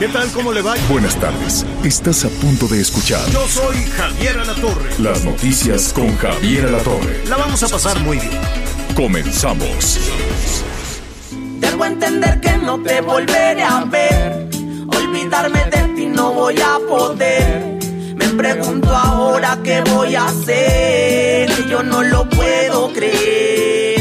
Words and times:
¿Qué 0.00 0.08
tal? 0.08 0.32
¿Cómo 0.32 0.50
le 0.54 0.62
va? 0.62 0.76
Buenas 0.88 1.14
tardes. 1.20 1.66
Estás 1.84 2.24
a 2.24 2.30
punto 2.30 2.66
de 2.68 2.80
escuchar 2.80 3.20
Yo 3.28 3.46
soy 3.46 3.76
Javier 3.84 4.38
Alatorre. 4.38 4.98
las 4.98 5.22
noticias 5.26 5.92
con 5.92 6.16
Javier 6.16 6.68
Alatorre. 6.68 7.22
La 7.28 7.36
vamos 7.36 7.62
a 7.62 7.68
pasar 7.68 8.00
muy 8.00 8.18
bien. 8.18 8.40
Comenzamos. 8.96 10.00
Debo 11.58 11.84
entender 11.84 12.40
que 12.40 12.56
no 12.56 12.82
te 12.82 13.02
volveré 13.02 13.62
a 13.62 13.84
ver. 13.84 14.48
Olvidarme 14.96 15.64
de 15.66 15.94
ti 15.94 16.06
no 16.06 16.32
voy 16.32 16.58
a 16.58 16.78
poder. 16.88 17.78
Me 18.16 18.28
pregunto 18.38 18.96
ahora 18.96 19.58
qué 19.62 19.82
voy 19.82 20.14
a 20.14 20.28
hacer. 20.28 21.50
Y 21.50 21.68
yo 21.68 21.82
no 21.82 22.02
lo 22.02 22.26
puedo 22.30 22.90
creer. 22.94 24.00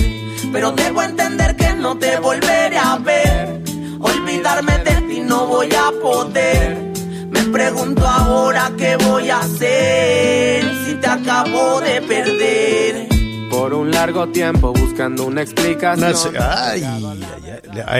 Pero 0.53 0.71
debo 0.71 1.03
entender 1.03 1.57
que 1.57 1.73
no 1.73 1.97
te 1.97 2.17
volveré 2.19 2.77
a 2.77 2.95
ver. 2.99 3.38
No 5.39 5.47
voy 5.47 5.69
a 5.73 5.89
poder. 6.01 6.91
Me 7.29 7.43
pregunto 7.43 8.05
ahora 8.05 8.73
qué 8.77 8.97
voy 8.97 9.29
a 9.29 9.39
hacer. 9.39 10.65
Si 10.85 10.95
te 10.95 11.07
acabo 11.07 11.79
de 11.79 12.01
perder. 12.01 13.07
Por 13.49 13.73
un 13.73 13.89
largo 13.89 14.27
tiempo 14.27 14.73
buscando 14.73 15.25
una 15.25 15.41
explicación. 15.41 16.35
Ay, 16.37 16.83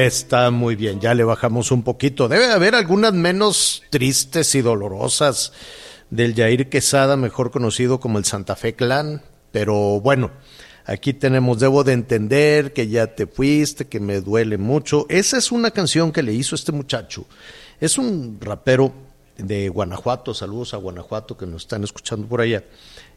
está 0.03 0.51
muy 0.51 0.75
bien, 0.75 0.99
ya 0.99 1.13
le 1.13 1.23
bajamos 1.23 1.71
un 1.71 1.83
poquito. 1.83 2.27
Debe 2.27 2.51
haber 2.51 2.75
algunas 2.75 3.13
menos 3.13 3.83
tristes 3.89 4.53
y 4.55 4.61
dolorosas 4.61 5.53
del 6.09 6.35
Jair 6.35 6.67
Quesada, 6.67 7.15
mejor 7.15 7.51
conocido 7.51 8.01
como 8.01 8.17
el 8.17 8.25
Santa 8.25 8.57
Fe 8.57 8.75
Clan, 8.75 9.21
pero 9.53 10.01
bueno, 10.01 10.31
aquí 10.89 11.13
tenemos, 11.13 11.59
debo 11.59 11.83
de 11.83 11.93
entender 11.93 12.73
que 12.73 12.87
ya 12.87 13.07
te 13.07 13.27
fuiste, 13.27 13.85
que 13.85 13.99
me 13.99 14.21
duele 14.21 14.57
mucho. 14.57 15.05
Esa 15.09 15.37
es 15.37 15.51
una 15.51 15.71
canción 15.71 16.11
que 16.11 16.23
le 16.23 16.33
hizo 16.33 16.55
este 16.55 16.71
muchacho. 16.71 17.25
Es 17.79 17.97
un 17.97 18.39
rapero 18.41 18.91
de 19.37 19.69
Guanajuato, 19.69 20.33
saludos 20.33 20.73
a 20.73 20.77
Guanajuato 20.77 21.37
que 21.37 21.45
nos 21.45 21.63
están 21.63 21.83
escuchando 21.83 22.27
por 22.27 22.41
allá. 22.41 22.63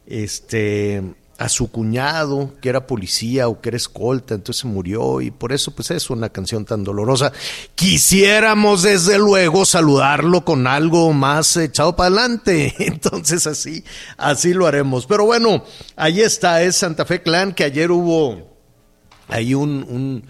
Este, 0.05 1.01
a 1.37 1.49
su 1.49 1.71
cuñado, 1.71 2.53
que 2.61 2.69
era 2.69 2.85
policía 2.87 3.47
o 3.47 3.59
que 3.59 3.69
era 3.69 3.77
escolta, 3.77 4.35
entonces 4.35 4.61
se 4.61 4.67
murió 4.67 5.19
y 5.19 5.31
por 5.31 5.51
eso 5.51 5.71
pues 5.71 5.89
es 5.91 6.09
una 6.09 6.29
canción 6.29 6.63
tan 6.65 6.83
dolorosa. 6.83 7.31
Quisiéramos 7.75 8.83
desde 8.83 9.17
luego 9.17 9.65
saludarlo 9.65 10.45
con 10.45 10.67
algo 10.67 11.11
más 11.11 11.57
echado 11.57 11.95
para 11.95 12.07
adelante, 12.09 12.73
entonces 12.79 13.45
así, 13.47 13.83
así 14.17 14.53
lo 14.53 14.67
haremos. 14.67 15.05
Pero 15.05 15.25
bueno, 15.25 15.65
ahí 15.95 16.21
está, 16.21 16.61
es 16.61 16.75
Santa 16.77 17.05
Fe 17.05 17.21
Clan, 17.21 17.53
que 17.53 17.63
ayer 17.63 17.91
hubo 17.91 18.53
hay 19.27 19.53
un, 19.53 19.83
un- 19.89 20.23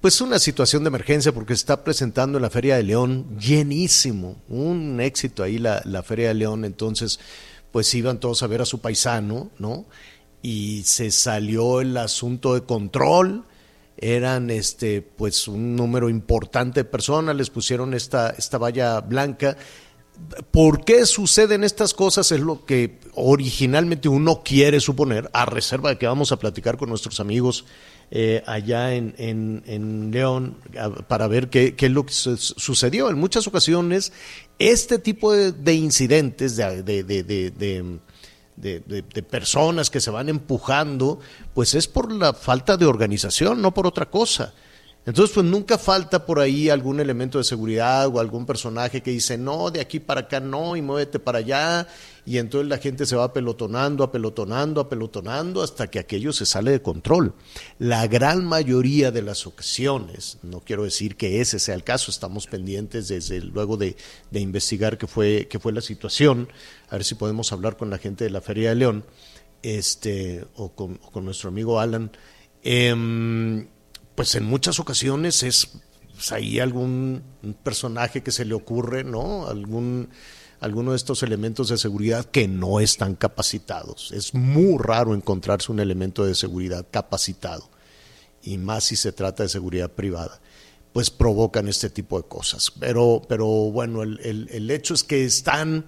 pues 0.00 0.20
una 0.20 0.38
situación 0.38 0.84
de 0.84 0.88
emergencia 0.88 1.32
porque 1.32 1.54
está 1.54 1.82
presentando 1.82 2.38
en 2.38 2.42
la 2.42 2.50
Feria 2.50 2.76
de 2.76 2.82
León 2.84 3.38
llenísimo, 3.38 4.36
un 4.48 5.00
éxito 5.00 5.42
ahí 5.42 5.58
la, 5.58 5.82
la 5.84 6.02
Feria 6.02 6.28
de 6.28 6.34
León, 6.34 6.64
entonces 6.64 7.18
pues 7.72 7.92
iban 7.94 8.20
todos 8.20 8.42
a 8.42 8.46
ver 8.46 8.62
a 8.62 8.66
su 8.66 8.80
paisano, 8.80 9.50
¿no? 9.58 9.86
Y 10.46 10.82
se 10.84 11.10
salió 11.10 11.80
el 11.80 11.96
asunto 11.96 12.52
de 12.52 12.64
control, 12.64 13.44
eran 13.96 14.50
este 14.50 15.00
pues 15.00 15.48
un 15.48 15.74
número 15.74 16.10
importante 16.10 16.80
de 16.80 16.84
personas, 16.84 17.34
les 17.34 17.48
pusieron 17.48 17.94
esta, 17.94 18.28
esta 18.36 18.58
valla 18.58 19.00
blanca. 19.00 19.56
¿Por 20.50 20.84
qué 20.84 21.06
suceden 21.06 21.64
estas 21.64 21.94
cosas? 21.94 22.30
Es 22.30 22.40
lo 22.40 22.66
que 22.66 22.98
originalmente 23.14 24.10
uno 24.10 24.42
quiere 24.44 24.80
suponer, 24.80 25.30
a 25.32 25.46
reserva 25.46 25.88
de 25.88 25.96
que 25.96 26.06
vamos 26.06 26.30
a 26.30 26.38
platicar 26.38 26.76
con 26.76 26.90
nuestros 26.90 27.20
amigos 27.20 27.64
eh, 28.10 28.42
allá 28.46 28.94
en, 28.94 29.14
en- 29.16 29.62
en 29.66 30.10
León 30.10 30.58
para 31.08 31.26
ver 31.26 31.48
qué, 31.48 31.74
qué 31.74 31.86
es 31.86 31.92
lo 31.92 32.04
que 32.04 32.12
su- 32.12 32.36
sucedió. 32.36 33.08
En 33.08 33.16
muchas 33.18 33.46
ocasiones, 33.46 34.12
este 34.58 34.98
tipo 34.98 35.32
de, 35.32 35.52
de 35.52 35.72
incidentes, 35.74 36.54
de, 36.56 36.82
de- 36.82 37.02
de- 37.02 37.98
de- 38.56 38.80
de- 38.80 39.02
de- 39.02 39.22
personas 39.22 39.90
que 39.90 40.00
se 40.00 40.10
van 40.10 40.28
empujando, 40.28 41.18
pues 41.54 41.74
es 41.74 41.88
por 41.88 42.12
la 42.12 42.32
falta 42.34 42.76
de 42.76 42.86
organización, 42.86 43.60
no 43.60 43.72
por 43.74 43.86
otra 43.86 44.06
cosa. 44.10 44.52
Entonces, 45.06 45.34
pues 45.34 45.44
nunca 45.44 45.76
falta 45.76 46.24
por 46.24 46.40
ahí 46.40 46.70
algún 46.70 46.98
elemento 46.98 47.36
de 47.36 47.44
seguridad 47.44 48.06
o 48.06 48.20
algún 48.20 48.46
personaje 48.46 49.02
que 49.02 49.10
dice, 49.10 49.36
no, 49.36 49.70
de 49.70 49.80
aquí 49.80 50.00
para 50.00 50.22
acá 50.22 50.40
no, 50.40 50.76
y 50.76 50.82
muévete 50.82 51.18
para 51.18 51.38
allá, 51.38 51.86
y 52.24 52.38
entonces 52.38 52.70
la 52.70 52.78
gente 52.78 53.04
se 53.04 53.14
va 53.14 53.24
apelotonando, 53.24 54.02
apelotonando, 54.02 54.80
apelotonando, 54.80 55.62
hasta 55.62 55.88
que 55.88 55.98
aquello 55.98 56.32
se 56.32 56.46
sale 56.46 56.70
de 56.70 56.80
control. 56.80 57.34
La 57.78 58.06
gran 58.06 58.46
mayoría 58.46 59.10
de 59.10 59.20
las 59.20 59.46
ocasiones, 59.46 60.38
no 60.42 60.60
quiero 60.60 60.84
decir 60.84 61.16
que 61.16 61.42
ese 61.42 61.58
sea 61.58 61.74
el 61.74 61.84
caso, 61.84 62.10
estamos 62.10 62.46
pendientes 62.46 63.08
desde 63.08 63.42
luego 63.42 63.76
de, 63.76 63.96
investigar 64.32 64.96
qué 64.96 65.06
fue, 65.06 65.48
qué 65.50 65.58
fue 65.58 65.72
la 65.72 65.82
situación, 65.82 66.48
a 66.88 66.92
ver 66.92 67.04
si 67.04 67.14
podemos 67.14 67.52
hablar 67.52 67.76
con 67.76 67.90
la 67.90 67.98
gente 67.98 68.24
de 68.24 68.30
la 68.30 68.40
Feria 68.40 68.70
de 68.70 68.76
León, 68.76 69.04
este, 69.62 70.46
o 70.56 70.70
con, 70.72 70.98
o 71.02 71.10
con 71.10 71.26
nuestro 71.26 71.50
amigo 71.50 71.78
Alan. 71.78 72.10
Em, 72.62 73.66
pues 74.14 74.34
en 74.34 74.44
muchas 74.44 74.78
ocasiones 74.80 75.42
es 75.42 75.68
pues, 76.14 76.32
ahí 76.32 76.60
algún 76.60 77.22
personaje 77.62 78.22
que 78.22 78.30
se 78.30 78.44
le 78.44 78.54
ocurre, 78.54 79.04
¿no? 79.04 79.46
Algún 79.46 80.08
alguno 80.60 80.92
de 80.92 80.96
estos 80.96 81.22
elementos 81.22 81.68
de 81.68 81.76
seguridad 81.76 82.24
que 82.24 82.48
no 82.48 82.80
están 82.80 83.16
capacitados. 83.16 84.12
Es 84.12 84.32
muy 84.32 84.78
raro 84.78 85.14
encontrarse 85.14 85.70
un 85.70 85.78
elemento 85.80 86.24
de 86.24 86.34
seguridad 86.34 86.86
capacitado, 86.90 87.68
y 88.42 88.56
más 88.56 88.84
si 88.84 88.96
se 88.96 89.12
trata 89.12 89.42
de 89.42 89.50
seguridad 89.50 89.90
privada, 89.90 90.40
pues 90.94 91.10
provocan 91.10 91.68
este 91.68 91.90
tipo 91.90 92.16
de 92.22 92.26
cosas. 92.28 92.70
Pero, 92.80 93.20
pero 93.28 93.46
bueno, 93.46 94.02
el, 94.02 94.20
el- 94.22 94.48
el 94.52 94.70
hecho 94.70 94.94
es 94.94 95.02
que 95.04 95.24
están 95.24 95.84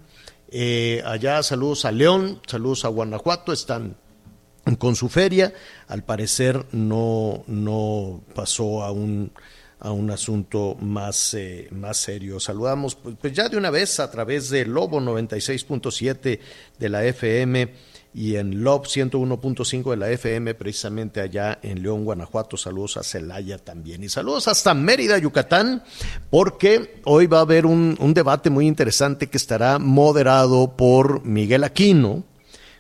eh, 0.51 1.01
allá, 1.07 1.43
saludos 1.43 1.85
a 1.87 1.93
León, 1.93 2.43
saludos 2.47 2.85
a 2.85 2.89
Guanajuato, 2.89 3.53
están 3.55 3.97
con 4.75 4.97
su 4.97 5.09
feria. 5.09 5.53
Al 5.87 6.03
parecer 6.03 6.67
no, 6.73 7.45
no 7.47 8.23
pasó 8.35 8.83
a 8.83 8.91
un, 8.91 9.31
a 9.79 9.93
un 9.93 10.11
asunto 10.11 10.77
más, 10.81 11.35
eh, 11.35 11.69
más 11.71 11.99
serio. 11.99 12.41
Saludamos 12.41 12.97
pues, 12.97 13.17
pues 13.21 13.33
ya 13.33 13.49
de 13.49 13.57
una 13.57 13.71
vez 13.71 14.01
a 14.01 14.11
través 14.11 14.51
de 14.51 14.67
Lobo 14.67 15.01
96.7 15.01 16.41
de 16.79 16.89
la 16.89 17.05
FM 17.05 17.73
y 18.17 18.37
en 18.37 18.65
Lob 18.65 18.87
101.5 18.87 19.91
de 19.91 19.97
la 19.99 20.11
FM, 20.11 20.55
precisamente 20.55 21.21
allá 21.21 21.59
en 21.63 21.83
León, 21.83 22.07
Guanajuato. 22.07 22.57
Saludos 22.57 22.97
a 22.97 23.03
Celaya 23.03 23.59
también. 23.59 24.03
Y 24.03 24.09
saludos 24.09 24.49
hasta 24.49 24.73
Mérida, 24.73 25.19
Yucatán, 25.19 25.85
porque 26.31 27.03
hoy 27.05 27.27
va 27.27 27.39
a 27.39 27.43
haber 27.43 27.67
un, 27.67 27.95
un 28.01 28.15
debate 28.15 28.49
muy 28.49 28.67
interesante 28.67 29.27
que 29.27 29.37
estará 29.37 29.79
moderado 29.79 30.79
por 30.79 31.27
Miguel 31.27 31.63
Aquino, 31.63 32.25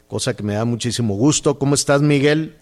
cosa 0.08 0.34
que 0.34 0.42
me 0.42 0.54
da 0.54 0.64
muchísimo 0.64 1.14
gusto. 1.14 1.58
¿Cómo 1.58 1.74
estás, 1.74 2.02
Miguel? 2.02 2.56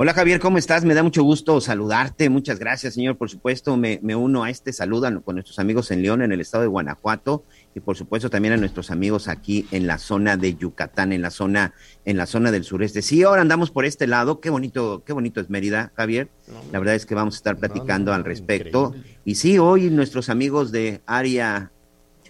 Hola 0.00 0.14
Javier, 0.14 0.38
¿cómo 0.38 0.58
estás? 0.58 0.84
Me 0.84 0.94
da 0.94 1.02
mucho 1.02 1.24
gusto 1.24 1.60
saludarte. 1.60 2.28
Muchas 2.28 2.60
gracias, 2.60 2.94
señor. 2.94 3.16
Por 3.16 3.28
supuesto, 3.30 3.76
me, 3.76 3.98
me 4.00 4.14
uno 4.14 4.44
a 4.44 4.50
este 4.50 4.72
saludo 4.72 5.08
a- 5.08 5.20
con 5.20 5.34
nuestros 5.34 5.58
amigos 5.58 5.90
en 5.90 6.02
León, 6.02 6.22
en 6.22 6.30
el 6.30 6.40
estado 6.40 6.62
de 6.62 6.68
Guanajuato, 6.68 7.42
y 7.74 7.80
por 7.80 7.96
supuesto 7.96 8.30
también 8.30 8.54
a 8.54 8.58
nuestros 8.58 8.92
amigos 8.92 9.26
aquí 9.26 9.66
en 9.72 9.88
la 9.88 9.98
zona 9.98 10.36
de 10.36 10.54
Yucatán, 10.54 11.12
en 11.12 11.20
la 11.20 11.32
zona, 11.32 11.74
en 12.04 12.16
la 12.16 12.26
zona 12.26 12.52
del 12.52 12.62
sureste. 12.62 13.02
Sí, 13.02 13.24
ahora 13.24 13.42
andamos 13.42 13.72
por 13.72 13.84
este 13.84 14.06
lado. 14.06 14.38
Qué 14.38 14.50
bonito, 14.50 15.02
qué 15.04 15.12
bonito 15.12 15.40
es 15.40 15.50
Mérida, 15.50 15.90
Javier. 15.96 16.28
La 16.70 16.78
verdad 16.78 16.94
es 16.94 17.04
que 17.04 17.16
vamos 17.16 17.34
a 17.34 17.38
estar 17.38 17.56
platicando 17.56 18.12
al 18.14 18.24
respecto. 18.24 18.94
Y 19.24 19.34
sí, 19.34 19.58
hoy 19.58 19.90
nuestros 19.90 20.28
amigos 20.28 20.70
de 20.70 21.00
área 21.06 21.72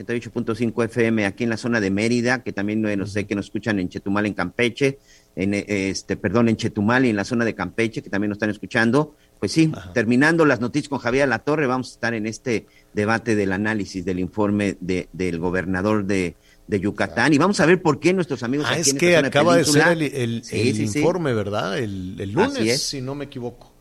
88.5 0.06 0.84
FM 0.84 1.26
aquí 1.26 1.44
en 1.44 1.50
la 1.50 1.56
zona 1.56 1.80
de 1.80 1.90
Mérida, 1.90 2.42
que 2.42 2.52
también 2.52 2.80
no 2.82 3.06
sé 3.06 3.24
que 3.26 3.34
nos 3.34 3.46
escuchan 3.46 3.78
en 3.78 3.88
Chetumal, 3.88 4.26
en 4.26 4.34
Campeche, 4.34 4.98
en 5.36 5.54
eh, 5.54 5.64
este, 5.68 6.16
perdón, 6.16 6.48
en 6.48 6.56
Chetumal 6.56 7.04
y 7.04 7.10
en 7.10 7.16
la 7.16 7.24
zona 7.24 7.44
de 7.44 7.54
Campeche, 7.54 8.02
que 8.02 8.10
también 8.10 8.28
nos 8.30 8.36
están 8.36 8.50
escuchando. 8.50 9.14
Pues 9.38 9.52
sí, 9.52 9.72
terminando 9.94 10.44
las 10.44 10.60
noticias 10.60 10.88
con 10.88 10.98
Javier 10.98 11.28
La 11.28 11.38
Torre, 11.40 11.66
vamos 11.66 11.90
a 11.90 11.92
estar 11.94 12.14
en 12.14 12.26
este 12.26 12.66
debate 12.92 13.36
del 13.36 13.52
análisis 13.52 14.04
del 14.04 14.18
informe 14.18 14.76
de, 14.80 15.08
del 15.12 15.38
gobernador 15.38 16.04
de, 16.06 16.34
de 16.66 16.80
Yucatán. 16.80 17.32
Y 17.32 17.38
vamos 17.38 17.60
a 17.60 17.66
ver 17.66 17.80
por 17.80 18.00
qué 18.00 18.12
nuestros 18.12 18.42
amigos 18.42 18.66
Ah, 18.68 18.72
aquí 18.72 18.80
es 18.80 18.88
en 18.88 18.98
que 18.98 19.16
acaba 19.16 19.56
de 19.56 19.64
ser 19.64 19.86
el, 19.92 20.02
el- 20.02 20.44
Sí, 20.44 20.70
el 20.70 20.76
sí, 20.76 20.88
sí. 20.88 20.98
informe, 20.98 21.34
¿verdad? 21.34 21.78
El, 21.78 22.16
el 22.20 22.32
lunes, 22.32 22.82
si 22.82 23.00
no 23.00 23.14
me 23.14 23.26
equivoco. 23.26 23.72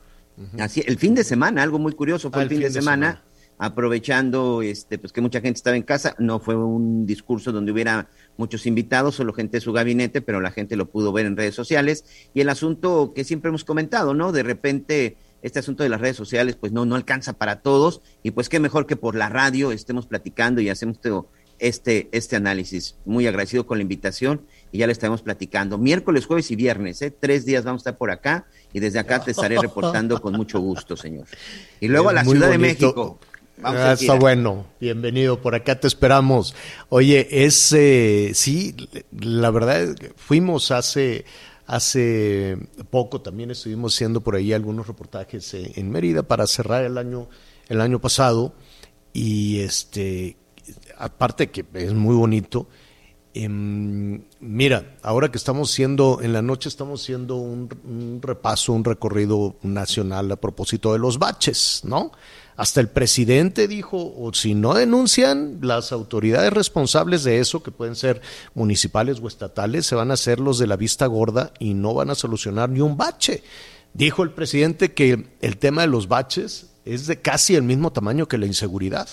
Así, 0.60 0.84
el 0.86 1.00
fin 1.00 1.16
de 1.16 1.24
semana, 1.24 1.64
algo 1.64 1.80
muy 1.80 1.94
curioso 1.94 2.30
fue 2.30 2.44
el 2.44 2.50
fin, 2.50 2.60
de, 2.60 2.70
semana, 2.70 3.24
aprovechando 3.58 4.62
este, 4.62 4.98
pues 5.00 5.12
que 5.12 5.22
mucha 5.22 5.42
gente 5.42 5.58
estaba 5.58 5.76
en 5.76 5.84
casa, 5.84 6.16
no 6.20 6.40
fue 6.40 6.56
un 6.56 7.06
discurso 7.06 7.52
donde 7.52 7.72
hubiera 7.72 8.08
muchos 8.38 8.66
invitados, 8.66 9.16
solo 9.16 9.34
gente 9.34 9.58
de 9.58 9.62
su 9.62 9.74
gabinete, 9.74 10.22
pero 10.22 10.42
la 10.42 10.52
gente 10.52 10.76
lo 10.76 10.90
pudo 10.90 11.12
ver 11.12 11.26
en 11.26 11.36
redes 11.36 11.56
sociales. 11.56 12.06
Y 12.34 12.42
el 12.42 12.50
asunto 12.50 13.14
que 13.16 13.24
siempre 13.24 13.50
hemos 13.50 13.64
comentado, 13.64 14.14
¿no? 14.14 14.32
De 14.32 14.44
repente 14.44 15.18
este 15.42 15.60
asunto 15.60 15.84
de 15.84 15.90
las 15.90 16.02
redes 16.02 16.18
sociales 16.18 16.56
pues 16.56 16.72
no, 16.72 16.86
no 16.86 16.96
alcanza 16.96 17.34
para 17.34 17.62
todos 17.62 18.02
y 18.24 18.32
pues 18.32 18.50
qué 18.50 18.60
mejor 18.60 18.88
que 18.88 18.96
por 18.96 19.16
la 19.16 19.30
radio 19.30 19.72
estemos 19.72 20.08
platicando 20.08 20.62
y 20.62 20.70
hacemos 20.70 21.00
este, 21.60 22.10
este 22.12 22.36
análisis. 22.36 22.96
Muy 23.06 23.28
agradecido 23.28 23.66
con 23.66 23.78
la 23.78 23.84
invitación 23.84 24.42
y 24.72 24.80
ya 24.80 24.88
le 24.88 24.94
estaremos 24.94 25.22
platicando. 25.22 25.78
Miércoles, 25.78 26.26
jueves 26.26 26.52
y 26.52 26.56
viernes, 26.56 27.02
¿eh? 27.02 27.12
tres 27.12 27.46
días 27.46 27.64
vamos 27.64 27.80
a 27.80 27.84
estar 27.84 27.98
por 27.98 28.12
acá 28.12 28.46
y 28.74 28.80
desde 28.80 29.00
acá 29.00 29.24
te 29.24 29.32
estaré 29.32 29.58
reportando 29.60 30.20
con 30.22 30.34
mucho 30.34 30.60
gusto, 30.60 30.98
señor. 30.98 31.28
Y 31.80 31.88
luego 31.88 32.10
a 32.10 32.14
la 32.14 32.24
Ciudad 32.24 32.50
de 32.50 32.58
México. 32.58 33.20
Vamos 33.60 33.82
ah, 33.82 33.94
está 33.94 34.14
bueno, 34.14 34.68
bienvenido, 34.80 35.42
por 35.42 35.56
acá 35.56 35.80
te 35.80 35.88
esperamos. 35.88 36.54
Oye, 36.90 37.28
es, 37.44 37.74
eh, 37.74 38.32
sí, 38.36 38.76
la 39.20 39.50
verdad, 39.50 39.96
fuimos 40.16 40.70
hace, 40.70 41.26
hace 41.66 42.56
poco, 42.92 43.22
también 43.22 43.50
estuvimos 43.50 43.96
haciendo 43.96 44.22
por 44.22 44.36
ahí 44.36 44.54
algunos 44.54 44.86
reportajes 44.86 45.56
eh, 45.56 45.72
en 45.76 45.90
Mérida 45.90 46.22
para 46.22 46.46
cerrar 46.46 46.86
el 46.86 47.00
año, 47.00 47.30
el 47.68 47.82
año 47.82 48.00
pasado 48.00 48.54
y 49.12 49.62
este, 49.62 50.38
aparte 50.96 51.50
que 51.50 51.66
es 51.74 51.94
muy 51.94 52.16
bonito, 52.16 52.68
em, 53.34 54.22
mira, 54.40 54.98
ahora 55.02 55.32
que 55.32 55.38
estamos 55.40 55.72
haciendo, 55.72 56.20
en 56.22 56.32
la 56.32 56.44
noche 56.44 56.70
estamos 56.70 57.02
haciendo 57.02 57.38
un, 57.38 57.70
un, 57.86 58.20
repaso, 58.22 58.74
un 58.74 58.84
recorrido 58.84 59.56
nacional 59.64 60.32
a 60.32 60.36
propósito 60.36 60.94
de 60.94 61.00
los 61.00 61.18
baches, 61.18 61.82
¿no? 61.86 62.12
Hasta 62.58 62.82
el 62.82 62.90
presidente 62.90 63.68
dijo, 63.68 64.14
o 64.18 64.34
si 64.34 64.56
no 64.56 64.74
denuncian, 64.74 65.60
las 65.62 65.92
autoridades 65.92 66.52
responsables 66.52 67.24
de 67.24 67.40
eso, 67.40 67.62
que 67.62 67.70
pueden 67.70 67.96
ser 67.96 68.20
municipales 68.56 69.20
o 69.22 69.28
estatales, 69.28 69.86
se 69.86 69.94
van 69.94 70.10
a 70.10 70.16
hacer 70.16 70.40
los 70.40 70.58
de 70.58 70.66
la 70.66 70.76
vista 70.76 71.06
gorda 71.06 71.54
y 71.60 71.76
no 71.76 71.94
van 71.94 72.10
a 72.10 72.16
solucionar 72.16 72.70
ni 72.70 72.82
un 72.82 72.98
bache. 72.98 73.44
Dijo 73.94 74.24
el 74.24 74.32
presidente 74.32 74.94
que 74.94 75.28
el 75.40 75.58
tema 75.58 75.84
de 75.84 75.88
los 75.88 76.08
baches 76.08 76.72
es 76.84 77.06
de 77.06 77.22
casi 77.22 77.56
el 77.56 77.62
mismo 77.62 77.94
tamaño 77.94 78.28
que 78.28 78.40
la 78.40 78.48
inseguridad 78.48 79.08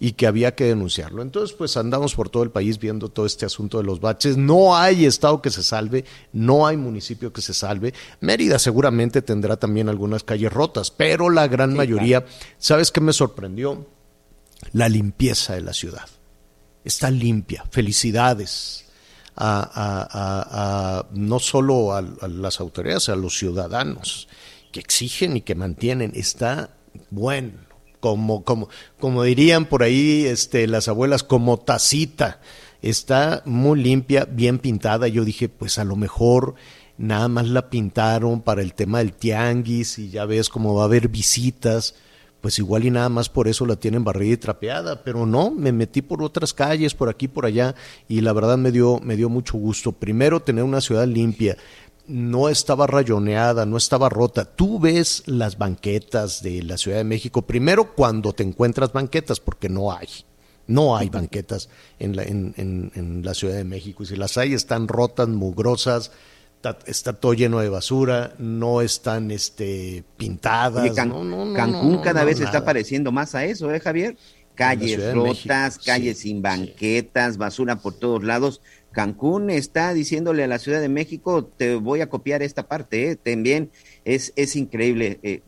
y 0.00 0.12
que 0.12 0.26
había 0.26 0.54
que 0.54 0.64
denunciarlo. 0.64 1.22
Entonces, 1.22 1.56
pues 1.56 1.76
andamos 1.76 2.14
por 2.14 2.28
todo 2.28 2.42
el 2.42 2.50
país 2.50 2.78
viendo 2.78 3.08
todo 3.08 3.26
este 3.26 3.46
asunto 3.46 3.78
de 3.78 3.84
los 3.84 4.00
baches. 4.00 4.36
No 4.36 4.76
hay 4.76 5.06
estado 5.06 5.42
que 5.42 5.50
se 5.50 5.62
salve, 5.62 6.04
no 6.32 6.66
hay 6.66 6.76
municipio 6.76 7.32
que 7.32 7.42
se 7.42 7.54
salve. 7.54 7.94
Mérida 8.20 8.58
seguramente 8.58 9.22
tendrá 9.22 9.56
también 9.56 9.88
algunas 9.88 10.22
calles 10.22 10.52
rotas, 10.52 10.90
pero 10.90 11.30
la 11.30 11.48
gran 11.48 11.74
mayoría, 11.74 12.24
¿sabes 12.58 12.92
qué 12.92 13.00
me 13.00 13.12
sorprendió? 13.12 13.86
La 14.72 14.88
limpieza 14.88 15.54
de 15.54 15.62
la 15.62 15.72
ciudad. 15.72 16.08
Está 16.84 17.10
limpia. 17.10 17.64
Felicidades. 17.70 18.84
A, 19.40 21.06
no 21.12 21.38
solo 21.38 21.92
a 21.94 22.02
las 22.02 22.58
autoridades, 22.58 23.08
a 23.08 23.14
los 23.14 23.38
ciudadanos 23.38 24.26
que 24.72 24.80
exigen 24.80 25.36
y 25.36 25.42
que 25.42 25.54
mantienen. 25.54 26.10
Está 26.16 26.70
bueno 27.10 27.67
como, 28.00 28.44
como, 28.44 28.68
como 28.98 29.22
dirían 29.22 29.66
por 29.66 29.82
ahí 29.82 30.24
este, 30.26 30.66
las 30.66 30.88
abuelas, 30.88 31.22
como 31.22 31.58
tacita. 31.58 32.40
Está 32.80 33.42
muy 33.44 33.80
limpia, 33.80 34.24
bien 34.24 34.58
pintada. 34.58 35.08
Yo 35.08 35.24
dije, 35.24 35.48
pues 35.48 35.78
a 35.78 35.84
lo 35.84 35.96
mejor 35.96 36.54
nada 36.98 37.28
más 37.28 37.48
la 37.48 37.70
pintaron 37.70 38.42
para 38.42 38.60
el 38.60 38.74
tema 38.74 38.98
del 38.98 39.12
tianguis 39.12 39.98
y 39.98 40.10
ya 40.10 40.26
ves 40.26 40.48
cómo 40.48 40.74
va 40.74 40.82
a 40.82 40.86
haber 40.86 41.08
visitas, 41.08 41.94
pues 42.40 42.58
igual 42.58 42.84
y 42.84 42.90
nada 42.90 43.08
más 43.08 43.28
por 43.28 43.48
eso 43.48 43.66
la 43.66 43.76
tienen 43.76 44.04
barrida 44.04 44.34
y 44.34 44.36
trapeada, 44.36 45.02
pero 45.02 45.26
no, 45.26 45.50
me 45.50 45.72
metí 45.72 46.02
por 46.02 46.22
otras 46.22 46.52
calles, 46.52 46.94
por 46.94 47.08
aquí, 47.08 47.26
por 47.26 47.46
allá, 47.46 47.74
y 48.08 48.20
la 48.20 48.32
verdad 48.32 48.58
me 48.58 48.70
dio, 48.70 49.00
me 49.02 49.16
dio 49.16 49.28
mucho 49.28 49.58
gusto. 49.58 49.92
Primero 49.92 50.40
tener 50.40 50.64
una 50.64 50.80
ciudad 50.80 51.06
limpia, 51.06 51.56
no 52.08 52.48
estaba 52.48 52.86
rayoneada, 52.86 53.66
no 53.66 53.76
estaba 53.76 54.08
rota. 54.08 54.44
Tú 54.44 54.80
ves 54.80 55.22
las 55.26 55.58
banquetas 55.58 56.42
de 56.42 56.62
la 56.62 56.78
Ciudad 56.78 56.98
de 56.98 57.04
México, 57.04 57.42
primero 57.42 57.94
cuando 57.94 58.32
te 58.32 58.42
encuentras 58.42 58.92
banquetas, 58.92 59.40
porque 59.40 59.68
no 59.68 59.92
hay. 59.92 60.08
No 60.66 60.96
hay 60.96 61.08
banquetas 61.08 61.68
en 61.98 62.16
la, 62.16 62.24
en, 62.24 63.22
la 63.24 63.34
Ciudad 63.34 63.56
de 63.56 63.64
México. 63.64 64.02
Y 64.02 64.06
si 64.06 64.16
las 64.16 64.36
hay, 64.36 64.52
están 64.52 64.86
rotas, 64.88 65.28
mugrosas, 65.28 66.12
está, 66.86 67.12
todo 67.14 67.32
lleno 67.34 67.60
de 67.60 67.68
basura, 67.68 68.34
no 68.38 68.82
están 68.82 69.30
este, 69.30 70.04
pintadas. 70.16 70.92
Cancún 70.92 72.00
cada 72.02 72.24
vez 72.24 72.40
está 72.40 72.64
pareciendo 72.64 73.12
más 73.12 73.34
a 73.34 73.44
eso, 73.44 73.72
¿eh, 73.72 73.80
Javier? 73.80 74.16
Calles 74.54 75.14
rotas, 75.14 75.78
calles 75.78 76.18
sin 76.18 76.42
banquetas, 76.42 77.36
basura 77.38 77.76
por 77.76 77.94
todos 77.94 78.24
lados. 78.24 78.60
Cancún 78.98 79.48
está 79.48 79.94
diciéndole 79.94 80.42
a 80.42 80.48
la 80.48 80.58
Ciudad 80.58 80.80
de 80.80 80.88
México, 80.88 81.44
te 81.44 81.76
voy 81.76 82.00
a 82.00 82.08
copiar 82.08 82.42
esta 82.42 82.66
parte, 82.66 83.10
¿eh? 83.12 83.14
también 83.14 83.70
es, 84.04 84.32
es 84.34 84.56
increíble. 84.56 85.20
Eh, 85.22 85.42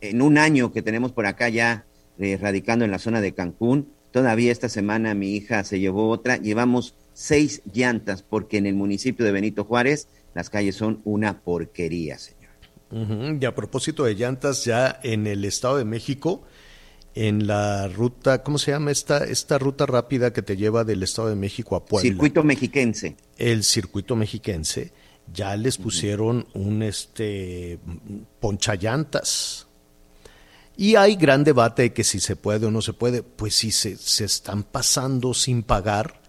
en 0.00 0.22
un 0.22 0.38
año 0.38 0.72
que 0.72 0.80
tenemos 0.80 1.10
por 1.10 1.26
acá 1.26 1.48
ya 1.48 1.86
eh, 2.20 2.38
radicando 2.40 2.84
en 2.84 2.92
la 2.92 3.00
zona 3.00 3.20
de 3.20 3.34
Cancún, 3.34 3.88
todavía 4.12 4.52
esta 4.52 4.68
semana 4.68 5.12
mi 5.14 5.34
hija 5.34 5.64
se 5.64 5.80
llevó 5.80 6.08
otra, 6.08 6.36
llevamos 6.36 6.94
seis 7.14 7.62
llantas 7.72 8.22
porque 8.22 8.58
en 8.58 8.66
el 8.66 8.76
municipio 8.76 9.26
de 9.26 9.32
Benito 9.32 9.64
Juárez 9.64 10.06
las 10.32 10.48
calles 10.48 10.76
son 10.76 11.00
una 11.02 11.40
porquería, 11.40 12.16
señor. 12.18 12.52
Y 13.42 13.44
a 13.44 13.56
propósito 13.56 14.04
de 14.04 14.14
llantas, 14.14 14.64
ya 14.64 15.00
en 15.02 15.26
el 15.26 15.44
Estado 15.44 15.78
de 15.78 15.84
México, 15.84 16.44
en 17.14 17.46
la 17.46 17.86
ruta, 17.88 18.42
¿cómo 18.42 18.58
se 18.58 18.72
llama 18.72 18.90
esta, 18.90 19.24
esta 19.24 19.58
ruta 19.58 19.86
rápida 19.86 20.32
que 20.32 20.42
te 20.42 20.56
lleva 20.56 20.84
del 20.84 21.02
Estado 21.02 21.28
de 21.28 21.36
México 21.36 21.76
a 21.76 21.84
Puebla? 21.84 22.08
Circuito 22.08 22.42
mexiquense. 22.42 23.16
El 23.38 23.62
circuito 23.62 24.16
mexiquense, 24.16 24.92
ya 25.32 25.56
les 25.56 25.78
pusieron 25.78 26.46
un 26.54 26.82
este 26.82 27.78
ponchallantas. 28.40 29.68
Y 30.76 30.96
hay 30.96 31.14
gran 31.14 31.44
debate 31.44 31.82
de 31.82 31.92
que 31.92 32.02
si 32.02 32.18
se 32.18 32.34
puede 32.34 32.66
o 32.66 32.72
no 32.72 32.82
se 32.82 32.92
puede. 32.92 33.22
Pues 33.22 33.54
si 33.54 33.70
se, 33.70 33.96
se 33.96 34.24
están 34.24 34.64
pasando 34.64 35.32
sin 35.32 35.62
pagar, 35.62 36.20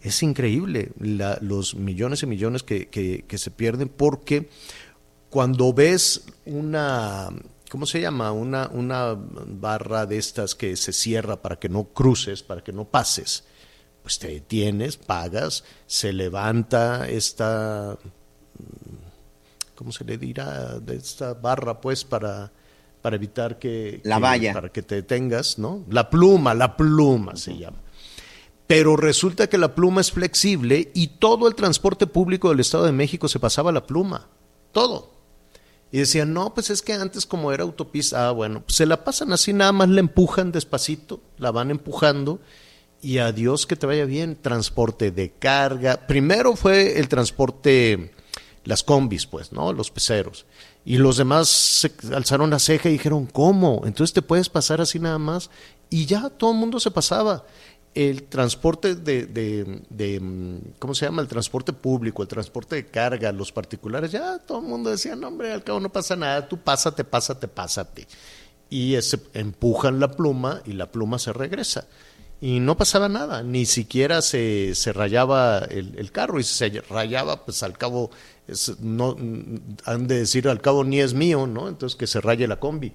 es 0.00 0.22
increíble 0.22 0.92
los 1.40 1.74
millones 1.74 2.22
y 2.22 2.26
millones 2.26 2.62
que, 2.62 2.88
que 2.88 3.38
se 3.38 3.50
pierden 3.50 3.88
porque 3.88 4.48
cuando 5.30 5.72
ves 5.72 6.22
una 6.46 7.28
¿cómo 7.68 7.86
se 7.86 8.00
llama? 8.00 8.32
Una, 8.32 8.68
una 8.68 9.16
barra 9.16 10.06
de 10.06 10.18
estas 10.18 10.54
que 10.54 10.76
se 10.76 10.92
cierra 10.92 11.42
para 11.42 11.58
que 11.58 11.68
no 11.68 11.84
cruces, 11.84 12.42
para 12.42 12.62
que 12.62 12.72
no 12.72 12.84
pases. 12.84 13.44
Pues 14.02 14.18
te 14.18 14.28
detienes, 14.28 14.96
pagas, 14.96 15.64
se 15.86 16.12
levanta 16.12 17.08
esta, 17.08 17.98
¿cómo 19.74 19.92
se 19.92 20.04
le 20.04 20.16
dirá? 20.16 20.78
De 20.80 20.96
esta 20.96 21.34
barra, 21.34 21.80
pues, 21.80 22.04
para, 22.04 22.50
para 23.02 23.16
evitar 23.16 23.58
que... 23.58 24.00
La 24.04 24.18
valla. 24.18 24.54
Para 24.54 24.70
que 24.70 24.82
te 24.82 24.96
detengas, 24.96 25.58
¿no? 25.58 25.84
La 25.90 26.08
pluma, 26.10 26.54
la 26.54 26.76
pluma 26.76 27.36
se 27.36 27.56
llama. 27.58 27.78
Pero 28.66 28.96
resulta 28.96 29.48
que 29.48 29.58
la 29.58 29.74
pluma 29.74 30.00
es 30.00 30.12
flexible 30.12 30.90
y 30.94 31.08
todo 31.18 31.48
el 31.48 31.54
transporte 31.54 32.06
público 32.06 32.50
del 32.50 32.60
Estado 32.60 32.84
de 32.84 32.92
México 32.92 33.28
se 33.28 33.40
pasaba 33.40 33.70
a 33.70 33.72
la 33.72 33.86
pluma. 33.86 34.28
Todo. 34.72 35.17
Y 35.90 35.98
decían, 35.98 36.34
no, 36.34 36.52
pues 36.52 36.70
es 36.70 36.82
que 36.82 36.92
antes 36.92 37.24
como 37.24 37.50
era 37.50 37.62
autopista, 37.62 38.28
ah, 38.28 38.32
bueno, 38.32 38.62
pues 38.62 38.76
se 38.76 38.86
la 38.86 39.04
pasan 39.04 39.32
así, 39.32 39.52
nada 39.52 39.72
más 39.72 39.88
la 39.88 40.00
empujan 40.00 40.52
despacito, 40.52 41.20
la 41.38 41.50
van 41.50 41.70
empujando 41.70 42.40
y 43.00 43.18
adiós 43.18 43.66
que 43.66 43.76
te 43.76 43.86
vaya 43.86 44.04
bien. 44.04 44.36
Transporte 44.36 45.10
de 45.10 45.30
carga. 45.30 46.06
Primero 46.06 46.56
fue 46.56 46.98
el 46.98 47.08
transporte, 47.08 48.12
las 48.64 48.82
combis, 48.82 49.26
pues, 49.26 49.52
¿no? 49.52 49.72
Los 49.72 49.90
peceros. 49.90 50.46
Y 50.84 50.96
los 50.96 51.16
demás 51.16 51.48
se 51.48 51.92
alzaron 52.14 52.50
la 52.50 52.58
ceja 52.58 52.88
y 52.88 52.92
dijeron, 52.92 53.26
¿cómo? 53.26 53.82
Entonces 53.84 54.14
te 54.14 54.22
puedes 54.22 54.48
pasar 54.48 54.80
así 54.80 54.98
nada 54.98 55.18
más. 55.18 55.50
Y 55.90 56.06
ya 56.06 56.28
todo 56.28 56.52
el 56.52 56.58
mundo 56.58 56.80
se 56.80 56.90
pasaba 56.90 57.44
el 57.94 58.24
transporte 58.24 58.94
de, 58.94 59.26
de, 59.26 60.60
¿cómo 60.78 60.94
se 60.94 61.06
llama? 61.06 61.22
El 61.22 61.28
transporte 61.28 61.72
público, 61.72 62.22
el 62.22 62.28
transporte 62.28 62.76
de 62.76 62.86
carga, 62.86 63.32
los 63.32 63.50
particulares, 63.52 64.12
ya 64.12 64.38
todo 64.38 64.58
el 64.58 64.66
mundo 64.66 64.90
decía, 64.90 65.16
no, 65.16 65.28
hombre, 65.28 65.52
al 65.52 65.64
cabo 65.64 65.80
no 65.80 65.90
pasa 65.90 66.14
nada, 66.14 66.48
tú 66.48 66.58
pásate, 66.58 67.04
pásate, 67.04 67.48
pásate. 67.48 68.06
Y 68.70 68.94
ese, 68.94 69.18
empujan 69.34 69.98
la 69.98 70.10
pluma 70.10 70.62
y 70.64 70.74
la 70.74 70.90
pluma 70.92 71.18
se 71.18 71.32
regresa. 71.32 71.86
Y 72.40 72.60
no 72.60 72.76
pasaba 72.76 73.08
nada, 73.08 73.42
ni 73.42 73.66
siquiera 73.66 74.22
se, 74.22 74.76
se 74.76 74.92
rayaba 74.92 75.58
el, 75.58 76.12
carro 76.12 76.38
y 76.38 76.44
si 76.44 76.54
se 76.54 76.82
rayaba, 76.82 77.44
pues 77.44 77.64
al 77.64 77.76
cabo, 77.76 78.12
no, 78.78 79.16
han 79.84 80.06
de 80.06 80.20
decir 80.20 80.48
al 80.48 80.60
cabo 80.60 80.84
ni 80.84 81.00
es 81.00 81.14
mío, 81.14 81.48
¿no? 81.48 81.66
Entonces 81.66 81.96
que 81.96 82.06
se 82.06 82.20
raye 82.20 82.46
la 82.46 82.60
combi. 82.60 82.92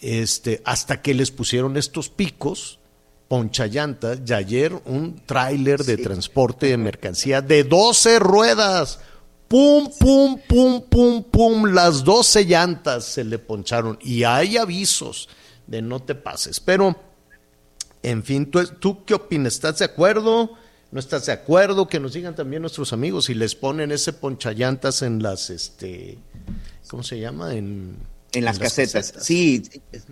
Este, 0.00 0.60
hasta 0.64 1.02
que 1.02 1.14
les 1.14 1.30
pusieron 1.30 1.76
estos 1.76 2.08
picos, 2.08 2.80
ponchallanta 3.28 4.16
y 4.24 4.32
ayer 4.32 4.74
un 4.84 5.20
tráiler 5.26 5.84
de 5.84 5.96
transporte 5.96 6.66
de 6.66 6.76
mercancía 6.76 7.40
de 7.40 7.64
12 7.64 8.18
ruedas. 8.18 9.00
pum, 9.48 9.90
pum, 9.98 10.38
pum, 10.48 10.82
pum, 10.88 11.22
pum, 11.24 11.64
las 11.66 12.02
12 12.04 12.44
llantas 12.44 13.04
se 13.04 13.24
le 13.24 13.38
poncharon 13.38 13.98
y 14.02 14.24
hay 14.24 14.56
avisos 14.56 15.28
de 15.66 15.82
no 15.82 16.00
te 16.00 16.14
pases. 16.14 16.60
Pero, 16.60 16.96
en 18.02 18.22
fin, 18.24 18.50
¿tú, 18.50 18.66
tú 18.66 19.04
qué 19.04 19.14
opinas? 19.14 19.54
¿Estás 19.54 19.78
de 19.78 19.84
acuerdo? 19.84 20.50
¿No 20.90 21.00
estás 21.00 21.26
de 21.26 21.32
acuerdo? 21.32 21.88
Que 21.88 22.00
nos 22.00 22.14
digan 22.14 22.34
también 22.34 22.62
nuestros 22.62 22.92
amigos 22.92 23.26
si 23.26 23.34
les 23.34 23.54
ponen 23.54 23.92
ese 23.92 24.12
ponchallantas 24.12 25.02
en 25.02 25.22
las, 25.22 25.50
este, 25.50 26.18
¿cómo 26.88 27.02
se 27.02 27.18
llama? 27.18 27.54
En, 27.54 27.96
en 28.34 28.44
las, 28.44 28.58
casetas. 28.58 29.14
Sí, 29.20 29.62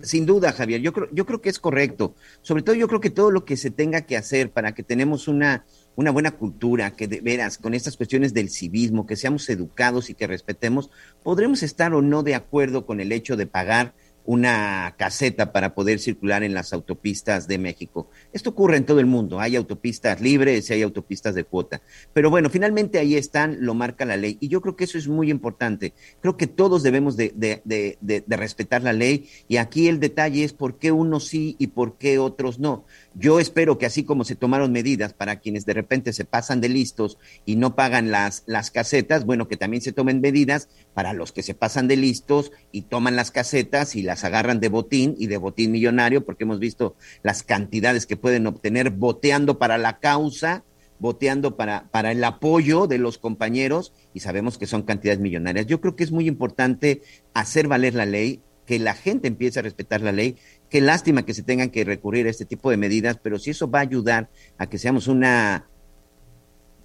sin 0.01 0.25
duda, 0.25 0.51
Javier. 0.51 0.81
Yo 0.81 0.93
creo, 0.93 1.07
yo 1.11 1.25
creo 1.25 1.41
que 1.41 1.49
es 1.49 1.59
correcto. 1.59 2.15
Sobre 2.41 2.63
todo, 2.63 2.75
yo 2.75 2.87
creo 2.87 2.99
que 3.01 3.09
todo 3.09 3.31
lo 3.31 3.45
que 3.45 3.57
se 3.57 3.71
tenga 3.71 4.01
que 4.01 4.17
hacer 4.17 4.51
para 4.51 4.73
que 4.73 4.83
tenemos 4.83 5.27
una, 5.27 5.65
una 5.95 6.11
buena 6.11 6.31
cultura, 6.31 6.95
que 6.95 7.07
de 7.07 7.21
veras, 7.21 7.57
con 7.57 7.73
estas 7.73 7.97
cuestiones 7.97 8.33
del 8.33 8.49
civismo, 8.49 9.05
que 9.05 9.15
seamos 9.15 9.49
educados 9.49 10.09
y 10.09 10.13
que 10.13 10.27
respetemos, 10.27 10.89
podremos 11.23 11.63
estar 11.63 11.93
o 11.93 12.01
no 12.01 12.23
de 12.23 12.35
acuerdo 12.35 12.85
con 12.85 12.99
el 12.99 13.11
hecho 13.11 13.35
de 13.35 13.47
pagar 13.47 13.93
una 14.25 14.95
caseta 14.97 15.51
para 15.51 15.73
poder 15.75 15.99
circular 15.99 16.43
en 16.43 16.53
las 16.53 16.73
autopistas 16.73 17.47
de 17.47 17.57
México. 17.57 18.09
Esto 18.31 18.51
ocurre 18.51 18.77
en 18.77 18.85
todo 18.85 18.99
el 18.99 19.05
mundo, 19.05 19.39
hay 19.39 19.55
autopistas 19.55 20.21
libres 20.21 20.69
y 20.69 20.73
hay 20.73 20.81
autopistas 20.81 21.35
de 21.35 21.43
cuota. 21.43 21.81
Pero 22.13 22.29
bueno, 22.29 22.49
finalmente 22.49 22.99
ahí 22.99 23.15
están, 23.15 23.57
lo 23.61 23.73
marca 23.73 24.05
la 24.05 24.17
ley 24.17 24.37
y 24.39 24.47
yo 24.47 24.61
creo 24.61 24.75
que 24.75 24.85
eso 24.85 24.97
es 24.97 25.07
muy 25.07 25.29
importante. 25.29 25.93
Creo 26.21 26.37
que 26.37 26.47
todos 26.47 26.83
debemos 26.83 27.17
de, 27.17 27.33
de, 27.35 27.97
de 27.99 28.37
respetar 28.37 28.83
la 28.83 28.93
ley 28.93 29.27
y 29.47 29.57
aquí 29.57 29.87
el 29.87 29.99
detalle 29.99 30.43
es 30.43 30.53
por 30.53 30.77
qué 30.77 30.91
unos 30.91 31.27
sí 31.27 31.55
y 31.59 31.67
por 31.67 31.97
qué 31.97 32.19
otros 32.19 32.59
no. 32.59 32.85
Yo 33.15 33.39
espero 33.39 33.77
que 33.77 33.85
así 33.85 34.03
como 34.03 34.23
se 34.23 34.35
tomaron 34.35 34.71
medidas 34.71 35.13
para 35.13 35.39
quienes 35.39 35.65
de 35.65 35.73
repente 35.73 36.13
se 36.13 36.25
pasan 36.25 36.61
de 36.61 36.69
listos 36.69 37.19
y 37.45 37.57
no 37.57 37.75
pagan 37.75 38.09
las, 38.09 38.41
las 38.47 38.71
casetas, 38.71 39.25
bueno, 39.25 39.47
que 39.47 39.55
también 39.55 39.81
se 39.81 39.91
tomen 39.91 40.19
medidas 40.19 40.67
para 40.95 41.13
los 41.13 41.31
que 41.31 41.43
se 41.43 41.53
pasan 41.53 41.87
de 41.87 41.95
listos 41.95 42.51
y 42.71 42.83
toman 42.83 43.15
las 43.15 43.29
casetas 43.29 43.95
y 43.95 44.01
las 44.01 44.23
agarran 44.23 44.59
de 44.59 44.69
botín 44.69 45.15
y 45.19 45.27
de 45.27 45.37
botín 45.37 45.71
millonario, 45.71 46.25
porque 46.25 46.43
hemos 46.43 46.59
visto 46.59 46.95
las 47.21 47.43
cantidades 47.43 48.07
que 48.07 48.17
pueden 48.17 48.47
obtener 48.47 48.89
boteando 48.89 49.59
para 49.59 49.77
la 49.77 49.99
causa, 49.99 50.63
boteando 50.97 51.55
para, 51.55 51.89
para 51.91 52.13
el 52.13 52.23
apoyo 52.23 52.87
de 52.87 52.97
los 52.97 53.19
compañeros 53.19 53.93
y 54.15 54.21
sabemos 54.21 54.57
que 54.57 54.65
son 54.65 54.83
cantidades 54.83 55.19
millonarias. 55.19 55.67
Yo 55.67 55.81
creo 55.81 55.95
que 55.95 56.03
es 56.03 56.11
muy 56.11 56.27
importante 56.27 57.03
hacer 57.35 57.67
valer 57.67 57.93
la 57.93 58.07
ley, 58.07 58.41
que 58.65 58.79
la 58.79 58.93
gente 58.93 59.27
empiece 59.27 59.59
a 59.59 59.63
respetar 59.63 60.01
la 60.01 60.13
ley 60.13 60.37
Qué 60.73 60.81
lástima 60.81 61.23
que 61.23 61.35
se 61.35 61.43
tengan 61.43 61.69
que 61.69 61.83
recurrir 61.83 62.25
a 62.25 62.31
este 62.31 62.45
tipo 62.45 62.71
de 62.71 62.77
medidas, 62.77 63.19
pero 63.21 63.37
si 63.37 63.51
eso 63.51 63.69
va 63.69 63.77
a 63.77 63.81
ayudar 63.83 64.31
a 64.57 64.67
que 64.67 64.79
seamos 64.79 65.07
una 65.07 65.67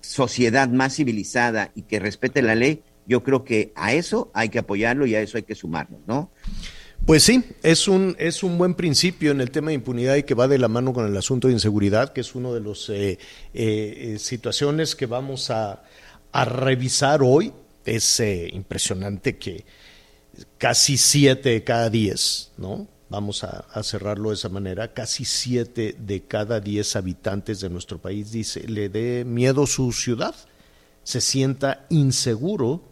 sociedad 0.03 0.69
más 0.69 0.97
civilizada 0.97 1.73
y 1.75 1.85
que 1.85 1.99
respete 1.99 2.43
la 2.43 2.55
ley, 2.55 2.83
yo 3.07 3.23
creo 3.23 3.45
que 3.45 3.73
a 3.75 3.95
eso 3.95 4.31
hay 4.35 4.51
que 4.51 4.59
apoyarlo 4.59 5.07
y 5.07 5.15
a 5.15 5.23
eso 5.23 5.39
hay 5.39 5.45
que 5.45 5.55
sumarnos, 5.55 6.03
¿no? 6.07 6.31
Pues 7.07 7.23
sí, 7.23 7.43
es 7.63 7.89
un, 7.89 8.15
es 8.19 8.43
un 8.43 8.59
buen 8.59 8.75
principio 8.75 9.31
en 9.31 9.41
el 9.41 9.51
tema 9.51 9.69
de 9.69 9.77
impunidad 9.77 10.17
y 10.17 10.25
que 10.25 10.35
va 10.35 10.49
de 10.49 10.59
la 10.59 10.69
mano 10.69 10.93
con 10.93 11.07
el 11.07 11.17
asunto 11.17 11.49
de 11.49 11.55
inseguridad, 11.55 12.13
que 12.13 12.21
es 12.21 12.35
una 12.35 12.51
de 12.51 12.61
las 12.61 12.91
eh, 12.91 13.19
eh, 13.55 14.17
situaciones 14.19 14.97
que 14.97 15.07
vamos 15.07 15.49
a, 15.49 15.83
a 16.33 16.45
revisar 16.45 17.23
hoy. 17.23 17.55
Es 17.87 18.21
eh, 18.21 18.51
impresionante 18.53 19.39
que 19.39 19.65
casi 20.59 20.99
siete 20.99 21.49
de 21.49 21.65
cada 21.65 21.89
diez, 21.89 22.53
¿no? 22.59 22.87
Vamos 23.11 23.45
a, 23.45 23.83
cerrarlo 23.83 24.31
de 24.31 24.35
esa 24.35 24.49
manera, 24.49 24.93
casi 24.93 25.25
siete 25.25 25.97
de 25.99 26.25
cada 26.25 26.61
diez 26.61 26.97
habitantes 26.97 27.61
de 27.61 27.71
nuestro 27.71 27.99
país 27.99 28.33
dice, 28.33 28.67
le 28.69 28.89
dé 28.89 29.25
miedo 29.25 29.67
su 29.67 29.93
ciudad, 29.93 30.35
se 31.05 31.21
sienta 31.21 31.87
inseguro 31.89 32.83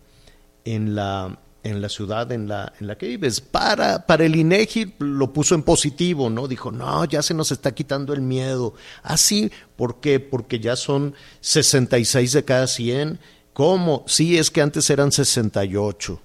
en 0.65 0.95
la, 0.95 1.39
en 1.63 1.83
la 1.83 1.89
ciudad 1.89 2.33
en 2.33 2.49
la, 2.49 2.73
en 2.81 2.87
la 2.87 2.97
que 2.97 3.09
vives. 3.09 3.41
Para, 3.41 4.07
para 4.07 4.25
el 4.25 4.37
INEGI 4.37 4.95
lo 4.99 5.33
puso 5.33 5.55
en 5.55 5.63
positivo, 5.63 6.31
¿no? 6.31 6.49
Dijo, 6.49 6.71
no, 6.73 7.05
ya 7.05 7.23
se 7.23 7.35
nos 7.35 7.53
está 7.53 7.75
quitando 7.75 8.13
el 8.15 8.23
miedo. 8.23 8.75
Así, 9.03 9.51
ah, 9.53 9.67
¿por 9.77 10.01
qué? 10.01 10.21
Porque 10.21 10.61
ya 10.61 10.77
son 10.77 11.15
66 11.41 12.33
de 12.33 12.45
cada 12.45 12.67
100. 12.67 13.19
¿Cómo? 13.53 14.05
Sí, 14.07 14.39
es 14.39 14.51
que 14.51 14.63
antes 14.63 14.89
eran 14.91 15.13
68. 15.13 16.21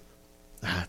Ah, 0.63 0.87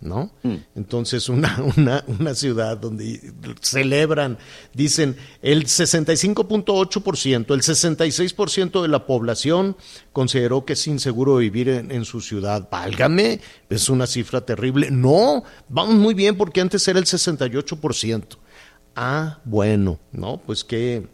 ¿no? 0.00 0.30
Mm. 0.42 0.54
Entonces, 0.76 1.28
una, 1.28 1.62
una, 1.76 2.04
una, 2.06 2.34
ciudad 2.34 2.78
donde 2.78 3.32
celebran, 3.60 4.38
dicen, 4.72 5.16
el 5.42 5.66
65.8%, 5.66 7.54
el 7.54 7.62
66% 7.62 8.82
de 8.82 8.88
la 8.88 9.06
población 9.06 9.76
consideró 10.12 10.64
que 10.64 10.72
es 10.72 10.86
inseguro 10.86 11.36
vivir 11.36 11.68
en, 11.68 11.90
en, 11.90 12.04
su 12.04 12.20
ciudad. 12.20 12.68
Válgame, 12.70 13.40
es 13.68 13.88
una 13.88 14.06
cifra 14.06 14.40
terrible. 14.40 14.90
No, 14.90 15.44
vamos 15.68 15.94
muy 15.96 16.14
bien 16.14 16.36
porque 16.36 16.60
antes 16.60 16.86
era 16.88 16.98
el 16.98 17.06
68%. 17.06 18.24
Ah, 18.96 19.38
bueno, 19.44 19.98
¿no? 20.12 20.38
Pues 20.44 20.64
qué, 20.64 21.06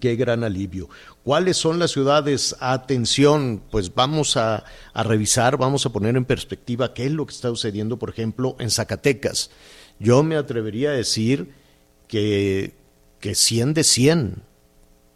qué 0.00 0.16
gran 0.16 0.44
alivio. 0.44 0.88
¿Cuáles 1.24 1.56
son 1.56 1.78
las 1.78 1.92
ciudades? 1.92 2.54
Atención, 2.60 3.62
pues 3.70 3.94
vamos 3.94 4.36
a, 4.36 4.64
revisar, 4.94 5.56
vamos 5.56 5.86
a 5.86 5.90
poner 5.90 6.16
en 6.16 6.26
perspectiva 6.26 6.92
qué 6.92 7.06
es 7.06 7.12
lo 7.12 7.24
que 7.24 7.32
está 7.32 7.48
sucediendo, 7.48 7.98
por 7.98 8.10
ejemplo, 8.10 8.56
en 8.58 8.70
Zacatecas. 8.70 9.50
Yo 9.98 10.22
me 10.22 10.36
atrevería 10.36 10.90
a 10.90 10.92
decir 10.92 11.48
que, 12.08 12.74
que 13.20 13.34
100 13.34 13.72
de 13.72 13.84
100, 13.84 14.42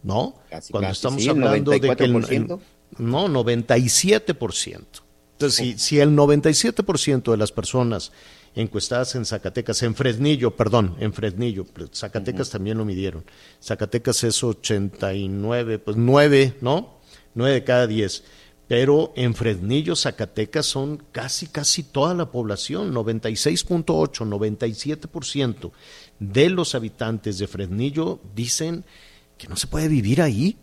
¿no? 0.01 0.33
Cuando 0.71 0.89
estamos 0.89 1.27
hablando 1.27 1.71
de 1.71 1.79
que... 1.79 2.03
El, 2.03 2.47
no, 2.97 3.27
97%. 3.27 4.81
Entonces, 5.33 5.55
si, 5.55 5.77
si 5.77 5.99
el 5.99 6.15
97% 6.15 7.29
de 7.29 7.37
las 7.37 7.51
personas 7.51 8.11
encuestadas 8.55 9.15
en 9.15 9.25
Zacatecas, 9.25 9.81
en 9.83 9.95
Fresnillo, 9.95 10.55
perdón, 10.55 10.95
en 10.99 11.13
Fresnillo, 11.13 11.65
Zacatecas 11.93 12.49
también 12.49 12.77
lo 12.77 12.85
midieron. 12.85 13.23
Zacatecas 13.61 14.23
es 14.23 14.43
89, 14.43 15.79
pues 15.79 15.97
9, 15.97 16.55
¿no? 16.61 16.99
9 17.35 17.53
de 17.53 17.63
cada 17.63 17.87
10. 17.87 18.23
Pero 18.67 19.13
en 19.15 19.33
Fresnillo, 19.33 19.95
Zacatecas 19.95 20.67
son 20.67 21.03
casi, 21.11 21.47
casi 21.47 21.81
toda 21.81 22.13
la 22.13 22.29
población, 22.29 22.93
96.8, 22.93 23.83
97% 24.27 25.71
de 26.19 26.49
los 26.49 26.75
habitantes 26.75 27.39
de 27.39 27.47
Fresnillo 27.47 28.19
dicen 28.35 28.85
que 29.39 29.47
no 29.47 29.55
se 29.55 29.65
puede 29.65 29.87
vivir 29.87 30.21
ahí, 30.21 30.57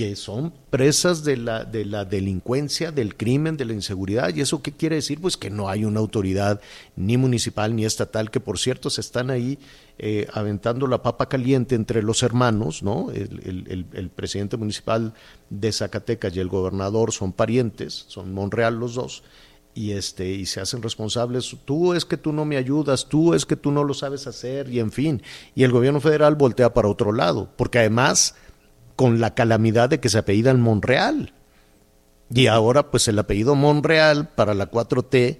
que 0.00 0.16
son 0.16 0.54
presas 0.70 1.24
de 1.24 1.36
la, 1.36 1.66
de 1.66 1.84
la 1.84 2.06
delincuencia, 2.06 2.90
del 2.90 3.18
crimen, 3.18 3.58
de 3.58 3.66
la 3.66 3.74
inseguridad. 3.74 4.34
¿Y 4.34 4.40
eso 4.40 4.62
qué 4.62 4.72
quiere 4.72 4.96
decir? 4.96 5.20
Pues 5.20 5.36
que 5.36 5.50
no 5.50 5.68
hay 5.68 5.84
una 5.84 6.00
autoridad 6.00 6.62
ni 6.96 7.18
municipal 7.18 7.76
ni 7.76 7.84
estatal, 7.84 8.30
que 8.30 8.40
por 8.40 8.58
cierto 8.58 8.88
se 8.88 9.02
están 9.02 9.28
ahí 9.28 9.58
eh, 9.98 10.26
aventando 10.32 10.86
la 10.86 11.02
papa 11.02 11.28
caliente 11.28 11.74
entre 11.74 12.02
los 12.02 12.22
hermanos, 12.22 12.82
¿no? 12.82 13.10
El, 13.10 13.86
el, 13.92 14.08
presidente 14.08 14.56
municipal 14.56 15.12
de 15.50 15.70
Zacatecas 15.70 16.34
y 16.34 16.40
el 16.40 16.48
gobernador 16.48 17.12
son 17.12 17.34
parientes, 17.34 18.06
son 18.08 18.32
Monreal 18.32 18.76
los 18.76 18.94
dos. 18.94 19.22
Y, 19.74 19.90
este, 19.90 20.30
y 20.30 20.46
se 20.46 20.62
hacen 20.62 20.80
responsables, 20.80 21.54
tú 21.66 21.92
es 21.92 22.06
que 22.06 22.16
tú 22.16 22.32
no 22.32 22.46
me 22.46 22.56
ayudas, 22.56 23.06
tú 23.06 23.34
es 23.34 23.44
que 23.44 23.54
tú 23.54 23.70
no 23.70 23.84
lo 23.84 23.92
sabes 23.92 24.26
hacer, 24.26 24.70
y 24.70 24.80
en 24.80 24.92
fin, 24.92 25.22
y 25.54 25.62
el 25.62 25.72
gobierno 25.72 26.00
federal 26.00 26.36
voltea 26.36 26.72
para 26.72 26.88
otro 26.88 27.12
lado, 27.12 27.50
porque 27.56 27.80
además 27.80 28.34
con 29.00 29.18
la 29.18 29.32
calamidad 29.34 29.88
de 29.88 29.98
que 29.98 30.10
se 30.10 30.18
apellidan 30.18 30.60
Monreal. 30.60 31.32
Y 32.28 32.48
ahora 32.48 32.90
pues 32.90 33.08
el 33.08 33.18
apellido 33.18 33.54
Monreal 33.54 34.28
para 34.28 34.52
la 34.52 34.70
4T, 34.70 35.38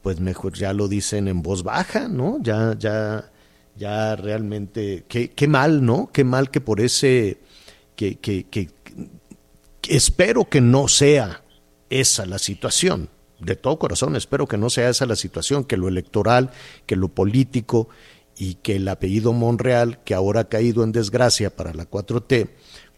pues 0.00 0.18
mejor 0.18 0.54
ya 0.54 0.72
lo 0.72 0.88
dicen 0.88 1.28
en 1.28 1.42
voz 1.42 1.62
baja, 1.62 2.08
¿no? 2.08 2.38
Ya, 2.40 2.74
ya, 2.78 3.30
ya 3.76 4.16
realmente, 4.16 5.04
qué, 5.08 5.30
qué 5.30 5.46
mal, 5.46 5.84
¿no? 5.84 6.08
Qué 6.10 6.24
mal 6.24 6.50
que 6.50 6.62
por 6.62 6.80
ese, 6.80 7.36
que, 7.96 8.16
que, 8.18 8.46
que, 8.48 8.70
espero 9.90 10.48
que 10.48 10.62
no 10.62 10.88
sea 10.88 11.42
esa 11.90 12.24
la 12.24 12.38
situación. 12.38 13.10
De 13.38 13.56
todo 13.56 13.78
corazón, 13.78 14.16
espero 14.16 14.46
que 14.46 14.56
no 14.56 14.70
sea 14.70 14.88
esa 14.88 15.04
la 15.04 15.16
situación, 15.16 15.64
que 15.64 15.76
lo 15.76 15.88
electoral, 15.88 16.50
que 16.86 16.96
lo 16.96 17.08
político 17.08 17.90
y 18.38 18.54
que 18.54 18.76
el 18.76 18.88
apellido 18.88 19.34
Monreal, 19.34 20.02
que 20.02 20.14
ahora 20.14 20.40
ha 20.40 20.48
caído 20.48 20.82
en 20.82 20.92
desgracia 20.92 21.54
para 21.54 21.74
la 21.74 21.90
4T, 21.90 22.48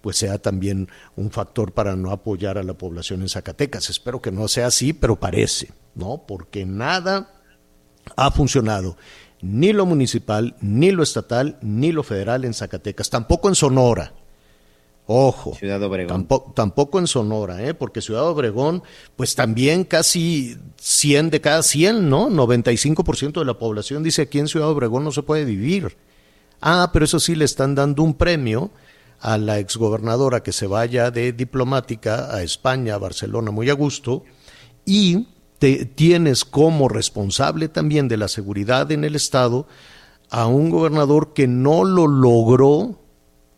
pues 0.01 0.17
sea 0.17 0.39
también 0.39 0.89
un 1.17 1.31
factor 1.31 1.73
para 1.73 1.97
no 1.97 2.11
apoyar 2.11 2.59
a 2.59 2.63
la 2.63 2.75
población 2.75 3.23
en 3.23 3.29
Zacatecas. 3.29 3.91
Espero 3.91 4.23
que 4.23 4.33
no 4.33 4.49
sea 4.49 4.67
así, 4.67 4.93
pero 4.93 5.17
parece, 5.17 5.73
¿no? 5.95 6.25
Porque 6.27 6.65
nada 6.65 7.31
ha 8.17 8.31
funcionado, 8.31 8.97
ni 9.41 9.73
lo 9.73 9.87
municipal, 9.87 10.57
ni 10.61 10.91
lo 10.91 11.03
estatal, 11.03 11.59
ni 11.61 11.93
lo 11.93 12.03
federal 12.03 12.45
en 12.45 12.55
Zacatecas, 12.55 13.11
tampoco 13.11 13.49
en 13.49 13.55
Sonora. 13.55 14.13
Ojo, 15.11 15.55
Ciudad 15.55 15.83
Obregón. 15.83 16.09
Tampoco, 16.09 16.53
tampoco 16.53 16.99
en 16.99 17.07
Sonora, 17.07 17.65
¿eh? 17.65 17.73
porque 17.73 18.03
Ciudad 18.03 18.27
Obregón, 18.27 18.83
pues 19.17 19.35
también 19.35 19.85
casi 19.85 20.59
100 20.77 21.31
de 21.31 21.41
cada 21.41 21.63
100, 21.63 22.11
¿no? 22.11 22.29
95% 22.29 23.39
de 23.39 23.45
la 23.47 23.59
población 23.59 24.03
dice 24.03 24.23
aquí 24.23 24.39
en 24.39 24.49
Ciudad 24.49 24.69
Obregón 24.69 25.05
no 25.05 25.11
se 25.11 25.23
puede 25.23 25.47
vivir. 25.47 25.97
Ah, 26.61 26.91
pero 26.93 27.07
eso 27.07 27.21
sí 27.21 27.35
le 27.35 27.47
están 27.47 27.75
dando 27.75 28.03
un 28.03 28.15
premio 28.15 28.71
a 29.21 29.39
la 29.39 29.59
exgobernadora 29.59 30.43
que 30.43 30.53
se 30.53 30.67
vaya 30.67 31.11
de 31.11 31.33
diplomática 31.33 32.35
a 32.35 32.43
España, 32.43 32.95
a 32.95 32.99
Barcelona, 32.99 33.51
muy 33.51 33.71
a 33.71 33.75
gusto, 33.75 34.25
y 34.85 35.29
te, 35.59 35.85
tienes 35.85 36.45
como 36.45 36.89
responsable 36.89 37.69
también 37.69 38.09
de 38.09 38.17
la 38.17 38.29
seguridad 38.29 38.91
en 38.93 39.05
el 39.05 39.17
Estado 39.17 39.67
a 40.31 40.47
un 40.47 40.71
gobernador 40.71 41.33
que 41.33 41.49
no 41.49 41.85
lo 41.85 42.07
logró 42.07 43.01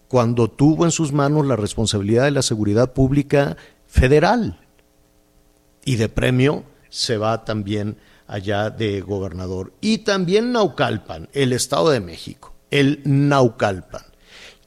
cuando 0.09 0.49
tuvo 0.49 0.85
en 0.85 0.91
sus 0.91 1.13
manos 1.13 1.47
la 1.47 1.57
responsabilidad 1.57 2.25
de 2.25 2.33
la 2.33 2.43
seguridad 2.43 2.93
pública 2.93 3.57
federal. 3.87 4.61
Y 5.85 5.97
de 5.97 6.09
premio 6.09 6.65
se 6.89 7.17
va 7.17 7.45
también 7.45 7.97
allá 8.27 8.71
de 8.71 9.01
gobernador. 9.01 9.73
Y 9.81 9.99
también 9.99 10.53
Naucalpan, 10.53 11.29
el 11.33 11.53
Estado 11.53 11.91
de 11.91 12.01
México, 12.01 12.55
el 12.71 13.01
Naucalpan. 13.05 14.10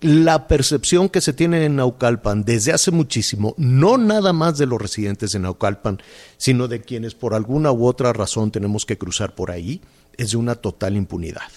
La 0.03 0.49
percepción 0.49 1.07
que 1.07 1.21
se 1.21 1.31
tiene 1.31 1.63
en 1.63 1.77
Naucalpan 1.77 2.43
desde 2.43 2.73
hace 2.73 2.91
muchísimo, 2.91 3.55
no 3.57 3.97
nada 3.97 4.33
más 4.33 4.57
de 4.57 4.65
los 4.65 4.81
residentes 4.81 5.31
de 5.31 5.39
Naucalpan, 5.39 6.01
sino 6.35 6.67
de 6.67 6.81
quienes 6.81 7.15
por 7.15 7.33
alguna 7.33 7.71
u 7.71 7.85
otra 7.85 8.11
razón 8.11 8.51
tenemos 8.51 8.85
que 8.85 8.97
cruzar 8.97 9.33
por 9.33 9.49
ahí, 9.49 9.79
es 10.17 10.31
de 10.31 10.37
una 10.37 10.55
total 10.55 10.97
impunidad. 10.97 11.49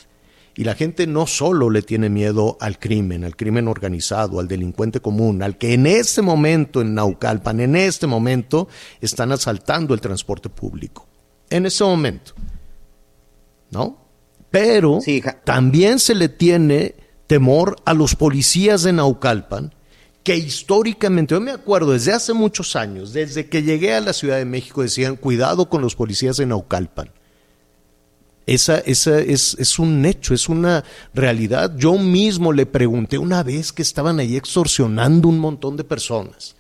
Y 0.55 0.63
la 0.63 0.77
gente 0.77 1.09
no 1.09 1.27
solo 1.27 1.71
le 1.71 1.83
tiene 1.83 2.09
miedo 2.09 2.57
al 2.61 2.79
crimen, 2.79 3.25
al 3.25 3.35
crimen 3.35 3.67
organizado, 3.67 4.39
al 4.39 4.47
delincuente 4.47 5.01
común, 5.01 5.43
al 5.43 5.59
que 5.59 5.75
en 5.75 5.89
este 5.89 6.23
momento 6.23 6.81
en 6.81 6.95
Naucalpan, 6.95 7.59
en 7.59 7.75
este 7.75 8.07
momento, 8.07 8.69
están 9.01 9.33
asaltando 9.33 9.93
el 9.93 10.01
transporte 10.01 10.51
público. 10.51 11.09
En 11.51 11.67
ese 11.67 11.83
momento. 11.83 12.33
¿No? 13.73 14.07
Pero 14.53 15.01
también 15.43 15.99
se 15.99 16.15
le 16.15 16.29
tiene 16.29 17.06
temor 17.27 17.77
a 17.85 17.95
los 17.95 18.15
policías 18.15 18.83
de 18.83 18.93
Naucalpan, 18.93 19.75
que 20.23 20.37
históricamente, 20.37 21.35
yo 21.35 21.41
me 21.41 21.53
acuerdo 21.53 21.93
desde 21.93 22.13
hace 22.13 22.33
muchos 22.33 22.75
años, 22.75 23.13
desde 23.13 23.49
que 23.49 23.63
llegué 23.63 23.95
a 23.95 24.01
la 24.01 24.13
Ciudad 24.13 24.39
de 24.39 24.45
México, 24.45 24.83
decían, 24.83 25.17
cuidado 25.17 25.69
con 25.69 25.83
los 25.83 25.95
policías 25.95 26.37
de 26.37 26.47
Naucalpan. 26.47 27.11
Esa, 28.47 28.79
esa 28.79 29.19
es, 29.21 29.57
es, 29.59 29.79
un 29.79 30.05
hecho, 30.05 30.33
es 30.33 30.49
una 30.49 30.85
realidad. 31.15 31.77
Yo 31.77 31.99
mismo 31.99 32.53
le 32.53 32.65
pregunté 32.65 33.19
una 33.19 33.43
vez 33.43 33.73
que 33.73 33.83
estaban 33.83 34.21
ahí 34.21 34.37
extorsionando 34.37 35.29
un 35.29 35.39
montón 35.39 35.77
de 35.77 35.83
personas. 35.85 36.55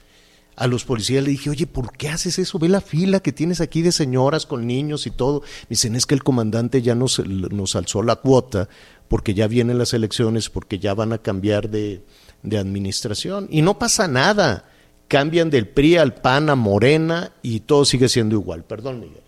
A 0.57 0.67
los 0.67 0.85
policías 0.85 1.23
le 1.23 1.31
dije, 1.31 1.51
oye, 1.51 1.67
¿por 1.67 1.93
qué 1.97 2.09
haces 2.09 2.39
eso? 2.39 2.59
Ve 2.59 2.69
la 2.69 2.81
fila 2.81 3.21
que 3.21 3.31
tienes 3.31 3.61
aquí 3.61 3.83
de 3.83 3.93
señoras 3.93 4.47
con 4.47 4.67
niños 4.67 5.07
y 5.07 5.11
todo. 5.11 5.43
Me 5.43 5.71
dicen, 5.71 5.95
es 5.95 6.07
que 6.07 6.15
el 6.15 6.25
comandante 6.25 6.83
ya 6.83 6.95
nos, 6.95 7.19
nos 7.19 7.77
alzó 7.77 8.03
la 8.03 8.17
cuota 8.17 8.69
porque 9.09 9.35
ya 9.35 9.47
vienen 9.47 9.79
las 9.79 9.95
elecciones, 9.95 10.51
porque 10.51 10.79
ya 10.79 10.95
van 10.95 11.13
a 11.13 11.19
cambiar 11.19 11.71
de, 11.71 12.03
de 12.43 12.59
administración. 12.59 13.49
Y 13.51 13.63
no 13.63 13.79
pasa 13.79 14.09
nada. 14.09 14.65
Cambian 15.09 15.51
del 15.51 15.69
PRI 15.69 15.97
al 15.97 16.15
PAN 16.15 16.51
a 16.51 16.57
Morena 16.57 17.33
y 17.43 17.61
todo 17.61 17.85
sigue 17.85 18.09
siendo 18.09 18.35
igual. 18.35 18.65
Perdón, 18.65 19.01
Miguel. 19.01 19.23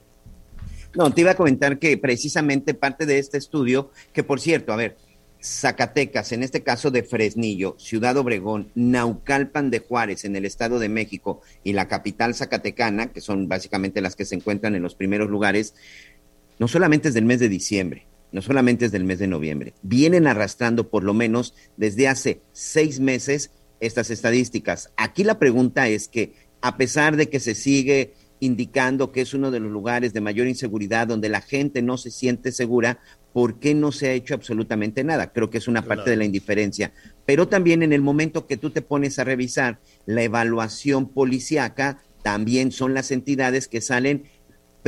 No, 0.95 1.13
te 1.13 1.21
iba 1.21 1.33
a 1.33 1.37
comentar 1.37 1.79
que 1.79 1.97
precisamente 1.99 2.75
parte 2.75 3.07
de 3.07 3.19
este 3.19 3.39
estudio, 3.39 3.91
que 4.13 4.25
por 4.25 4.41
cierto, 4.41 4.73
a 4.73 4.77
ver, 4.77 4.97
Zacatecas, 5.41 6.33
en 6.33 6.43
este 6.43 6.63
caso 6.63 6.91
de 6.91 7.05
Fresnillo, 7.05 7.77
Ciudad 7.79 8.17
Obregón, 8.17 8.73
Naucalpan 8.75 9.71
de 9.71 9.79
Juárez, 9.79 10.25
en 10.25 10.35
el 10.35 10.45
Estado 10.45 10.81
de 10.81 10.89
México, 10.89 11.43
y 11.63 11.75
la 11.75 11.87
capital 11.87 12.35
zacatecana, 12.35 13.13
que 13.13 13.21
son 13.21 13.47
básicamente 13.47 14.01
las 14.01 14.17
que 14.17 14.25
se 14.25 14.35
encuentran 14.35 14.75
en 14.75 14.83
los 14.83 14.97
primeros 14.97 15.31
lugares, 15.31 15.75
no 16.59 16.67
solamente 16.67 17.09
es 17.09 17.15
del 17.15 17.25
mes 17.25 17.39
de 17.39 17.49
diciembre, 17.49 18.08
no 18.33 18.43
solamente 18.43 18.87
es 18.87 18.93
del 18.93 19.05
mes 19.05 19.19
de 19.19 19.27
noviembre, 19.27 19.75
vienen 19.83 20.27
arrastrando 20.27 20.89
por 20.89 21.05
lo 21.05 21.15
menos 21.15 21.55
desde 21.77 22.09
hace 22.09 22.41
seis 22.53 23.01
meses 23.01 23.51
estas 23.81 24.11
estadísticas. 24.11 24.91
Aquí 24.97 25.25
la 25.25 25.39
pregunta 25.39 25.89
es 25.89 26.09
que, 26.09 26.35
a 26.61 26.77
pesar 26.77 27.17
de 27.17 27.29
que 27.29 27.41
se 27.41 27.55
sigue 27.55 28.15
indicando 28.41 29.11
que 29.13 29.21
es 29.21 29.35
uno 29.35 29.51
de 29.51 29.61
los 29.61 29.71
lugares 29.71 30.13
de 30.13 30.21
mayor 30.21 30.47
inseguridad 30.47 31.07
donde 31.07 31.29
la 31.29 31.41
gente 31.41 31.83
no 31.83 31.97
se 31.97 32.11
siente 32.11 32.53
segura, 32.53 33.01
¿por 33.33 33.59
qué 33.59 33.75
no 33.75 33.93
se 33.93 34.09
ha 34.09 34.13
hecho 34.13 34.35
absolutamente 34.35 35.05
nada? 35.05 35.33
Creo 35.33 35.51
que 35.51 35.59
es 35.59 35.69
una 35.69 35.83
parte 35.83 36.11
de 36.11 36.17
la 36.17 36.25
indiferencia. 36.25 36.93
Pero 37.27 37.49
también 37.49 37.83
en 37.83 37.93
el 37.93 38.01
momento 38.01 38.47
que 38.47 38.57
tú 38.57 38.71
te 38.71 38.83
pones 38.83 39.19
a 39.19 39.25
revisar 39.25 39.81
la 40.07 40.23
evaluación 40.23 41.09
policíaca, 41.09 42.01
también 42.23 42.73
son 42.73 42.95
las 42.95 43.11
entidades 43.11 43.69
que 43.69 43.81
salen 43.81 44.25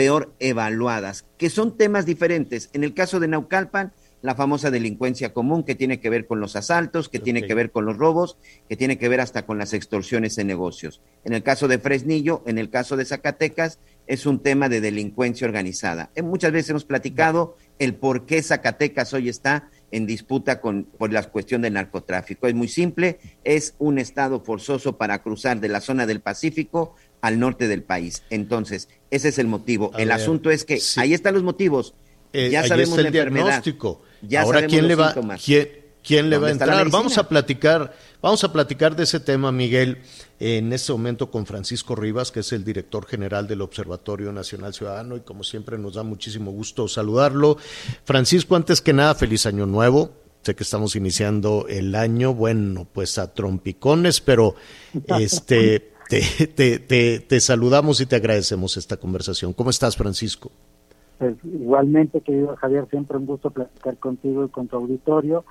peor 0.01 0.33
evaluadas, 0.39 1.27
que 1.37 1.51
son 1.51 1.77
temas 1.77 2.07
diferentes. 2.07 2.71
En 2.73 2.85
el 2.85 2.95
caso 2.95 3.21
de 3.21 3.29
Naucalpan, 3.29 3.93
la 4.23 4.35
famosa 4.35 4.71
delincuencia 4.71 5.35
común 5.35 5.63
que 5.63 5.75
tiene 5.75 6.01
que 6.01 6.09
ver 6.09 6.27
con 6.27 6.41
los 6.41 6.57
asaltos, 6.57 7.11
que 7.11 7.19
tiene 7.19 7.47
que 7.47 7.53
ver 7.53 7.71
con 7.71 7.85
los 7.85 7.99
robos, 7.99 8.39
que 8.67 8.77
tiene 8.77 8.97
que 8.97 9.11
ver 9.11 9.21
hasta 9.21 9.45
con 9.45 9.59
las 9.59 9.75
extorsiones 9.75 10.39
en 10.39 10.47
negocios. 10.47 11.03
En 11.23 11.35
el 11.35 11.43
caso 11.43 11.69
de 11.69 11.79
Fresnillo, 11.79 12.43
en 12.47 12.57
el 12.57 12.71
caso 12.71 12.97
de 12.97 13.05
Zacatecas, 13.05 13.79
es 14.07 14.25
un 14.25 14.43
tema 14.43 14.71
de 14.71 14.81
delincuencia 14.81 15.47
organizada. 15.47 16.09
Eh, 16.15 16.23
muchas 16.23 16.51
veces 16.51 16.71
hemos 16.71 16.87
platicado 16.87 17.59
el 17.79 17.95
por 17.95 18.25
qué 18.25 18.43
Zacatecas 18.43 19.13
hoy 19.13 19.29
está 19.29 19.69
en 19.91 20.07
disputa 20.07 20.63
con, 20.63 20.85
por 20.85 21.13
la 21.13 21.23
cuestión 21.25 21.61
del 21.61 21.75
narcotráfico. 21.75 22.47
Es 22.47 22.55
muy 22.55 22.69
simple, 22.69 23.19
es 23.45 23.75
un 23.79 23.99
estado 23.99 24.41
forzoso 24.41 24.97
para 24.97 25.23
cruzar 25.23 25.61
de 25.61 25.69
la 25.69 25.81
zona 25.81 26.07
del 26.07 26.21
Pacífico 26.21 26.95
al 27.21 27.39
norte 27.39 27.69
del 27.69 27.83
país. 27.83 28.23
Entonces, 28.31 28.89
ese 29.11 29.29
es 29.29 29.39
el 29.39 29.47
motivo. 29.47 29.93
el 29.97 30.11
asunto 30.11 30.51
es 30.51 30.65
que 30.65 30.81
ahí 30.97 31.15
están 31.15 31.35
los 31.35 31.43
motivos. 31.43 31.95
Eh, 32.33 32.51
ya 32.51 32.67
sabemos 32.67 32.99
el 32.99 33.13
diagnóstico. 33.13 34.03
Ahora, 34.39 34.67
¿quién 34.67 34.87
le 34.87 34.95
va, 34.95 35.15
quién, 36.03 36.31
le 36.31 36.39
va 36.39 36.49
a 36.49 36.51
entrar? 36.51 36.91
Vamos 36.91 37.19
a 37.19 37.29
platicar, 37.29 37.95
vamos 38.23 38.45
a 38.45 38.53
platicar 38.53 38.95
de 38.95 39.05
ese 39.05 39.19
tema, 39.19 39.51
Miguel, 39.51 39.99
en 40.39 40.73
este 40.73 40.93
momento 40.93 41.31
con 41.31 41.47
Francisco 41.47 41.97
Rivas, 41.97 42.31
que 42.31 42.41
es 42.41 42.53
el 42.53 42.65
director 42.65 43.07
general 43.07 43.49
del 43.49 43.63
Observatorio 43.63 44.33
Nacional 44.33 44.75
Ciudadano, 44.75 45.17
y 45.17 45.21
como 45.21 45.43
siempre 45.43 45.79
nos 45.79 45.95
da 45.95 46.03
muchísimo 46.03 46.53
gusto 46.53 46.87
saludarlo. 46.87 47.57
Francisco, 48.05 48.55
antes 48.55 48.81
que 48.81 48.93
nada, 48.93 49.15
feliz 49.15 49.47
año 49.47 49.67
nuevo. 49.67 50.13
Sé 50.43 50.55
que 50.55 50.63
estamos 50.63 50.97
iniciando 50.97 51.67
el 51.69 51.95
año, 51.95 52.33
bueno, 52.33 52.89
pues 52.91 53.19
a 53.19 53.35
trompicones, 53.35 54.23
pero 54.23 54.55
este 55.19 55.93
te, 56.11 56.79
te, 56.79 57.21
te 57.21 57.41
saludamos 57.41 58.01
y 58.01 58.07
te 58.07 58.17
agradecemos 58.17 58.77
esta 58.77 58.97
conversación. 58.97 59.53
¿Cómo 59.53 59.71
estás, 59.71 59.97
Francisco? 59.97 60.51
Pues, 61.19 61.37
igualmente, 61.45 62.23
querido 62.23 62.57
Javier, 62.57 62.87
siempre 62.89 63.19
un 63.19 63.27
gusto 63.27 63.51
platicar 63.51 63.97
contigo 63.99 64.45
y 64.45 64.49
con 64.49 64.69
tu 64.69 64.77
auditorio. 64.77 65.45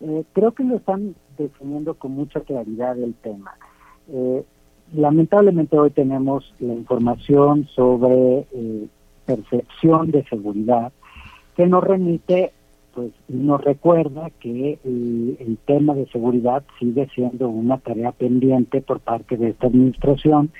Eh, 0.00 0.24
creo 0.34 0.52
que 0.52 0.64
lo 0.64 0.76
están 0.76 1.14
definiendo 1.38 1.94
con 1.94 2.12
mucha 2.12 2.40
claridad 2.40 2.98
el 2.98 3.14
tema. 3.14 3.54
Eh, 4.08 4.44
lamentablemente 4.92 5.78
hoy 5.78 5.90
tenemos 5.90 6.54
la 6.58 6.74
información 6.74 7.66
sobre 7.74 8.46
eh, 8.52 8.86
percepción 9.24 10.10
de 10.10 10.24
seguridad 10.24 10.92
que 11.56 11.66
nos 11.66 11.82
remite, 11.82 12.52
pues 12.94 13.12
nos 13.28 13.62
recuerda 13.62 14.30
que 14.40 14.78
el 14.84 15.58
tema 15.66 15.94
de 15.94 16.06
seguridad 16.06 16.62
sigue 16.78 17.08
siendo 17.14 17.48
una 17.48 17.78
tarea 17.78 18.12
pendiente 18.12 18.80
por 18.80 19.00
parte 19.00 19.36
de 19.36 19.50
esta 19.50 19.66
administración 19.66 20.50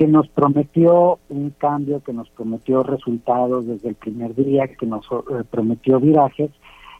que 0.00 0.06
nos 0.06 0.28
prometió 0.28 1.18
un 1.28 1.50
cambio, 1.50 2.02
que 2.02 2.14
nos 2.14 2.30
prometió 2.30 2.82
resultados 2.82 3.66
desde 3.66 3.90
el 3.90 3.94
primer 3.96 4.34
día, 4.34 4.66
que 4.66 4.86
nos 4.86 5.04
eh, 5.04 5.44
prometió 5.50 6.00
virajes 6.00 6.50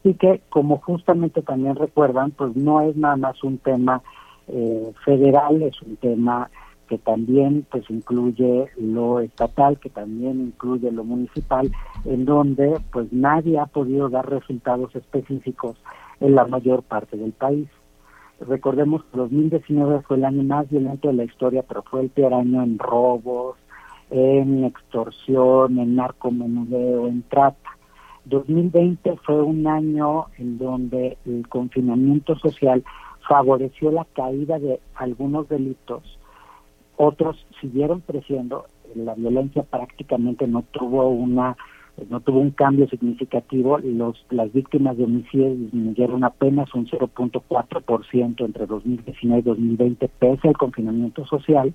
y 0.04 0.12
que, 0.12 0.42
como 0.50 0.76
justamente 0.76 1.40
también 1.40 1.76
recuerdan, 1.76 2.30
pues 2.32 2.54
no 2.56 2.82
es 2.82 2.94
nada 2.96 3.16
más 3.16 3.42
un 3.42 3.56
tema 3.56 4.02
eh, 4.48 4.92
federal, 5.02 5.62
es 5.62 5.80
un 5.80 5.96
tema 5.96 6.50
que 6.90 6.98
también 6.98 7.64
pues 7.70 7.88
incluye 7.88 8.68
lo 8.76 9.20
estatal, 9.20 9.78
que 9.78 9.90
también 9.90 10.40
incluye 10.40 10.90
lo 10.90 11.04
municipal, 11.04 11.70
en 12.04 12.24
donde 12.24 12.80
pues 12.92 13.12
nadie 13.12 13.60
ha 13.60 13.66
podido 13.66 14.08
dar 14.08 14.28
resultados 14.28 14.94
específicos 14.96 15.76
en 16.18 16.34
la 16.34 16.48
mayor 16.48 16.82
parte 16.82 17.16
del 17.16 17.30
país. 17.30 17.68
Recordemos 18.40 19.04
que 19.04 19.18
2019 19.18 20.00
fue 20.02 20.16
el 20.16 20.24
año 20.24 20.42
más 20.42 20.68
violento 20.68 21.06
de 21.06 21.14
la 21.14 21.24
historia, 21.24 21.62
pero 21.62 21.84
fue 21.84 22.00
el 22.00 22.10
peor 22.10 22.34
año 22.34 22.60
en 22.60 22.76
robos, 22.80 23.56
en 24.10 24.64
extorsión, 24.64 25.78
en 25.78 25.94
narcomenudeo, 25.94 27.06
en 27.06 27.22
trata. 27.22 27.70
2020 28.24 29.16
fue 29.24 29.40
un 29.42 29.64
año 29.68 30.26
en 30.38 30.58
donde 30.58 31.18
el 31.24 31.46
confinamiento 31.48 32.36
social 32.36 32.82
favoreció 33.28 33.92
la 33.92 34.06
caída 34.06 34.58
de 34.58 34.80
algunos 34.96 35.48
delitos, 35.48 36.18
otros 37.00 37.46
siguieron 37.62 38.00
creciendo, 38.00 38.66
la 38.94 39.14
violencia 39.14 39.62
prácticamente 39.62 40.46
no 40.46 40.62
tuvo 40.70 41.08
una 41.08 41.56
no 42.08 42.20
tuvo 42.20 42.40
un 42.40 42.50
cambio 42.50 42.88
significativo, 42.88 43.78
los, 43.78 44.24
las 44.30 44.50
víctimas 44.52 44.96
de 44.96 45.04
homicidio 45.04 45.54
disminuyeron 45.54 46.24
apenas 46.24 46.72
un 46.74 46.86
0.4% 46.86 48.44
entre 48.44 48.66
2019 48.66 49.40
y 49.40 49.42
2020, 49.42 50.08
pese 50.18 50.48
al 50.48 50.56
confinamiento 50.56 51.26
social. 51.26 51.74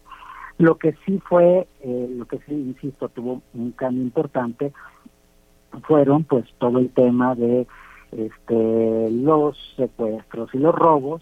Lo 0.58 0.78
que 0.78 0.96
sí 1.06 1.22
fue, 1.30 1.68
eh, 1.82 2.10
lo 2.18 2.26
que 2.26 2.38
sí, 2.48 2.54
insisto, 2.54 3.10
tuvo 3.10 3.42
un 3.54 3.72
cambio 3.74 4.02
importante, 4.02 4.74
fueron 5.84 6.24
pues 6.24 6.46
todo 6.58 6.80
el 6.80 6.90
tema 6.90 7.36
de 7.36 7.68
este, 8.12 9.12
los 9.12 9.58
secuestros 9.76 10.50
y 10.54 10.58
los 10.58 10.74
robos. 10.74 11.22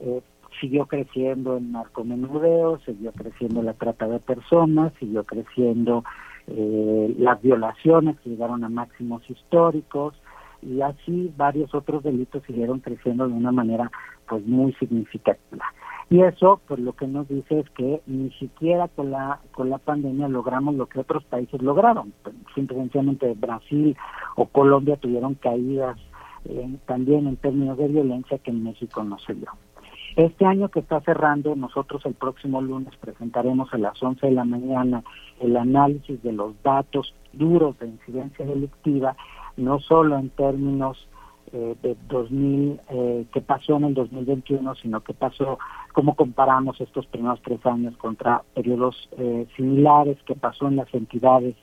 Eh, 0.00 0.20
siguió 0.60 0.86
creciendo 0.86 1.56
el 1.56 1.72
narcomenudeo, 1.72 2.78
siguió 2.80 3.12
creciendo 3.12 3.62
la 3.62 3.74
trata 3.74 4.08
de 4.08 4.20
personas, 4.20 4.92
siguió 4.98 5.24
creciendo 5.24 6.04
eh, 6.46 7.14
las 7.18 7.40
violaciones 7.42 8.18
que 8.20 8.30
llegaron 8.30 8.64
a 8.64 8.68
máximos 8.68 9.28
históricos 9.28 10.14
y 10.62 10.80
así 10.80 11.32
varios 11.36 11.74
otros 11.74 12.02
delitos 12.02 12.42
siguieron 12.44 12.80
creciendo 12.80 13.28
de 13.28 13.34
una 13.34 13.52
manera 13.52 13.90
pues 14.26 14.44
muy 14.46 14.72
significativa. 14.74 15.64
Y 16.10 16.22
eso 16.22 16.60
pues 16.66 16.80
lo 16.80 16.94
que 16.94 17.06
nos 17.06 17.28
dice 17.28 17.60
es 17.60 17.70
que 17.70 18.00
ni 18.06 18.30
siquiera 18.32 18.88
con 18.88 19.10
la 19.10 19.40
con 19.52 19.68
la 19.68 19.78
pandemia 19.78 20.26
logramos 20.28 20.74
lo 20.74 20.86
que 20.86 21.00
otros 21.00 21.24
países 21.24 21.60
lograron. 21.62 22.12
Simplemente 22.54 23.34
Brasil 23.34 23.96
o 24.36 24.46
Colombia 24.46 24.96
tuvieron 24.96 25.34
caídas 25.34 25.98
eh, 26.46 26.78
también 26.86 27.26
en 27.26 27.36
términos 27.36 27.76
de 27.76 27.88
violencia 27.88 28.38
que 28.38 28.50
en 28.50 28.64
México 28.64 29.04
no 29.04 29.18
se 29.18 29.34
dio. 29.34 29.50
Este 30.18 30.44
año 30.44 30.68
que 30.68 30.80
está 30.80 31.00
cerrando, 31.02 31.54
nosotros 31.54 32.04
el 32.04 32.14
próximo 32.14 32.60
lunes 32.60 32.92
presentaremos 32.96 33.72
a 33.72 33.78
las 33.78 34.02
11 34.02 34.26
de 34.26 34.32
la 34.32 34.44
mañana 34.44 35.04
el 35.38 35.56
análisis 35.56 36.20
de 36.24 36.32
los 36.32 36.60
datos 36.64 37.14
duros 37.32 37.78
de 37.78 37.86
incidencia 37.86 38.44
delictiva, 38.44 39.14
no 39.56 39.78
solo 39.78 40.18
en 40.18 40.30
términos 40.30 41.06
eh, 41.52 41.76
de 41.82 41.96
2000, 42.08 42.80
eh, 42.88 43.26
que 43.32 43.40
pasó 43.40 43.76
en 43.76 43.84
el 43.84 43.94
2021, 43.94 44.74
sino 44.74 45.02
que 45.02 45.14
pasó, 45.14 45.60
cómo 45.92 46.16
comparamos 46.16 46.80
estos 46.80 47.06
primeros 47.06 47.40
tres 47.42 47.64
años 47.64 47.96
contra 47.96 48.42
periodos 48.56 49.08
eh, 49.18 49.46
similares, 49.54 50.18
que 50.24 50.34
pasó 50.34 50.66
en 50.66 50.74
las 50.74 50.92
entidades 50.92 51.54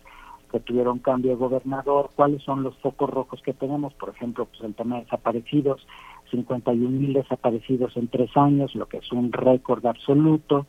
que 0.50 0.62
tuvieron 0.62 1.00
cambio 1.00 1.32
de 1.32 1.38
gobernador, 1.38 2.12
cuáles 2.15 2.41
son 2.44 2.63
los 2.63 2.78
focos 2.78 3.10
rojos 3.10 3.41
que 3.41 3.54
tenemos, 3.54 3.94
por 3.96 4.08
ejemplo, 4.08 4.46
pues 4.46 4.62
el 4.62 4.74
tema 4.74 4.96
de 4.96 5.02
desaparecidos, 5.02 5.86
51 6.32 6.90
mil 6.90 7.14
desaparecidos 7.14 7.96
en 7.98 8.08
tres 8.08 8.36
años, 8.36 8.76
lo 8.76 8.88
que 8.88 8.98
es 8.98 9.12
un 9.12 9.32
récord 9.32 9.86
absoluto, 9.86 10.66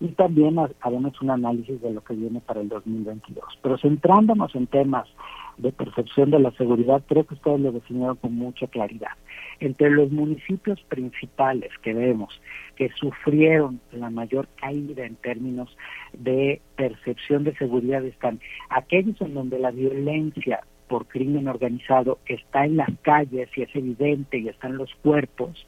y 0.00 0.08
también 0.08 0.58
haremos 0.80 1.20
un 1.22 1.30
análisis 1.30 1.80
de 1.80 1.92
lo 1.92 2.02
que 2.02 2.14
viene 2.14 2.40
para 2.40 2.60
el 2.60 2.68
2022. 2.68 3.44
Pero 3.62 3.78
centrándonos 3.78 4.54
en 4.54 4.66
temas 4.66 5.08
de 5.56 5.72
percepción 5.72 6.30
de 6.30 6.40
la 6.40 6.50
seguridad, 6.52 7.02
creo 7.06 7.24
que 7.24 7.34
ustedes 7.34 7.60
lo 7.60 7.72
definieron 7.72 8.16
con 8.16 8.34
mucha 8.34 8.66
claridad. 8.66 9.12
Entre 9.60 9.90
los 9.90 10.10
municipios 10.10 10.80
principales 10.88 11.70
que 11.82 11.94
vemos 11.94 12.40
que 12.76 12.90
sufrieron 12.98 13.80
la 13.92 14.10
mayor 14.10 14.48
caída 14.56 15.06
en 15.06 15.14
términos 15.16 15.74
de 16.12 16.60
percepción 16.76 17.44
de 17.44 17.54
seguridad 17.56 18.04
están 18.04 18.40
aquellos 18.68 19.20
en 19.20 19.34
donde 19.34 19.60
la 19.60 19.70
violencia 19.70 20.64
por 20.88 21.06
crimen 21.06 21.48
organizado 21.48 22.18
está 22.26 22.64
en 22.64 22.76
las 22.76 22.90
calles 23.02 23.48
y 23.56 23.62
es 23.62 23.74
evidente 23.74 24.38
y 24.38 24.48
están 24.48 24.76
los 24.76 24.94
cuerpos, 25.02 25.66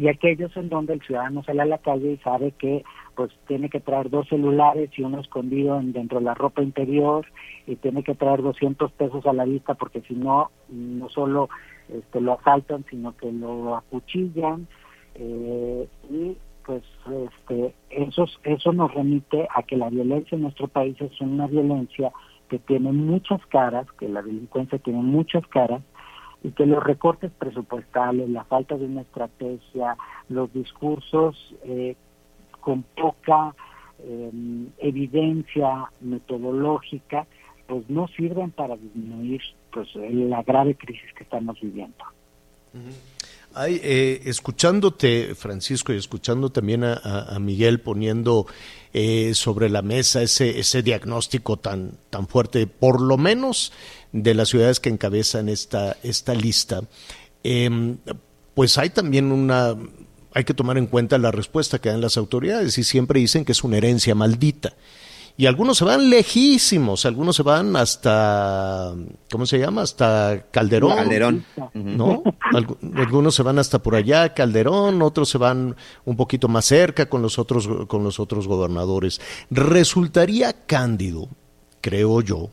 y 0.00 0.08
aquellos 0.08 0.56
en 0.56 0.70
donde 0.70 0.94
el 0.94 1.02
ciudadano 1.02 1.42
sale 1.44 1.60
a 1.60 1.66
la 1.66 1.76
calle 1.76 2.12
y 2.12 2.16
sabe 2.18 2.52
que 2.52 2.84
pues 3.14 3.30
tiene 3.46 3.68
que 3.68 3.80
traer 3.80 4.08
dos 4.08 4.26
celulares 4.28 4.90
y 4.96 5.02
uno 5.02 5.20
escondido 5.20 5.78
dentro 5.82 6.20
de 6.20 6.24
la 6.24 6.32
ropa 6.32 6.62
interior 6.62 7.26
y 7.66 7.76
tiene 7.76 8.02
que 8.02 8.14
traer 8.14 8.40
200 8.40 8.92
pesos 8.92 9.26
a 9.26 9.34
la 9.34 9.44
vista 9.44 9.74
porque 9.74 10.00
si 10.02 10.14
no, 10.14 10.50
no 10.70 11.10
solo 11.10 11.50
este, 11.90 12.22
lo 12.22 12.40
asaltan, 12.40 12.86
sino 12.88 13.14
que 13.14 13.30
lo 13.30 13.76
acuchillan 13.76 14.66
eh, 15.16 15.86
y 16.08 16.36
pues 16.64 16.82
este, 17.26 17.74
eso, 17.90 18.26
eso 18.44 18.72
nos 18.72 18.94
remite 18.94 19.48
a 19.54 19.62
que 19.64 19.76
la 19.76 19.90
violencia 19.90 20.36
en 20.36 20.42
nuestro 20.42 20.68
país 20.68 20.96
es 21.00 21.20
una 21.20 21.46
violencia 21.46 22.10
que 22.50 22.58
tiene 22.58 22.90
muchas 22.92 23.40
caras, 23.46 23.86
que 23.98 24.08
la 24.08 24.20
delincuencia 24.22 24.78
tiene 24.78 25.00
muchas 25.00 25.46
caras 25.46 25.82
y 26.42 26.50
que 26.50 26.66
los 26.66 26.82
recortes 26.82 27.30
presupuestales, 27.30 28.28
la 28.28 28.44
falta 28.44 28.76
de 28.76 28.86
una 28.86 29.02
estrategia, 29.02 29.96
los 30.28 30.52
discursos 30.52 31.54
eh, 31.62 31.94
con 32.60 32.82
poca 32.82 33.54
eh, 34.00 34.30
evidencia 34.78 35.90
metodológica, 36.00 37.26
pues 37.68 37.88
no 37.88 38.08
sirven 38.08 38.50
para 38.50 38.76
disminuir 38.76 39.40
pues 39.72 39.88
la 39.94 40.42
grave 40.42 40.74
crisis 40.74 41.12
que 41.14 41.22
estamos 41.22 41.60
viviendo. 41.60 42.04
Ay, 43.52 43.80
eh, 43.82 44.22
escuchándote, 44.26 45.34
Francisco, 45.34 45.92
y 45.92 45.96
escuchando 45.96 46.50
también 46.50 46.84
a, 46.84 47.36
Miguel 47.40 47.80
poniendo 47.80 48.46
eh, 48.92 49.32
sobre 49.34 49.68
la 49.68 49.82
mesa 49.82 50.22
ese, 50.22 50.60
ese 50.60 50.82
diagnóstico 50.82 51.56
tan, 51.56 51.98
fuerte, 52.28 52.68
por 52.68 53.00
lo 53.00 53.16
menos 53.16 53.72
de 54.12 54.34
las 54.34 54.50
ciudades 54.50 54.78
que 54.78 54.88
encabezan 54.88 55.48
esta, 55.48 55.96
esta 56.04 56.32
lista, 56.34 56.82
em, 57.42 57.98
pues 58.54 58.78
hay 58.78 58.90
también 58.90 59.32
una, 59.32 59.74
hay 60.32 60.44
que 60.44 60.54
tomar 60.54 60.78
en 60.78 60.86
cuenta 60.86 61.18
la 61.18 61.32
respuesta 61.32 61.80
que 61.80 61.88
dan 61.88 62.00
las 62.00 62.16
autoridades 62.16 62.78
y 62.78 62.84
siempre 62.84 63.18
dicen 63.18 63.44
que 63.44 63.52
es 63.52 63.64
una 63.64 63.78
herencia 63.78 64.14
maldita. 64.14 64.74
Y 65.40 65.46
algunos 65.46 65.78
se 65.78 65.86
van 65.86 66.10
lejísimos, 66.10 67.06
algunos 67.06 67.34
se 67.34 67.42
van 67.42 67.74
hasta, 67.74 68.94
¿cómo 69.30 69.46
se 69.46 69.58
llama? 69.58 69.80
Hasta 69.80 70.48
Calderón. 70.50 70.94
Calderón. 70.94 71.46
¿No? 71.72 72.22
algunos 72.94 73.36
se 73.36 73.42
van 73.42 73.58
hasta 73.58 73.82
por 73.82 73.94
allá, 73.94 74.34
Calderón, 74.34 75.00
otros 75.00 75.30
se 75.30 75.38
van 75.38 75.76
un 76.04 76.16
poquito 76.18 76.46
más 76.48 76.66
cerca 76.66 77.08
con 77.08 77.22
los 77.22 77.38
otros, 77.38 77.66
con 77.88 78.04
los 78.04 78.20
otros 78.20 78.46
gobernadores. 78.46 79.18
Resultaría 79.48 80.52
cándido, 80.66 81.30
creo 81.80 82.20
yo, 82.20 82.50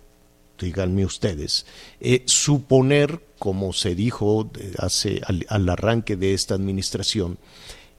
díganme 0.57 1.03
ustedes, 1.03 1.65
eh, 1.99 2.23
suponer, 2.25 3.21
como 3.37 3.73
se 3.73 3.95
dijo 3.95 4.49
hace 4.77 5.19
al, 5.49 5.67
arranque 5.67 6.15
de 6.15 6.33
esta 6.33 6.55
administración, 6.55 7.37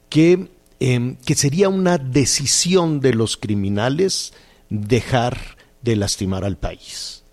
que, 0.08 0.48
em, 0.80 1.16
que 1.16 1.34
sería 1.34 1.68
una 1.68 1.98
decisión 1.98 3.00
de 3.00 3.12
los 3.12 3.36
criminales 3.36 4.32
dejar 4.70 5.38
de 5.82 5.96
lastimar 5.96 6.44
al 6.44 6.56
país, 6.56 7.24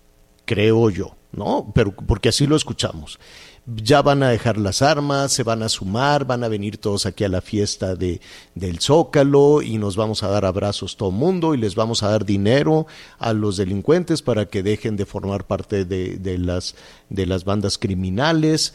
creo 0.44 0.90
yo, 0.90 1.16
¿no? 1.32 1.72
Pero 1.74 1.92
porque 1.92 2.28
así 2.30 2.46
lo 2.46 2.56
escuchamos. 2.56 3.18
Ya 3.66 4.00
van 4.00 4.22
a 4.22 4.28
dejar 4.28 4.58
las 4.58 4.80
armas, 4.80 5.32
se 5.32 5.42
van 5.42 5.64
a 5.64 5.68
sumar, 5.68 6.24
van 6.24 6.44
a 6.44 6.48
venir 6.48 6.78
todos 6.78 7.04
aquí 7.04 7.24
a 7.24 7.28
la 7.28 7.40
fiesta 7.40 7.96
de, 7.96 8.20
del 8.54 8.78
Zócalo 8.78 9.60
y 9.60 9.76
nos 9.78 9.96
vamos 9.96 10.22
a 10.22 10.28
dar 10.28 10.44
abrazos 10.44 10.96
todo 10.96 11.08
el 11.08 11.16
mundo 11.16 11.52
y 11.52 11.58
les 11.58 11.74
vamos 11.74 12.04
a 12.04 12.10
dar 12.10 12.24
dinero 12.24 12.86
a 13.18 13.32
los 13.32 13.56
delincuentes 13.56 14.22
para 14.22 14.46
que 14.46 14.62
dejen 14.62 14.96
de 14.96 15.04
formar 15.04 15.48
parte 15.48 15.84
de, 15.84 16.16
de 16.16 16.38
las, 16.38 16.76
de 17.10 17.26
las 17.26 17.44
bandas 17.44 17.76
criminales. 17.76 18.74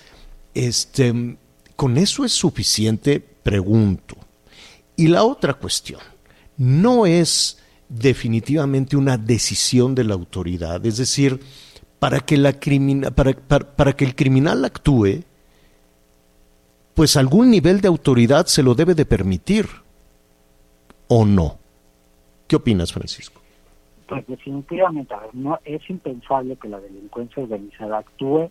Este, 0.53 1.37
¿Con 1.77 1.97
eso 1.97 2.25
es 2.25 2.33
suficiente? 2.33 3.21
Pregunto. 3.21 4.17
Y 4.97 5.07
la 5.07 5.23
otra 5.23 5.53
cuestión, 5.53 6.01
no 6.57 7.05
es 7.05 7.57
definitivamente 7.91 8.95
una 8.95 9.17
decisión 9.17 9.93
de 9.95 10.05
la 10.05 10.13
autoridad. 10.13 10.85
Es 10.85 10.97
decir, 10.97 11.39
para 11.99 12.21
que, 12.21 12.37
la 12.37 12.53
para, 13.13 13.33
para, 13.33 13.93
que 13.93 14.05
el 14.05 14.15
criminal 14.15 14.63
actúe, 14.63 15.23
pues 16.93 17.17
algún 17.17 17.51
nivel 17.51 17.81
de 17.81 17.89
autoridad 17.89 18.45
se 18.45 18.63
lo 18.63 18.75
debe 18.75 18.95
de 18.95 19.05
permitir, 19.05 19.65
¿o 21.07 21.25
no? 21.25 21.57
¿Qué 22.47 22.55
opinas, 22.55 22.93
Francisco? 22.93 23.41
Pues 24.07 24.25
definitivamente, 24.27 25.13
no 25.33 25.59
es 25.65 25.81
impensable 25.89 26.55
que 26.55 26.69
la 26.69 26.79
delincuencia 26.79 27.43
organizada 27.43 27.99
actúe 27.99 28.49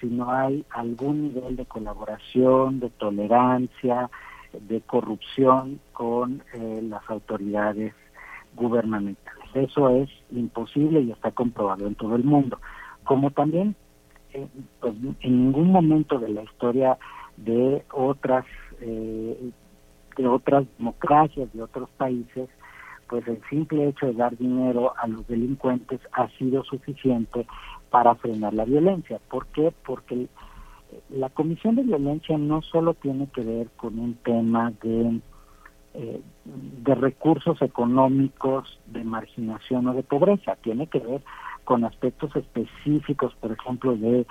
si 0.00 0.06
no 0.06 0.30
hay 0.30 0.64
algún 0.70 1.34
nivel 1.34 1.56
de 1.56 1.64
colaboración, 1.64 2.80
de 2.80 2.90
tolerancia, 2.90 4.10
de 4.52 4.80
corrupción 4.82 5.80
con 5.92 6.42
eh, 6.52 6.80
las 6.82 7.02
autoridades 7.08 7.94
gubernamentales. 8.54 9.50
Eso 9.54 9.88
es 9.90 10.08
imposible 10.30 11.00
y 11.00 11.12
está 11.12 11.30
comprobado 11.30 11.86
en 11.86 11.94
todo 11.94 12.16
el 12.16 12.24
mundo. 12.24 12.58
Como 13.04 13.30
también 13.30 13.76
eh, 14.32 14.46
pues, 14.80 14.94
en 15.20 15.44
ningún 15.44 15.70
momento 15.70 16.18
de 16.18 16.28
la 16.28 16.42
historia 16.42 16.98
de 17.36 17.84
otras 17.92 18.44
eh, 18.80 19.50
de 20.16 20.26
otras 20.28 20.64
democracias 20.78 21.52
de 21.52 21.62
otros 21.62 21.88
países 21.96 22.48
pues 23.08 23.26
el 23.28 23.40
simple 23.50 23.88
hecho 23.88 24.06
de 24.06 24.14
dar 24.14 24.36
dinero 24.36 24.92
a 24.96 25.06
los 25.06 25.26
delincuentes 25.26 26.00
ha 26.12 26.28
sido 26.30 26.64
suficiente 26.64 27.46
para 27.90 28.14
frenar 28.14 28.54
la 28.54 28.64
violencia. 28.64 29.20
¿Por 29.28 29.46
qué? 29.48 29.72
Porque 29.84 30.26
la 31.10 31.28
Comisión 31.28 31.76
de 31.76 31.82
Violencia 31.82 32.38
no 32.38 32.62
solo 32.62 32.94
tiene 32.94 33.28
que 33.28 33.42
ver 33.42 33.68
con 33.76 33.98
un 33.98 34.14
tema 34.14 34.72
de 34.82 35.20
eh, 35.94 36.20
de 36.44 36.94
recursos 36.94 37.60
económicos, 37.62 38.80
de 38.86 39.04
marginación 39.04 39.86
o 39.88 39.94
de 39.94 40.02
pobreza. 40.02 40.56
Tiene 40.56 40.86
que 40.88 40.98
ver 40.98 41.22
con 41.64 41.84
aspectos 41.84 42.34
específicos, 42.36 43.34
por 43.36 43.52
ejemplo, 43.52 43.96
de 43.96 44.26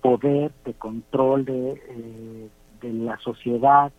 poder, 0.00 0.52
de 0.64 0.74
control 0.74 1.44
de, 1.44 1.72
eh, 1.72 2.48
de 2.80 2.92
la 2.92 3.18
sociedad 3.18 3.92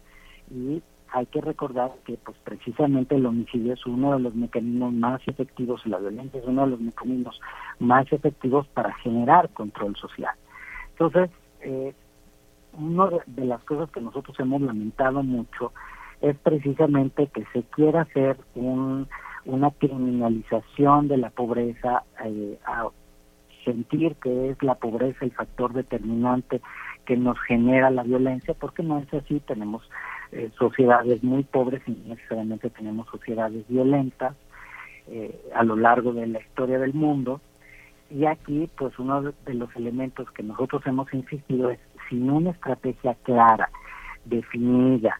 y 0.49 0.81
hay 1.11 1.25
que 1.25 1.41
recordar 1.41 1.91
que 2.05 2.17
pues 2.17 2.37
precisamente 2.43 3.15
el 3.15 3.25
homicidio 3.25 3.73
es 3.73 3.85
uno 3.85 4.13
de 4.13 4.19
los 4.19 4.35
mecanismos 4.35 4.93
más 4.93 5.21
efectivos 5.27 5.85
la 5.85 5.97
violencia 5.97 6.39
es 6.39 6.45
uno 6.45 6.65
de 6.65 6.71
los 6.71 6.79
mecanismos 6.79 7.41
más 7.79 8.11
efectivos 8.13 8.67
para 8.67 8.93
generar 8.95 9.49
control 9.49 9.95
social. 9.95 10.35
Entonces, 10.91 11.29
eh, 11.61 11.93
una 12.73 13.09
de 13.25 13.45
las 13.45 13.63
cosas 13.63 13.89
que 13.91 14.01
nosotros 14.01 14.39
hemos 14.39 14.61
lamentado 14.61 15.23
mucho 15.23 15.73
es 16.21 16.37
precisamente 16.37 17.27
que 17.27 17.45
se 17.53 17.63
quiera 17.63 18.01
hacer 18.01 18.37
un, 18.55 19.07
una 19.45 19.71
criminalización 19.71 21.07
de 21.07 21.17
la 21.17 21.29
pobreza, 21.29 22.03
eh, 22.25 22.57
a 22.65 22.87
sentir 23.65 24.15
que 24.15 24.49
es 24.49 24.63
la 24.63 24.75
pobreza 24.75 25.25
el 25.25 25.31
factor 25.31 25.73
determinante 25.73 26.61
que 27.05 27.17
nos 27.17 27.39
genera 27.41 27.89
la 27.89 28.03
violencia, 28.03 28.53
porque 28.53 28.83
no 28.83 28.99
es 28.99 29.13
así, 29.13 29.39
tenemos 29.41 29.83
eh, 30.31 30.51
sociedades 30.57 31.23
muy 31.23 31.43
pobres 31.43 31.81
y 31.87 31.91
necesariamente 32.05 32.69
tenemos 32.69 33.07
sociedades 33.09 33.67
violentas 33.67 34.35
eh, 35.07 35.39
a 35.55 35.63
lo 35.63 35.75
largo 35.75 36.13
de 36.13 36.27
la 36.27 36.39
historia 36.39 36.79
del 36.79 36.93
mundo. 36.93 37.41
Y 38.11 38.25
aquí, 38.25 38.69
pues 38.77 38.97
uno 38.99 39.21
de 39.21 39.53
los 39.53 39.75
elementos 39.75 40.29
que 40.31 40.43
nosotros 40.43 40.81
hemos 40.85 41.11
insistido 41.13 41.69
es, 41.69 41.79
sin 42.09 42.29
una 42.29 42.51
estrategia 42.51 43.15
clara, 43.23 43.69
definida, 44.25 45.19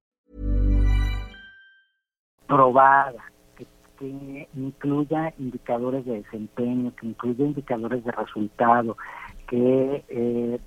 Probada, 2.51 3.23
que, 3.55 3.65
que 3.97 4.47
incluya 4.55 5.33
indicadores 5.39 6.05
de 6.05 6.21
desempeño, 6.21 6.93
que 6.95 7.07
incluya 7.07 7.45
indicadores 7.45 8.03
de 8.03 8.11
resultado, 8.11 8.97
que 9.47 10.03
eh, 10.09 10.59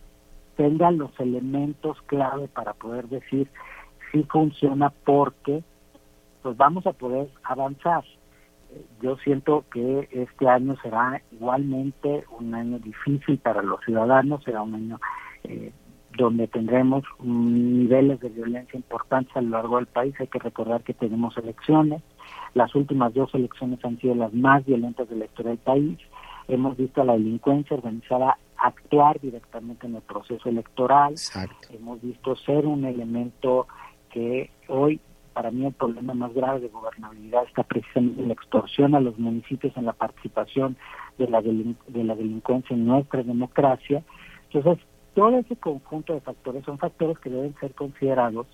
tenga 0.57 0.91
los 0.91 1.11
elementos 1.21 2.01
clave 2.07 2.49
para 2.49 2.73
poder 2.73 3.09
decir 3.09 3.51
si 4.11 4.23
funciona 4.25 4.91
porque 5.05 5.63
pues 6.43 6.57
vamos 6.57 6.87
a 6.87 6.93
poder 6.93 7.29
avanzar. 7.43 8.05
Yo 9.01 9.17
siento 9.19 9.65
que 9.73 10.09
este 10.11 10.49
año 10.49 10.77
será 10.83 11.21
igualmente 11.33 12.25
un 12.39 12.55
año 12.55 12.79
difícil 12.79 13.39
para 13.39 13.63
los 13.63 13.81
ciudadanos, 13.85 14.43
será 14.43 14.63
un 14.63 14.75
año 14.75 15.01
eh, 15.45 15.73
donde 16.17 16.47
tendremos 16.47 17.03
niveles 17.21 18.21
de 18.21 18.29
violencia 18.29 18.77
importantes 18.77 19.37
a 19.37 19.41
lo 19.41 19.51
largo 19.51 19.77
del 19.77 19.87
país. 19.87 20.15
Hay 20.21 20.29
que 20.29 20.39
recordar 20.39 20.83
que 20.83 20.95
tenemos 20.95 21.37
elecciones. 21.37 22.03
Las 22.55 22.75
últimas 22.75 23.13
dos 23.15 23.35
elecciones 23.35 23.85
han 23.85 23.99
sido 23.99 24.15
las 24.15 24.33
más 24.33 24.65
violentas 24.65 25.09
de 25.09 25.17
la 25.17 25.25
historia 25.25 25.51
del 25.51 25.59
país. 25.59 25.99
Hemos 26.47 26.77
visto 26.77 27.01
a 27.01 27.05
la 27.05 27.15
delincuencia 27.15 27.77
organizada 27.77 28.39
actuar 28.57 29.21
directamente 29.21 29.87
en 29.87 29.97
el 29.97 30.03
proceso 30.03 30.49
electoral. 30.49 31.15
Hemos 31.71 32.01
visto 32.01 32.37
ser 32.37 32.67
un 32.67 32.85
elemento 32.85 33.67
que 34.11 34.51
hoy, 34.69 35.01
para 35.33 35.51
mí, 35.51 35.67
el 35.67 35.73
problema 35.73 36.15
más 36.15 36.33
grave 36.33 36.61
de 36.61 36.69
gobernabilidad 36.69 37.45
está 37.45 37.65
precisamente 37.65 38.23
en 38.23 38.29
la 38.29 38.35
extorsión 38.35 38.95
a 38.95 39.01
los 39.01 39.19
municipios 39.19 39.77
en 39.77 39.87
la 39.87 39.93
participación 39.93 40.77
de 41.19 41.29
la, 41.29 41.43
de 41.43 42.05
la 42.05 42.15
delincuencia 42.15 42.75
en 42.75 42.87
nuestra 42.87 43.23
democracia. 43.23 44.05
Entonces, 44.53 44.85
todo 45.15 45.39
ese 45.39 45.57
conjunto 45.57 46.15
de 46.15 46.21
factores 46.21 46.65
son 46.65 46.79
factores 46.79 47.19
que 47.19 47.31
deben 47.31 47.55
ser 47.61 47.75
considerados 47.75 48.47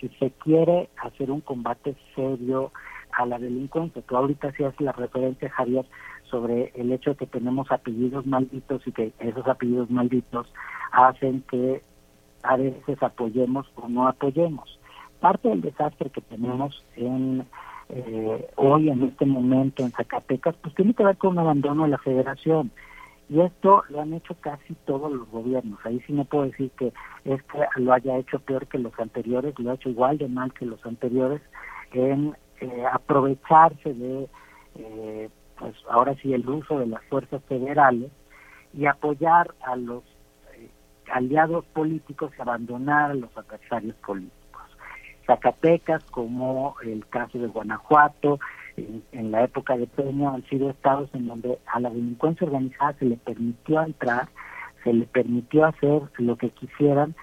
si 0.00 0.08
se 0.20 0.30
quiere 0.30 0.88
hacer 0.96 1.30
un 1.30 1.40
combate 1.40 1.96
serio 2.14 2.72
a 3.12 3.26
la 3.26 3.38
delincuencia. 3.38 4.02
Tú 4.02 4.16
ahorita 4.16 4.48
hacías 4.48 4.78
la 4.80 4.92
referencia, 4.92 5.50
Javier, 5.50 5.84
sobre 6.30 6.72
el 6.74 6.92
hecho 6.92 7.10
de 7.10 7.16
que 7.16 7.26
tenemos 7.26 7.70
apellidos 7.70 8.26
malditos 8.26 8.86
y 8.86 8.92
que 8.92 9.12
esos 9.18 9.46
apellidos 9.46 9.90
malditos 9.90 10.46
hacen 10.92 11.42
que 11.50 11.82
a 12.42 12.56
veces 12.56 13.02
apoyemos 13.02 13.66
o 13.76 13.88
no 13.88 14.06
apoyemos. 14.06 14.78
Parte 15.20 15.48
del 15.48 15.62
desastre 15.62 16.10
que 16.10 16.20
tenemos 16.20 16.84
en 16.96 17.44
eh, 17.88 18.50
hoy, 18.56 18.90
en 18.90 19.02
este 19.02 19.24
momento, 19.24 19.82
en 19.82 19.90
Zacatecas, 19.92 20.54
pues 20.62 20.74
tiene 20.74 20.94
que 20.94 21.04
ver 21.04 21.16
con 21.16 21.30
un 21.30 21.38
abandono 21.38 21.84
de 21.84 21.90
la 21.90 21.98
federación. 21.98 22.70
Y 23.28 23.40
esto 23.40 23.84
lo 23.90 24.00
han 24.00 24.14
hecho 24.14 24.34
casi 24.40 24.74
todos 24.86 25.12
los 25.12 25.28
gobiernos. 25.30 25.78
Ahí 25.84 26.00
sí 26.06 26.14
no 26.14 26.24
puedo 26.24 26.44
decir 26.44 26.70
que 26.78 26.92
este 27.24 27.58
lo 27.76 27.92
haya 27.92 28.16
hecho 28.16 28.38
peor 28.40 28.66
que 28.66 28.78
los 28.78 28.98
anteriores, 28.98 29.58
lo 29.58 29.70
ha 29.70 29.74
hecho 29.74 29.90
igual 29.90 30.16
de 30.16 30.28
mal 30.28 30.52
que 30.54 30.64
los 30.64 30.84
anteriores 30.86 31.42
en 31.92 32.34
eh, 32.60 32.84
aprovecharse 32.90 33.92
de, 33.92 34.28
eh, 34.76 35.28
pues 35.58 35.74
ahora 35.90 36.14
sí, 36.22 36.32
el 36.32 36.48
uso 36.48 36.78
de 36.78 36.86
las 36.86 37.04
fuerzas 37.04 37.42
federales 37.44 38.10
y 38.72 38.86
apoyar 38.86 39.54
a 39.60 39.76
los 39.76 40.04
eh, 40.54 40.70
aliados 41.12 41.66
políticos 41.66 42.32
y 42.36 42.42
abandonar 42.42 43.10
a 43.10 43.14
los 43.14 43.36
adversarios 43.36 43.96
políticos. 43.96 44.38
Zacatecas, 45.26 46.02
como 46.04 46.76
el 46.82 47.06
caso 47.08 47.38
de 47.38 47.48
Guanajuato, 47.48 48.40
en, 49.12 49.30
la 49.30 49.44
época 49.44 49.76
de 49.76 49.86
Peña 49.86 50.34
han 50.34 50.44
sido 50.44 50.70
estados 50.70 51.10
en 51.14 51.26
donde 51.26 51.58
a 51.66 51.80
la 51.80 51.90
delincuencia 51.90 52.46
organizada 52.46 52.94
se 52.98 53.04
le 53.04 53.16
permitió 53.16 53.82
entrar, 53.82 54.28
se 54.84 54.92
le 54.92 55.06
permitió 55.06 55.64
hacer 55.64 56.02
lo 56.18 56.36
que 56.36 56.50
quisieran 56.50 57.14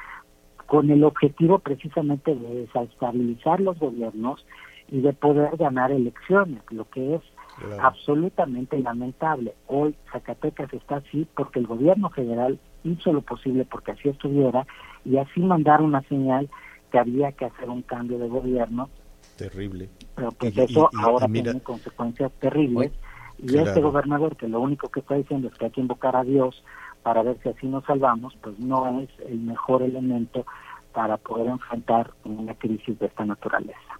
con 0.66 0.90
el 0.90 1.04
objetivo 1.04 1.60
precisamente 1.60 2.36
de 2.36 2.62
desestabilizar 2.62 3.60
los 3.60 3.78
gobiernos 3.80 4.46
y 4.90 5.02
de 5.02 5.14
poder 5.14 5.58
ganar 5.58 5.92
elecciones, 5.92 6.62
lo 6.72 6.90
que 6.90 7.16
es 7.16 7.22
claro. 7.58 7.84
absolutamente 7.84 8.78
lamentable. 8.80 9.54
Hoy 9.68 9.96
Zacatecas 10.12 10.74
está 10.74 10.98
así 10.98 11.28
porque 11.36 11.60
el 11.60 11.68
gobierno 11.68 12.10
federal 12.10 12.60
hizo 12.84 13.14
lo 13.14 13.22
posible 13.22 13.66
porque 13.66 13.92
así 13.92 14.10
estuviera 14.10 14.66
y 15.04 15.18
así 15.18 15.40
mandar 15.40 15.82
una 15.82 16.02
señal 16.04 16.50
que 16.92 17.00
había 17.00 17.32
que 17.32 17.46
hacer 17.46 17.70
un 17.70 17.82
cambio 17.82 18.20
de 18.20 18.28
gobierno 18.28 18.90
terrible. 19.36 19.90
Pero 20.16 20.32
pues 20.32 20.56
y, 20.56 20.62
eso 20.62 20.90
y, 20.92 20.98
y, 20.98 21.00
ahora 21.02 21.28
mira, 21.28 21.46
tiene 21.46 21.62
consecuencias 21.62 22.32
terribles. 22.40 22.92
y 23.38 23.48
claro. 23.48 23.68
este 23.68 23.82
gobernador 23.82 24.36
que 24.36 24.48
lo 24.48 24.62
único 24.62 24.90
que 24.90 25.02
está 25.02 25.16
diciendo 25.16 25.48
es 25.48 25.54
que 25.56 25.66
hay 25.66 25.72
que 25.72 25.82
invocar 25.82 26.16
a 26.16 26.24
Dios 26.24 26.64
para 27.04 27.22
ver 27.22 27.38
si 27.44 27.50
así 27.50 27.68
nos 27.68 27.86
salvamos, 27.86 28.36
pues 28.42 28.58
no 28.58 29.00
es 29.02 29.10
el 29.28 29.40
mejor 29.40 29.84
elemento 29.84 30.46
para 30.92 31.18
poder 31.18 31.48
enfrentar 31.48 32.12
una 32.24 32.56
crisis 32.56 32.98
de 32.98 33.06
esta 33.06 33.26
naturaleza. 33.26 34.00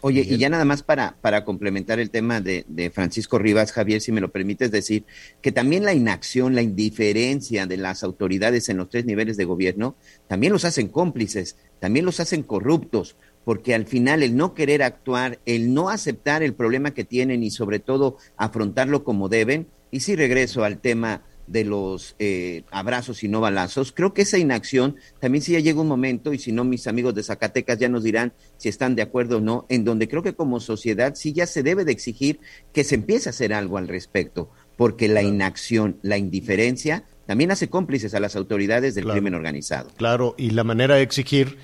Oye, 0.00 0.20
y 0.20 0.36
ya 0.36 0.50
nada 0.50 0.66
más 0.66 0.82
para, 0.82 1.16
para 1.22 1.46
complementar 1.46 1.98
el 1.98 2.10
tema 2.10 2.40
de, 2.40 2.66
de, 2.68 2.90
Francisco 2.90 3.38
Rivas, 3.38 3.72
Javier, 3.72 4.02
si 4.02 4.12
me 4.12 4.20
lo 4.20 4.30
permites 4.32 4.70
decir, 4.70 5.04
que 5.40 5.50
también 5.50 5.84
la 5.84 5.94
inacción, 5.94 6.54
la 6.54 6.60
indiferencia 6.60 7.64
de 7.66 7.78
las 7.78 8.02
autoridades 8.04 8.68
en 8.68 8.76
los 8.76 8.90
tres 8.90 9.06
niveles 9.06 9.38
de 9.38 9.46
gobierno, 9.46 9.94
también 10.26 10.52
los 10.52 10.66
hacen 10.66 10.88
cómplices, 10.88 11.56
también 11.78 12.04
los 12.04 12.20
hacen 12.20 12.42
corruptos, 12.42 13.16
porque 13.44 13.74
al 13.74 13.86
final 13.86 14.22
el 14.22 14.36
no 14.36 14.54
querer 14.54 14.82
actuar, 14.82 15.38
el 15.46 15.74
no 15.74 15.90
aceptar 15.90 16.42
el 16.42 16.54
problema 16.54 16.92
que 16.92 17.04
tienen 17.04 17.42
y 17.42 17.50
sobre 17.50 17.78
todo 17.78 18.16
afrontarlo 18.36 19.04
como 19.04 19.28
deben, 19.28 19.68
y 19.90 20.00
si 20.00 20.16
regreso 20.16 20.64
al 20.64 20.78
tema 20.78 21.22
de 21.46 21.64
los 21.64 22.16
eh, 22.18 22.64
abrazos 22.70 23.22
y 23.22 23.28
no 23.28 23.40
balazos, 23.40 23.92
creo 23.92 24.14
que 24.14 24.22
esa 24.22 24.38
inacción 24.38 24.96
también 25.20 25.42
si 25.42 25.52
ya 25.52 25.60
llega 25.60 25.80
un 25.80 25.88
momento, 25.88 26.32
y 26.32 26.38
si 26.38 26.52
no 26.52 26.64
mis 26.64 26.86
amigos 26.86 27.14
de 27.14 27.22
Zacatecas 27.22 27.78
ya 27.78 27.88
nos 27.88 28.02
dirán 28.02 28.32
si 28.56 28.68
están 28.68 28.96
de 28.96 29.02
acuerdo 29.02 29.38
o 29.38 29.40
no, 29.40 29.66
en 29.68 29.84
donde 29.84 30.08
creo 30.08 30.22
que 30.22 30.34
como 30.34 30.58
sociedad 30.60 31.14
sí 31.14 31.32
ya 31.32 31.46
se 31.46 31.62
debe 31.62 31.84
de 31.84 31.92
exigir 31.92 32.40
que 32.72 32.84
se 32.84 32.94
empiece 32.94 33.28
a 33.28 33.30
hacer 33.30 33.52
algo 33.52 33.76
al 33.78 33.88
respecto, 33.88 34.50
porque 34.76 35.08
la 35.08 35.22
inacción, 35.22 35.98
la 36.02 36.16
indiferencia, 36.16 37.04
también 37.26 37.50
hace 37.50 37.68
cómplices 37.68 38.14
a 38.14 38.20
las 38.20 38.36
autoridades 38.36 38.94
del 38.94 39.04
claro, 39.04 39.16
crimen 39.16 39.34
organizado. 39.34 39.90
Claro, 39.96 40.34
y 40.36 40.50
la 40.50 40.64
manera 40.64 40.96
de 40.96 41.02
exigir 41.02 41.58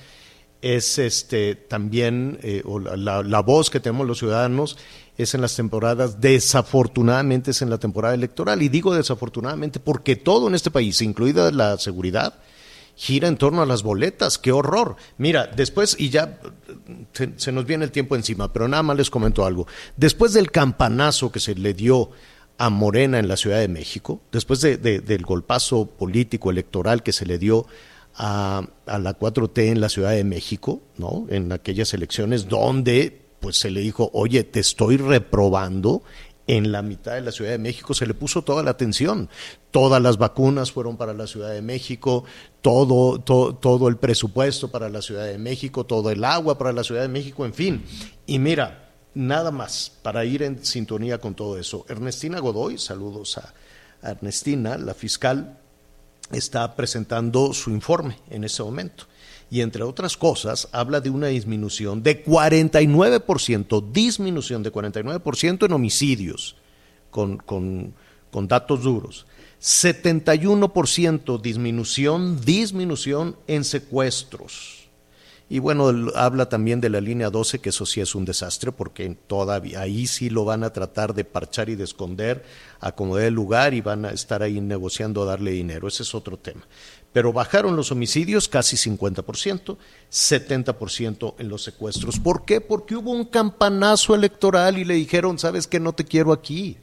es 0.63 0.99
este 0.99 1.55
también 1.55 2.39
eh, 2.43 2.63
o 2.65 2.79
la, 2.79 3.23
la, 3.23 3.41
voz 3.41 3.71
que 3.71 3.81
tenemos 3.81 4.07
los 4.07 4.19
ciudadanos 4.19 4.77
es 5.17 5.35
en 5.35 5.41
las 5.41 5.57
temporadas 5.57 6.21
desafortunadamente 6.21 7.53
es 7.53 7.63
en 7.63 7.71
la 7.71 7.79
temporada 7.79 8.15
electoral. 8.15 8.63
Y 8.63 8.69
digo 8.69 8.95
desafortunadamente 8.95 9.81
porque 9.81 10.17
todo 10.17 10.49
en 10.49 10.55
este 10.55 10.71
país 10.71 11.01
incluida 11.03 11.51
la 11.51 11.79
seguridad 11.79 12.39
gira 12.95 13.29
en 13.29 13.37
torno 13.37 13.63
a 13.63 13.67
las 13.67 13.83
boletas. 13.83 14.39
Qué 14.39 14.53
horror 14.53 14.97
mira 15.19 15.47
después 15.47 15.97
y 15.99 16.11
ya 16.11 16.39
se, 17.13 17.53
nos 17.53 17.65
viene 17.65 17.85
el 17.85 17.91
tiempo 17.91 18.17
encima 18.17 18.53
pero 18.53 18.69
nada 18.69 18.83
más 18.83 18.97
les 18.97 19.11
comento 19.11 19.47
algo. 19.47 19.67
Después 19.97 20.33
del 20.33 20.51
campanazo 20.51 21.33
que 21.33 21.41
se 21.41 21.55
le 21.55 21.75
dio 21.75 22.11
a 22.59 22.69
Morena 22.69 23.19
en 23.19 23.29
la 23.29 23.39
Ciudad 23.39 23.61
de 23.61 23.69
México 23.69 24.21
después 24.31 24.61
de, 24.61 24.77
de, 24.77 25.01
del 25.01 25.23
golpazo 25.23 25.87
político 25.87 26.51
electoral 26.51 27.03
que 27.03 27.13
se 27.13 27.25
le 27.25 27.39
dio 27.39 27.67
a, 28.15 28.67
la 28.87 29.19
4T 29.19 29.71
en 29.71 29.81
la 29.81 29.89
Ciudad 29.89 30.11
de 30.11 30.25
México, 30.25 30.83
¿no? 30.97 31.27
En 31.31 31.53
aquellas 31.53 31.95
elecciones 31.95 32.49
donde 32.49 33.21
pues 33.41 33.57
se 33.57 33.71
le 33.71 33.81
dijo, 33.81 34.11
oye, 34.13 34.45
te 34.45 34.61
estoy 34.61 34.99
reprobando 34.99 36.03
en 36.47 36.73
la 36.73 36.83
mitad 36.83 37.15
de 37.15 37.21
la 37.21 37.31
Ciudad 37.31 37.53
de 37.53 37.59
México 37.59 37.95
se 37.95 38.07
le 38.07 38.13
puso 38.13 38.43
toda 38.43 38.65
la 38.65 38.73
atención. 38.73 39.29
Todas 39.71 40.03
las 40.03 40.19
vacunas 40.19 40.73
fueron 40.73 40.97
para 40.97 41.15
la 41.15 41.29
Ciudad 41.29 41.53
de 41.53 41.63
México, 41.63 42.25
todo, 42.61 43.21
todo, 43.21 43.55
todo 43.55 43.87
el 43.87 43.99
presupuesto 43.99 44.69
para 44.69 44.89
la 44.89 45.01
Ciudad 45.01 45.27
de 45.27 45.39
México, 45.39 45.87
todo 45.87 46.11
el 46.11 46.25
agua 46.25 46.59
para 46.59 46.73
la 46.73 46.83
Ciudad 46.83 47.03
de 47.03 47.09
México, 47.09 47.47
en 47.47 47.55
fin. 47.55 47.85
Y 48.27 48.41
mira, 48.41 48.91
nada 49.15 49.53
más 49.53 49.93
para 50.03 50.25
ir 50.25 50.43
en 50.43 50.65
sintonía 50.65 51.19
con 51.19 51.35
todo 51.35 51.57
eso. 51.57 51.87
Ernestina 51.89 52.41
Godoy, 52.41 52.79
saludos 52.79 53.39
a 53.39 53.55
Ernestina, 54.03 54.77
la 54.77 54.95
fiscal, 54.95 55.60
está 56.33 56.77
presentando 56.77 57.53
su 57.53 57.71
informe 57.71 58.19
en 58.31 58.45
ese 58.45 58.63
momento 58.63 59.05
y 59.51 59.61
entre 59.63 59.83
otras 59.83 60.17
cosas 60.17 60.69
habla 60.73 61.01
de 61.01 61.11
una 61.11 61.27
disminución 61.27 62.03
de 62.03 62.25
49%, 62.25 63.91
disminución 63.91 64.63
de 64.63 64.73
49% 64.73 65.67
en 65.67 65.73
homicidios, 65.73 66.57
con, 67.11 67.37
con, 67.39 67.93
con 68.31 68.47
datos 68.47 68.83
duros. 68.85 69.27
71% 69.61 71.41
disminución, 71.41 72.41
disminución 72.41 73.37
en 73.47 73.65
secuestros. 73.65 74.80
Y 75.51 75.59
bueno, 75.59 75.91
habla 76.15 76.49
también 76.49 76.81
de 76.81 76.89
la 76.89 77.01
línea 77.01 77.29
12, 77.29 77.59
que 77.59 77.71
eso 77.71 77.85
sí 77.85 78.01
es 78.01 78.15
un 78.15 78.25
desastre, 78.25 78.71
porque 78.71 79.17
todavía 79.27 79.81
ahí 79.81 80.07
sí 80.07 80.31
lo 80.31 80.45
van 80.45 80.65
a 80.65 80.73
tratar 80.73 81.13
de 81.13 81.25
parchar 81.25 81.69
y 81.69 81.75
de 81.75 81.85
esconder 81.85 82.45
a 82.79 82.93
como 82.93 83.17
dé 83.17 83.33
lugar 83.33 83.75
y 83.75 83.81
van 83.81 84.05
a 84.05 84.11
estar 84.11 84.45
ahí 84.45 84.61
negociando 84.61 85.23
a 85.23 85.27
darle 85.27 85.51
dinero. 85.51 85.89
Ese 85.89 86.05
es 86.05 86.15
otro 86.15 86.39
tema 86.39 86.63
pero 87.13 87.33
bajaron 87.33 87.77
los 87.77 87.91
homicidios 87.91 88.49
casi 88.49 88.77
50%, 88.77 89.77
70% 90.11 91.35
en 91.39 91.49
los 91.49 91.63
secuestros. 91.63 92.21
¿Por 92.21 92.45
qué? 92.45 92.61
Porque 92.61 92.97
hubo 92.97 93.11
un 93.11 93.25
campanazo 93.25 94.15
electoral 94.15 94.79
y 94.79 94.85
le 94.85 94.95
dijeron, 94.95 95.39
sabes 95.39 95.67
que 95.67 95.81
no 95.81 95.93
te 95.93 96.05
quiero 96.05 96.33
aquí. 96.33 96.77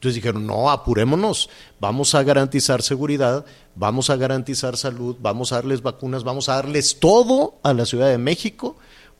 Entonces 0.00 0.14
dijeron, 0.14 0.46
no, 0.46 0.70
apurémonos, 0.70 1.50
vamos 1.78 2.14
a 2.14 2.22
garantizar 2.22 2.80
seguridad, 2.80 3.44
vamos 3.74 4.08
a 4.08 4.16
garantizar 4.16 4.78
salud, 4.78 5.14
vamos 5.20 5.52
a 5.52 5.56
darles 5.56 5.82
vacunas, 5.82 6.24
vamos 6.24 6.48
a 6.48 6.54
darles 6.54 6.98
todo 7.00 7.56
a 7.62 7.74
la 7.74 7.84
Ciudad 7.84 8.08
de 8.08 8.16
México, 8.16 8.76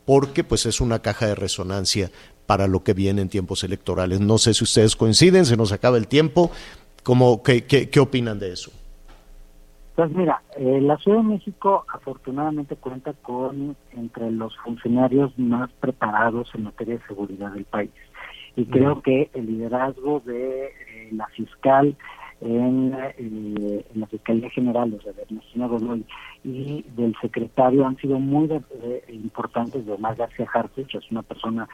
porque 0.06 0.42
pues 0.42 0.64
es 0.64 0.80
una 0.80 1.00
caja 1.00 1.26
de 1.26 1.34
resonancia 1.34 2.10
para 2.46 2.66
lo 2.66 2.82
que 2.82 2.94
viene 2.94 3.20
en 3.20 3.28
tiempos 3.28 3.62
electorales. 3.62 4.20
No 4.20 4.38
sé 4.38 4.54
si 4.54 4.64
ustedes 4.64 4.96
coinciden, 4.96 5.44
se 5.44 5.58
nos 5.58 5.70
acaba 5.70 5.98
el 5.98 6.08
tiempo. 6.08 6.50
¿Cómo, 7.02 7.42
qué, 7.42 7.66
qué 7.66 8.00
opinan 8.00 8.38
de 8.38 8.54
eso? 8.54 8.70
Pues 10.00 10.12
mira, 10.12 10.40
eh, 10.56 10.80
la 10.80 10.96
Ciudad 10.96 11.18
de 11.18 11.24
México 11.24 11.84
afortunadamente 11.92 12.74
cuenta 12.74 13.12
con 13.12 13.76
entre 13.92 14.30
los 14.30 14.56
funcionarios 14.64 15.38
más 15.38 15.70
preparados 15.72 16.48
en 16.54 16.64
materia 16.64 16.94
de 16.94 17.06
seguridad 17.06 17.52
del 17.52 17.66
país. 17.66 17.90
Y 18.56 18.64
creo 18.66 19.00
que 19.02 19.30
el 19.34 19.46
liderazgo 19.46 20.20
de 20.20 20.66
eh, 20.66 21.08
la 21.12 21.26
fiscal 21.28 21.96
en, 22.40 22.94
eh, 22.94 23.14
en, 23.18 24.00
la 24.00 24.06
Fiscalía 24.06 24.50
General, 24.50 24.92
o 24.94 25.02
sea, 25.02 25.12
de 25.12 25.22
Ernestina 25.22 25.66
Godoy, 25.66 26.04
y 26.42 26.84
del 26.96 27.14
secretario 27.20 27.86
han 27.86 27.96
sido 27.98 28.18
muy 28.18 28.48
importantes 29.08 29.84
de 29.84 29.92
Omar 29.92 30.16
García 30.16 30.48
Harfuch, 30.52 30.94
es 30.94 31.10
una 31.10 31.22
persona 31.22 31.68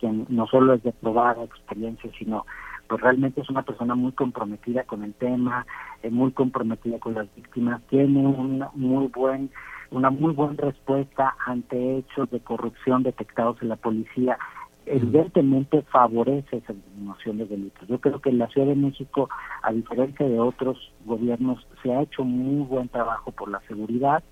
que 0.00 0.08
no 0.28 0.46
solo 0.46 0.74
es 0.74 0.82
de 0.82 0.92
probada 0.92 1.44
experiencia, 1.44 2.10
sino 2.18 2.44
pues 2.88 3.00
realmente 3.00 3.40
es 3.40 3.48
una 3.48 3.62
persona 3.62 3.94
muy 3.94 4.12
comprometida 4.12 4.84
con 4.84 5.02
el 5.02 5.14
tema, 5.14 5.66
eh, 6.02 6.10
muy 6.10 6.32
comprometida 6.32 6.98
con 6.98 7.14
las 7.14 7.34
víctimas, 7.34 7.80
tiene 7.88 8.26
una 8.26 8.70
muy 8.74 9.06
buen 9.06 9.50
una 9.90 10.10
muy 10.10 10.32
buena 10.32 10.54
respuesta 10.58 11.36
ante 11.46 11.98
hechos 11.98 12.30
de 12.30 12.40
corrupción 12.40 13.02
detectados 13.02 13.60
en 13.60 13.68
la 13.68 13.76
policía 13.76 14.38
evidentemente 14.86 15.82
favorece 15.82 16.58
esa 16.58 16.72
disminución 16.72 17.38
de 17.38 17.46
delitos. 17.46 17.88
Yo 17.88 18.00
creo 18.00 18.20
que 18.20 18.30
en 18.30 18.38
la 18.38 18.48
Ciudad 18.48 18.68
de 18.68 18.74
México, 18.74 19.28
a 19.62 19.72
diferencia 19.72 20.26
de 20.26 20.38
otros 20.38 20.92
gobiernos, 21.04 21.66
se 21.82 21.92
ha 21.92 22.02
hecho 22.02 22.24
muy 22.24 22.64
buen 22.66 22.88
trabajo 22.88 23.30
por 23.32 23.50
la 23.50 23.60
seguridad. 23.68 24.22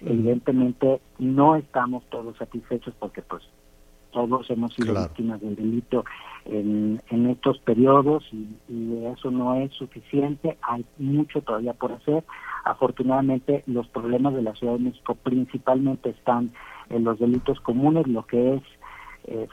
Evidentemente 0.00 1.00
no 1.18 1.56
estamos 1.56 2.04
todos 2.10 2.36
satisfechos 2.36 2.94
porque 2.98 3.22
pues 3.22 3.42
todos 4.10 4.48
hemos 4.50 4.74
sido 4.74 4.94
víctimas 4.94 5.40
del 5.40 5.56
delito 5.56 6.04
en, 6.44 7.00
estos 7.30 7.58
periodos 7.58 8.24
y, 8.32 9.04
eso 9.12 9.30
no 9.30 9.54
es 9.54 9.72
suficiente, 9.72 10.56
hay 10.62 10.84
mucho 10.98 11.40
todavía 11.42 11.74
por 11.74 11.92
hacer. 11.92 12.24
Afortunadamente 12.64 13.62
los 13.66 13.86
problemas 13.88 14.34
de 14.34 14.42
la 14.42 14.54
Ciudad 14.54 14.74
de 14.74 14.84
México 14.84 15.14
principalmente 15.14 16.10
están 16.10 16.52
en 16.90 17.04
los 17.04 17.18
delitos 17.18 17.60
comunes, 17.60 18.06
lo 18.06 18.26
que 18.26 18.54
es 18.54 18.62
eh, 19.30 19.48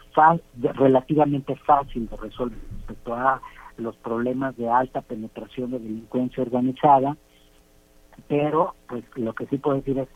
relativamente 0.73 1.55
fácil 1.57 2.07
de 2.09 2.15
resolver 2.17 2.57
respecto 2.77 3.13
a 3.13 3.41
los 3.77 3.95
problemas 3.97 4.55
de 4.55 4.69
alta 4.69 5.01
penetración 5.01 5.71
de 5.71 5.79
delincuencia 5.79 6.43
organizada, 6.43 7.17
pero 8.29 8.75
pues 8.87 9.03
lo 9.15 9.33
que 9.33 9.45
sí 9.47 9.57
puedo 9.57 9.77
decir 9.77 9.99
es 9.99 10.07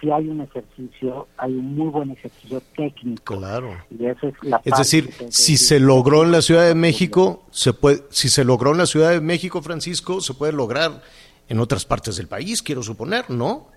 si 0.00 0.10
hay 0.10 0.28
un 0.28 0.42
ejercicio, 0.42 1.28
hay 1.38 1.54
un 1.54 1.74
muy 1.74 1.88
buen 1.88 2.10
ejercicio 2.10 2.60
técnico. 2.76 3.38
Claro. 3.38 3.70
Y 3.90 4.04
eso 4.04 4.28
es 4.28 4.34
la 4.42 4.60
es 4.62 4.76
decir, 4.76 5.08
si 5.30 5.56
se 5.56 5.80
logró 5.80 6.22
en 6.22 6.32
la 6.32 6.42
Ciudad 6.42 6.66
de 6.66 6.74
México, 6.74 7.44
se 7.50 7.72
puede, 7.72 8.02
si 8.10 8.28
se 8.28 8.44
logró 8.44 8.72
en 8.72 8.78
la 8.78 8.86
Ciudad 8.86 9.12
de 9.12 9.22
México, 9.22 9.62
Francisco, 9.62 10.20
se 10.20 10.34
puede 10.34 10.52
lograr 10.52 11.00
en 11.48 11.58
otras 11.60 11.86
partes 11.86 12.16
del 12.16 12.28
país, 12.28 12.62
quiero 12.62 12.82
suponer, 12.82 13.30
¿no? 13.30 13.68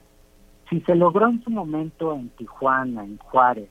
Si 0.70 0.82
se 0.82 0.96
logró 0.96 1.30
en 1.30 1.42
su 1.44 1.50
momento 1.50 2.14
en 2.14 2.30
Tijuana, 2.30 3.06
en 3.06 3.18
Juárez, 3.18 3.70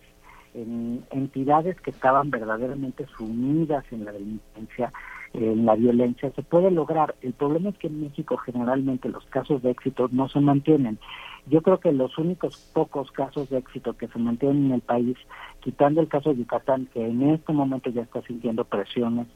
en 0.62 1.04
entidades 1.10 1.80
que 1.80 1.90
estaban 1.90 2.30
verdaderamente 2.30 3.06
sumidas 3.16 3.84
en 3.90 4.04
la 4.04 4.12
delincuencia, 4.12 4.92
en 5.34 5.66
la 5.66 5.74
violencia, 5.74 6.30
se 6.34 6.42
puede 6.42 6.70
lograr. 6.70 7.14
El 7.20 7.32
problema 7.32 7.70
es 7.70 7.78
que 7.78 7.88
en 7.88 8.00
México 8.00 8.36
generalmente 8.38 9.08
los 9.08 9.24
casos 9.26 9.62
de 9.62 9.70
éxito 9.70 10.08
no 10.10 10.28
se 10.28 10.40
mantienen. 10.40 10.98
Yo 11.46 11.62
creo 11.62 11.80
que 11.80 11.92
los 11.92 12.16
únicos 12.18 12.70
pocos 12.72 13.10
casos 13.12 13.48
de 13.50 13.58
éxito 13.58 13.96
que 13.96 14.08
se 14.08 14.18
mantienen 14.18 14.66
en 14.66 14.72
el 14.72 14.80
país, 14.80 15.16
quitando 15.60 16.00
el 16.00 16.08
caso 16.08 16.30
de 16.30 16.36
Yucatán, 16.36 16.86
que 16.92 17.06
en 17.06 17.30
este 17.30 17.52
momento 17.52 17.90
ya 17.90 18.02
está 18.02 18.22
sintiendo 18.22 18.64
presiones 18.64 19.26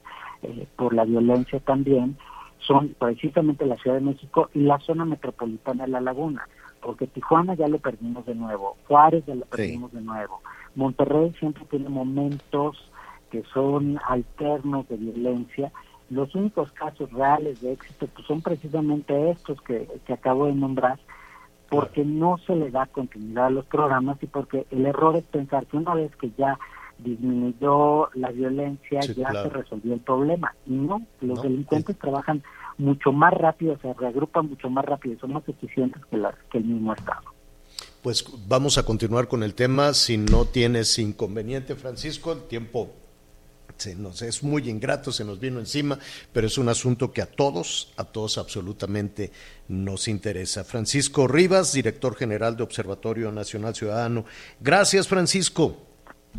eh, 0.42 0.66
por 0.76 0.94
la 0.94 1.04
violencia 1.04 1.60
también, 1.60 2.16
son 2.58 2.94
precisamente 2.98 3.66
la 3.66 3.76
Ciudad 3.76 3.96
de 3.96 4.02
México 4.02 4.50
y 4.54 4.60
la 4.60 4.78
zona 4.80 5.04
metropolitana 5.04 5.84
de 5.84 5.90
La 5.90 6.00
Laguna, 6.00 6.48
porque 6.80 7.06
Tijuana 7.06 7.54
ya 7.54 7.68
lo 7.68 7.78
perdimos 7.78 8.24
de 8.26 8.34
nuevo, 8.34 8.76
Juárez 8.86 9.24
ya 9.26 9.34
lo 9.34 9.46
perdimos 9.46 9.92
de 9.92 10.00
nuevo, 10.00 10.40
Monterrey 10.74 11.32
siempre 11.38 11.64
tiene 11.70 11.88
momentos 11.88 12.76
que 13.30 13.42
son 13.54 13.98
alternos 14.06 14.88
de 14.88 14.96
violencia. 14.96 15.72
Los 16.10 16.34
únicos 16.34 16.70
casos 16.72 17.10
reales 17.12 17.60
de 17.62 17.72
éxito 17.72 18.06
pues, 18.14 18.26
son 18.26 18.42
precisamente 18.42 19.30
estos 19.30 19.60
que, 19.62 19.88
que 20.06 20.12
acabo 20.12 20.46
de 20.46 20.54
nombrar, 20.54 20.98
porque 21.70 22.04
no 22.04 22.36
se 22.46 22.54
le 22.54 22.70
da 22.70 22.86
continuidad 22.86 23.46
a 23.46 23.50
los 23.50 23.64
programas 23.66 24.22
y 24.22 24.26
porque 24.26 24.66
el 24.70 24.84
error 24.84 25.16
es 25.16 25.24
pensar 25.24 25.66
que 25.66 25.78
una 25.78 25.94
vez 25.94 26.14
que 26.16 26.30
ya 26.36 26.58
disminuyó 26.98 28.10
la 28.14 28.30
violencia 28.30 29.00
ya 29.00 29.32
se 29.32 29.48
resolvió 29.48 29.94
el 29.94 30.00
problema. 30.00 30.54
Y 30.66 30.72
no, 30.72 31.02
los 31.20 31.42
delincuentes 31.42 31.98
trabajan 31.98 32.42
mucho 32.78 33.12
más 33.12 33.32
rápido, 33.34 33.76
se 33.78 33.92
reagrupan 33.94 34.48
mucho 34.48 34.70
más 34.70 34.84
rápido, 34.84 35.18
son 35.18 35.32
más 35.32 35.48
eficientes 35.48 36.04
que, 36.06 36.16
las, 36.16 36.34
que 36.50 36.58
el 36.58 36.64
mismo 36.64 36.92
Estado. 36.92 37.31
Pues 38.02 38.24
vamos 38.48 38.78
a 38.78 38.82
continuar 38.82 39.28
con 39.28 39.44
el 39.44 39.54
tema, 39.54 39.94
si 39.94 40.16
no 40.16 40.44
tienes 40.44 40.98
inconveniente, 40.98 41.76
Francisco, 41.76 42.32
el 42.32 42.42
tiempo 42.42 42.90
se 43.76 43.94
nos 43.96 44.22
es 44.22 44.42
muy 44.42 44.68
ingrato, 44.68 45.10
se 45.12 45.24
nos 45.24 45.40
vino 45.40 45.58
encima, 45.58 45.98
pero 46.32 46.46
es 46.46 46.58
un 46.58 46.68
asunto 46.68 47.12
que 47.12 47.22
a 47.22 47.26
todos, 47.26 47.92
a 47.96 48.04
todos 48.04 48.38
absolutamente 48.38 49.32
nos 49.68 50.08
interesa. 50.08 50.62
Francisco 50.64 51.26
Rivas, 51.26 51.72
director 51.72 52.14
general 52.14 52.56
de 52.56 52.62
Observatorio 52.62 53.32
Nacional 53.32 53.74
Ciudadano. 53.74 54.24
Gracias, 54.60 55.08
Francisco. 55.08 55.91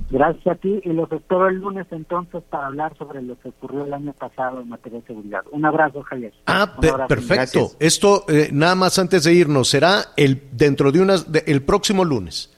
Gracias 0.10 0.48
a 0.48 0.56
ti 0.56 0.82
y 0.84 0.90
los 0.90 1.12
espero 1.12 1.48
el 1.48 1.56
lunes 1.56 1.88
entonces 1.92 2.44
para 2.50 2.68
hablar 2.68 2.96
sobre 2.98 3.22
lo 3.22 3.40
que 3.40 3.50
ocurrió 3.50 3.86
el 3.86 3.94
año 3.94 4.14
pasado 4.14 4.62
en 4.62 4.70
materia 4.70 5.00
de 5.00 5.06
seguridad. 5.08 5.42
Un 5.52 5.66
abrazo, 5.66 6.04
Javier. 6.04 6.34
Ah, 6.46 6.76
perfecto. 7.08 7.72
Esto, 7.80 8.26
eh, 8.28 8.50
nada 8.52 8.76
más 8.76 9.00
antes 9.00 9.24
de 9.24 9.34
irnos, 9.34 9.70
será 9.70 10.06
el 10.16 10.44
dentro 10.52 10.92
de 10.92 11.02
unas, 11.02 11.28
el 11.46 11.64
próximo 11.64 12.06
lunes 12.06 12.54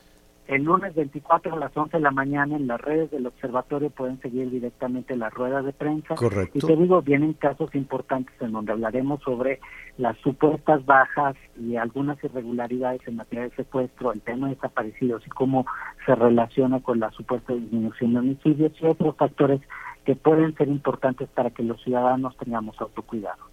el 0.47 0.63
lunes 0.63 0.93
24 0.93 1.55
a 1.55 1.57
las 1.57 1.75
11 1.75 1.97
de 1.97 2.03
la 2.03 2.11
mañana 2.11 2.55
en 2.55 2.67
las 2.67 2.79
redes 2.79 3.09
del 3.09 3.25
observatorio 3.25 3.89
pueden 3.89 4.21
seguir 4.21 4.51
directamente 4.51 5.15
las 5.15 5.33
ruedas 5.33 5.65
de 5.65 5.73
prensa. 5.73 6.15
Correcto. 6.15 6.57
Y 6.57 6.61
te 6.61 6.75
digo, 6.75 7.01
vienen 7.01 7.33
casos 7.33 7.73
importantes 7.73 8.35
en 8.39 8.51
donde 8.51 8.71
hablaremos 8.71 9.21
sobre 9.23 9.59
las 9.97 10.17
supuestas 10.19 10.85
bajas 10.85 11.35
y 11.59 11.77
algunas 11.77 12.23
irregularidades 12.23 13.01
en 13.07 13.15
materia 13.15 13.45
de 13.45 13.55
secuestro, 13.55 14.11
el 14.13 14.21
tema 14.21 14.47
de 14.47 14.55
desaparecidos 14.55 15.25
y 15.25 15.29
cómo 15.29 15.65
se 16.05 16.13
relaciona 16.13 16.79
con 16.81 16.99
la 16.99 17.09
supuesta 17.11 17.53
disminución 17.53 18.13
de 18.13 18.19
homicidios 18.19 18.71
y 18.79 18.85
otros 18.85 19.15
factores 19.17 19.61
que 20.05 20.15
pueden 20.15 20.55
ser 20.55 20.67
importantes 20.67 21.27
para 21.29 21.49
que 21.49 21.63
los 21.63 21.81
ciudadanos 21.81 22.37
tengamos 22.37 22.79
autocuidado. 22.79 23.43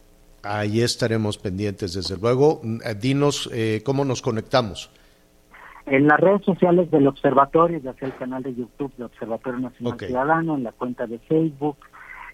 Ahí 0.42 0.80
estaremos 0.82 1.38
pendientes, 1.38 1.94
desde 1.94 2.18
luego. 2.18 2.60
Eh, 2.84 2.94
dinos 3.00 3.48
eh, 3.52 3.80
cómo 3.84 4.04
nos 4.04 4.20
conectamos. 4.20 4.90
En 5.86 6.06
las 6.06 6.20
redes 6.20 6.44
sociales 6.44 6.90
del 6.90 7.06
observatorio, 7.06 7.78
ya 7.78 7.92
sea 7.94 8.08
el 8.08 8.14
canal 8.14 8.42
de 8.42 8.54
YouTube 8.54 8.94
de 8.96 9.04
Observatorio 9.04 9.60
Nacional 9.60 9.98
Ciudadano, 9.98 10.56
en 10.56 10.62
la 10.62 10.72
cuenta 10.72 11.06
de 11.06 11.18
Facebook, 11.18 11.76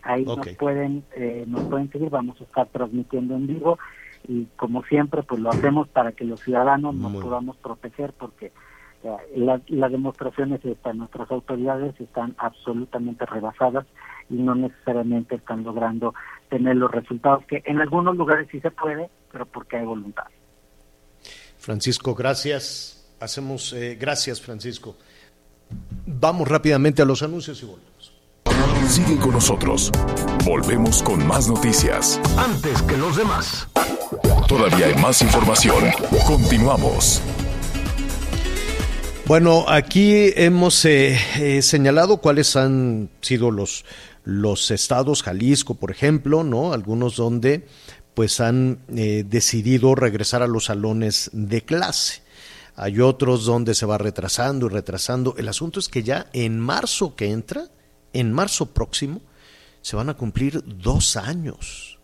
Ahí 0.02 0.24
nos 0.24 0.46
pueden 0.56 1.04
eh, 1.16 1.44
nos 1.46 1.64
pueden 1.64 1.90
seguir, 1.90 2.10
vamos 2.10 2.40
a 2.40 2.44
estar 2.44 2.66
transmitiendo 2.68 3.34
en 3.34 3.46
vivo 3.46 3.78
y 4.26 4.46
como 4.56 4.82
siempre 4.84 5.22
pues 5.22 5.40
lo 5.40 5.50
hacemos 5.50 5.88
para 5.88 6.12
que 6.12 6.24
los 6.24 6.40
ciudadanos 6.40 6.94
nos 6.94 7.22
podamos 7.22 7.56
proteger 7.56 8.12
porque 8.12 8.52
eh, 9.02 9.16
la, 9.36 9.60
la 9.68 9.88
demostración 9.88 10.52
es 10.52 10.64
esta, 10.64 10.92
nuestras 10.92 11.30
autoridades 11.30 11.98
están 12.00 12.34
absolutamente 12.38 13.26
rebasadas 13.26 13.86
y 14.30 14.34
no 14.34 14.54
necesariamente 14.54 15.34
están 15.34 15.64
logrando 15.64 16.14
tener 16.48 16.76
los 16.76 16.90
resultados 16.90 17.44
que 17.46 17.62
en 17.66 17.80
algunos 17.80 18.16
lugares 18.16 18.48
sí 18.50 18.60
se 18.60 18.70
puede, 18.70 19.08
pero 19.32 19.46
porque 19.46 19.76
hay 19.76 19.84
voluntad. 19.84 20.24
Francisco, 21.58 22.14
gracias. 22.14 22.97
Hacemos 23.20 23.72
eh, 23.72 23.96
gracias, 24.00 24.40
Francisco. 24.40 24.96
Vamos 26.06 26.48
rápidamente 26.48 27.02
a 27.02 27.04
los 27.04 27.22
anuncios 27.22 27.62
y 27.62 27.66
volvemos. 27.66 28.12
Sigue 28.88 29.16
con 29.18 29.32
nosotros. 29.32 29.90
Volvemos 30.44 31.02
con 31.02 31.26
más 31.26 31.48
noticias. 31.48 32.20
Antes 32.38 32.80
que 32.82 32.96
los 32.96 33.16
demás. 33.16 33.68
Todavía 34.48 34.86
hay 34.86 34.94
más 34.94 35.20
información. 35.20 35.84
Continuamos. 36.26 37.20
Bueno, 39.26 39.66
aquí 39.68 40.32
hemos 40.36 40.86
eh, 40.86 41.18
eh, 41.38 41.60
señalado 41.60 42.16
cuáles 42.16 42.56
han 42.56 43.10
sido 43.20 43.50
los, 43.50 43.84
los 44.24 44.70
estados, 44.70 45.22
Jalisco, 45.22 45.74
por 45.74 45.90
ejemplo, 45.90 46.44
¿no? 46.44 46.72
Algunos 46.72 47.16
donde 47.16 47.66
pues 48.14 48.40
han 48.40 48.78
eh, 48.96 49.24
decidido 49.28 49.94
regresar 49.94 50.42
a 50.42 50.46
los 50.46 50.64
salones 50.64 51.28
de 51.34 51.60
clase. 51.60 52.22
Hay 52.80 53.00
otros 53.00 53.44
donde 53.44 53.74
se 53.74 53.86
va 53.86 53.98
retrasando 53.98 54.66
y 54.66 54.68
retrasando. 54.68 55.34
El 55.36 55.48
asunto 55.48 55.80
es 55.80 55.88
que 55.88 56.04
ya 56.04 56.30
en 56.32 56.60
marzo 56.60 57.16
que 57.16 57.32
entra, 57.32 57.64
en 58.12 58.32
marzo 58.32 58.72
próximo, 58.72 59.20
se 59.82 59.96
van 59.96 60.10
a 60.10 60.14
cumplir 60.14 60.62
dos 60.64 61.16
años, 61.16 61.98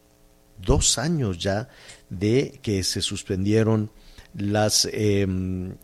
dos 0.59 0.99
años 0.99 1.39
ya 1.39 1.69
de 2.11 2.59
que 2.61 2.83
se 2.83 3.03
suspendieron 3.03 3.93
las, 4.37 4.89
em, 4.93 5.75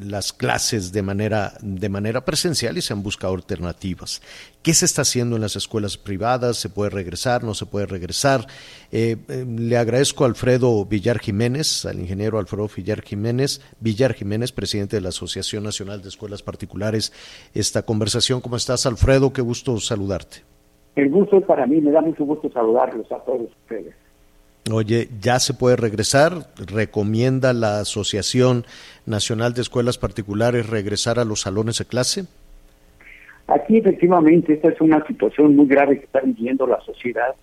las 0.00 0.32
clases 0.32 0.92
de 0.92 1.02
manera, 1.02 1.54
de 1.62 1.88
manera 1.88 2.24
presencial 2.24 2.76
y 2.76 2.82
se 2.82 2.92
han 2.92 3.02
buscado 3.02 3.34
alternativas. 3.34 4.20
¿Qué 4.62 4.74
se 4.74 4.84
está 4.84 5.02
haciendo 5.02 5.36
en 5.36 5.42
las 5.42 5.56
escuelas 5.56 5.96
privadas? 5.96 6.56
¿Se 6.56 6.68
puede 6.68 6.90
regresar? 6.90 7.44
¿No 7.44 7.54
se 7.54 7.66
puede 7.66 7.86
regresar? 7.86 8.46
Eh, 8.92 9.16
em, 9.28 9.56
le 9.56 9.76
agradezco 9.76 10.24
a 10.24 10.26
Alfredo 10.26 10.84
Villar 10.84 11.18
Jiménez, 11.18 11.86
al 11.86 12.00
ingeniero 12.00 12.38
Alfredo 12.38 12.68
Villar 12.74 13.02
Jiménez, 13.02 13.60
Villar 13.80 14.14
Jiménez, 14.14 14.52
presidente 14.52 14.96
de 14.96 15.02
la 15.02 15.08
Asociación 15.08 15.64
Nacional 15.64 16.02
de 16.02 16.08
Escuelas 16.08 16.42
Particulares, 16.42 17.12
esta 17.54 17.82
conversación. 17.82 18.40
¿Cómo 18.40 18.56
estás, 18.56 18.86
Alfredo? 18.86 19.32
Qué 19.32 19.42
gusto 19.42 19.78
saludarte. 19.78 20.38
El 20.96 21.10
gusto 21.10 21.38
es 21.38 21.44
para 21.44 21.66
mí, 21.66 21.80
me 21.80 21.90
da 21.90 22.00
mucho 22.00 22.24
gusto 22.24 22.50
saludarlos 22.52 23.10
a 23.10 23.18
todos 23.24 23.50
ustedes. 23.62 23.94
Oye, 24.72 25.08
ya 25.20 25.40
se 25.40 25.52
puede 25.52 25.76
regresar. 25.76 26.32
¿Recomienda 26.56 27.52
la 27.52 27.80
Asociación 27.80 28.64
Nacional 29.04 29.52
de 29.52 29.60
Escuelas 29.60 29.98
Particulares 29.98 30.70
regresar 30.70 31.18
a 31.18 31.24
los 31.24 31.42
salones 31.42 31.78
de 31.78 31.84
clase? 31.84 32.24
Aquí 33.46 33.76
efectivamente 33.76 34.54
esta 34.54 34.70
es 34.70 34.80
una 34.80 35.06
situación 35.06 35.54
muy 35.54 35.66
grave 35.66 35.98
que 35.98 36.06
está 36.06 36.20
viviendo 36.20 36.66
la 36.66 36.80
sociedad, 36.80 37.34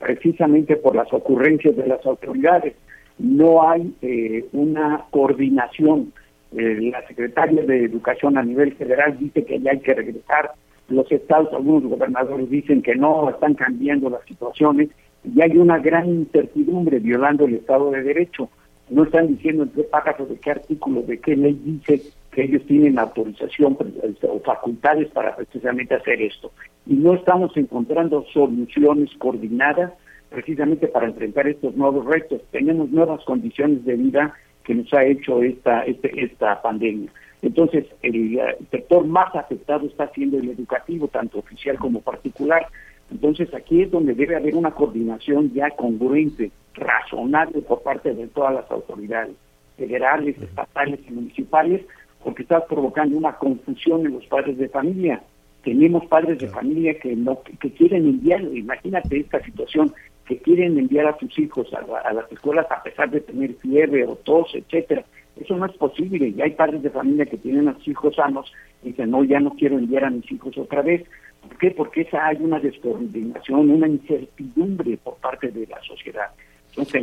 precisamente 0.00 0.74
por 0.74 0.96
las 0.96 1.12
ocurrencias 1.12 1.76
de 1.76 1.86
las 1.86 2.04
autoridades. 2.04 2.74
No 3.18 3.68
hay 3.68 3.94
eh, 4.02 4.44
una 4.52 5.04
coordinación. 5.10 6.12
Eh, 6.56 6.90
la 6.90 7.06
secretaria 7.06 7.62
de 7.62 7.84
Educación 7.84 8.36
a 8.36 8.42
nivel 8.42 8.74
federal 8.74 9.16
dice 9.16 9.44
que 9.44 9.60
ya 9.60 9.70
hay 9.70 9.78
que 9.78 9.94
regresar. 9.94 10.50
Los 10.88 11.10
estados, 11.12 11.52
algunos 11.52 11.84
gobernadores 11.84 12.50
dicen 12.50 12.82
que 12.82 12.96
no, 12.96 13.30
están 13.30 13.54
cambiando 13.54 14.10
las 14.10 14.24
situaciones 14.24 14.88
y 15.24 15.40
hay 15.40 15.56
una 15.56 15.78
gran 15.78 16.08
incertidumbre 16.08 16.98
violando 16.98 17.46
el 17.46 17.54
Estado 17.54 17.90
de 17.90 18.02
Derecho. 18.02 18.50
No 18.90 19.04
están 19.04 19.28
diciendo 19.28 19.62
en 19.62 19.70
qué 19.70 19.84
párrafo, 19.84 20.26
de 20.26 20.36
qué 20.36 20.50
artículo, 20.50 21.02
de 21.02 21.18
qué 21.18 21.34
ley 21.34 21.58
dice 21.64 22.02
que 22.30 22.44
ellos 22.44 22.62
tienen 22.66 22.98
autorización 22.98 23.78
este, 24.02 24.26
o 24.26 24.40
facultades 24.40 25.08
para 25.10 25.34
precisamente 25.34 25.94
hacer 25.94 26.20
esto. 26.20 26.52
Y 26.86 26.94
no 26.94 27.14
estamos 27.14 27.56
encontrando 27.56 28.26
soluciones 28.32 29.10
coordinadas 29.18 29.92
precisamente 30.28 30.88
para 30.88 31.06
enfrentar 31.06 31.48
estos 31.48 31.74
nuevos 31.76 32.04
retos. 32.04 32.42
Tenemos 32.50 32.90
nuevas 32.90 33.24
condiciones 33.24 33.84
de 33.84 33.94
vida 33.94 34.34
que 34.64 34.74
nos 34.74 34.92
ha 34.92 35.04
hecho 35.04 35.42
esta, 35.42 35.82
este, 35.82 36.12
esta 36.22 36.60
pandemia. 36.60 37.10
Entonces, 37.40 37.86
el 38.02 38.40
sector 38.70 39.06
más 39.06 39.34
afectado 39.34 39.86
está 39.86 40.10
siendo 40.12 40.38
el 40.38 40.48
educativo, 40.48 41.08
tanto 41.08 41.38
oficial 41.38 41.78
como 41.78 42.00
particular. 42.00 42.66
Entonces 43.10 43.52
aquí 43.54 43.82
es 43.82 43.90
donde 43.90 44.14
debe 44.14 44.36
haber 44.36 44.54
una 44.54 44.72
coordinación 44.72 45.52
ya 45.52 45.70
congruente, 45.70 46.50
razonable 46.74 47.60
por 47.62 47.82
parte 47.82 48.14
de 48.14 48.26
todas 48.28 48.54
las 48.54 48.70
autoridades, 48.70 49.34
federales, 49.76 50.40
estatales 50.40 51.00
y 51.08 51.12
municipales, 51.12 51.82
porque 52.22 52.42
está 52.42 52.66
provocando 52.66 53.16
una 53.16 53.36
confusión 53.36 54.06
en 54.06 54.12
los 54.12 54.26
padres 54.26 54.56
de 54.58 54.68
familia. 54.68 55.22
Tenemos 55.62 56.06
padres 56.06 56.38
de 56.38 56.48
familia 56.48 56.98
que 56.98 57.14
no 57.16 57.42
que 57.42 57.70
quieren 57.70 58.06
enviar, 58.06 58.42
imagínate 58.42 59.20
esta 59.20 59.42
situación, 59.42 59.92
que 60.26 60.38
quieren 60.38 60.78
enviar 60.78 61.06
a 61.06 61.18
sus 61.18 61.38
hijos 61.38 61.68
a, 61.74 62.12
las 62.12 62.30
escuelas 62.32 62.66
a 62.70 62.82
pesar 62.82 63.10
de 63.10 63.20
tener 63.20 63.54
fiebre 63.54 64.06
o 64.06 64.16
tos, 64.16 64.54
etcétera. 64.54 65.04
Eso 65.36 65.56
no 65.56 65.66
es 65.66 65.72
posible. 65.72 66.28
Y 66.28 66.40
hay 66.40 66.52
padres 66.52 66.82
de 66.82 66.90
familia 66.90 67.26
que 67.26 67.36
tienen 67.36 67.68
a 67.68 67.74
sus 67.74 67.88
hijos 67.88 68.16
sanos 68.16 68.52
y 68.82 68.88
dicen, 68.88 69.10
no, 69.10 69.24
ya 69.24 69.40
no 69.40 69.50
quiero 69.54 69.78
enviar 69.78 70.04
a 70.04 70.10
mis 70.10 70.30
hijos 70.30 70.56
otra 70.56 70.82
vez. 70.82 71.04
¿Por 71.48 71.58
qué? 71.58 71.70
Porque 71.70 72.02
esa 72.02 72.26
hay 72.26 72.36
una 72.40 72.58
descoordinación, 72.58 73.70
una 73.70 73.88
incertidumbre 73.88 74.96
por 74.98 75.16
parte 75.16 75.50
de 75.50 75.66
la 75.66 75.80
sociedad. 75.82 76.30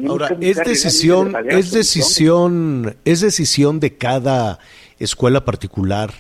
Ahora, 0.08 0.36
es 0.42 0.58
decisión, 0.58 1.34
es 1.50 1.72
decisión, 1.72 2.96
es 3.06 3.22
decisión 3.22 3.80
de 3.80 3.98
cada 3.98 4.60
escuela 5.00 5.46
particular 5.46 6.12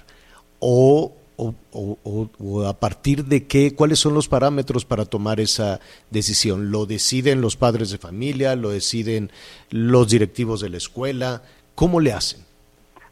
o, 0.59 1.13
o, 1.36 2.65
a 2.65 2.80
partir 2.80 3.26
de 3.26 3.47
qué, 3.47 3.76
cuáles 3.76 3.99
son 3.99 4.13
los 4.13 4.30
parámetros 4.30 4.86
para 4.86 5.05
tomar 5.05 5.39
esa 5.39 5.80
decisión. 6.09 6.72
¿Lo 6.72 6.86
deciden 6.86 7.41
los 7.41 7.57
padres 7.57 7.91
de 7.91 7.97
familia? 7.97 8.55
¿Lo 8.55 8.69
deciden 8.69 9.32
los 9.69 10.09
directivos 10.09 10.61
de 10.61 10.69
la 10.69 10.78
escuela? 10.78 11.41
¿Cómo 11.76 11.99
le 11.99 12.13
hacen? 12.13 12.41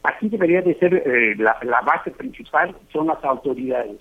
Aquí 0.02 0.30
debería 0.30 0.62
de 0.62 0.74
ser 0.78 0.94
eh, 0.94 1.34
la, 1.36 1.58
la, 1.62 1.82
base 1.82 2.10
principal, 2.12 2.74
son 2.90 3.08
las 3.08 3.22
autoridades 3.22 3.98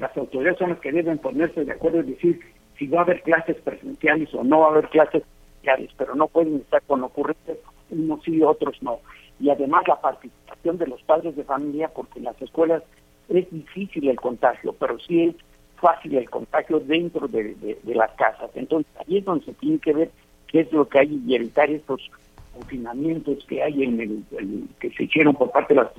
las 0.00 0.16
autoridades 0.16 0.58
son 0.58 0.70
las 0.70 0.80
que 0.80 0.92
deben 0.92 1.18
ponerse 1.18 1.64
de 1.64 1.72
acuerdo 1.72 2.00
y 2.00 2.14
decir 2.14 2.40
si 2.78 2.86
va 2.86 3.00
a 3.00 3.02
haber 3.02 3.22
clases 3.22 3.56
presenciales 3.56 4.32
o 4.34 4.42
no 4.42 4.60
va 4.60 4.68
a 4.68 4.70
haber 4.70 4.88
clases 4.88 5.22
presenciales, 5.22 5.90
pero 5.98 6.14
no 6.14 6.26
pueden 6.28 6.56
estar 6.56 6.82
con 6.82 7.04
ocurrencias 7.04 7.58
unos 7.90 8.22
sí 8.22 8.36
y 8.36 8.42
otros 8.42 8.76
no. 8.82 9.00
Y 9.38 9.50
además 9.50 9.84
la 9.86 10.00
participación 10.00 10.78
de 10.78 10.86
los 10.86 11.02
padres 11.02 11.36
de 11.36 11.44
familia, 11.44 11.88
porque 11.88 12.18
en 12.18 12.26
las 12.26 12.40
escuelas 12.40 12.82
es 13.28 13.50
difícil 13.50 14.08
el 14.08 14.16
contagio, 14.16 14.74
pero 14.78 14.98
sí 14.98 15.24
es 15.24 15.36
fácil 15.76 16.16
el 16.16 16.28
contagio 16.30 16.80
dentro 16.80 17.28
de, 17.28 17.78
las 17.84 18.10
casas. 18.12 18.50
Entonces 18.54 18.90
ahí 18.98 19.18
es 19.18 19.24
donde 19.24 19.44
se 19.44 19.52
tiene 19.54 19.78
que 19.78 19.92
ver 19.92 20.10
qué 20.46 20.60
es 20.60 20.72
lo 20.72 20.88
que 20.88 21.00
hay 21.00 21.22
y 21.26 21.34
evitar 21.34 21.70
estos 21.70 22.10
confinamientos 22.54 23.44
que 23.46 23.62
hay 23.62 23.82
en 23.82 24.00
el, 24.00 24.64
que 24.78 24.90
se 24.90 25.04
hicieron 25.04 25.34
por 25.34 25.50
parte 25.50 25.74
de 25.74 25.80
las 25.80 25.92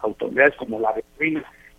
autoridades 0.00 0.54
como 0.56 0.78
la 0.80 0.92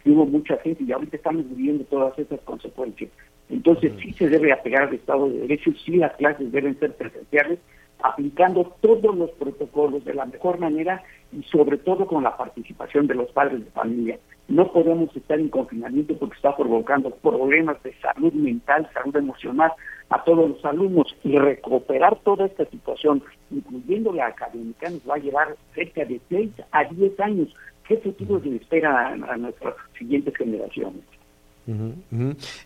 de 0.05 0.11
hubo 0.11 0.25
mucha 0.25 0.57
gente 0.57 0.83
y 0.83 0.91
ahorita 0.91 1.17
estamos 1.17 1.49
viviendo 1.49 1.83
todas 1.85 2.17
esas 2.17 2.39
consecuencias. 2.41 3.09
Entonces 3.49 3.91
sí 4.01 4.13
se 4.13 4.29
debe 4.29 4.53
apegar 4.53 4.83
al 4.83 4.93
Estado 4.93 5.27
de 5.29 5.39
Derecho, 5.39 5.71
sí 5.83 5.97
las 5.97 6.13
clases 6.13 6.51
deben 6.51 6.79
ser 6.79 6.95
presenciales, 6.95 7.59
aplicando 8.01 8.75
todos 8.81 9.15
los 9.15 9.31
protocolos 9.31 10.05
de 10.05 10.13
la 10.13 10.25
mejor 10.25 10.59
manera 10.59 11.03
y 11.31 11.43
sobre 11.43 11.77
todo 11.77 12.05
con 12.05 12.23
la 12.23 12.37
participación 12.37 13.07
de 13.07 13.15
los 13.15 13.31
padres 13.31 13.63
de 13.65 13.71
familia. 13.71 14.19
No 14.47 14.71
podemos 14.71 15.15
estar 15.15 15.39
en 15.39 15.49
confinamiento 15.49 16.15
porque 16.17 16.35
está 16.35 16.55
provocando 16.55 17.09
problemas 17.09 17.81
de 17.81 17.93
salud 17.95 18.31
mental, 18.33 18.87
salud 18.93 19.15
emocional 19.15 19.71
a 20.09 20.23
todos 20.23 20.49
los 20.49 20.65
alumnos 20.65 21.15
y 21.23 21.37
recuperar 21.37 22.19
toda 22.23 22.45
esta 22.45 22.65
situación, 22.65 23.23
incluyendo 23.49 24.13
la 24.13 24.27
académica, 24.27 24.89
nos 24.89 25.01
va 25.09 25.15
a 25.15 25.19
llevar 25.19 25.55
cerca 25.73 26.05
de 26.05 26.21
6 26.29 26.51
a 26.71 26.83
10 26.83 27.19
años. 27.19 27.55
¿Qué 27.87 27.97
futuro 27.97 28.41
se 28.41 28.55
espera 28.55 29.09
a, 29.09 29.37
nuestras 29.37 29.75
siguientes 29.97 30.35
generaciones? 30.35 31.03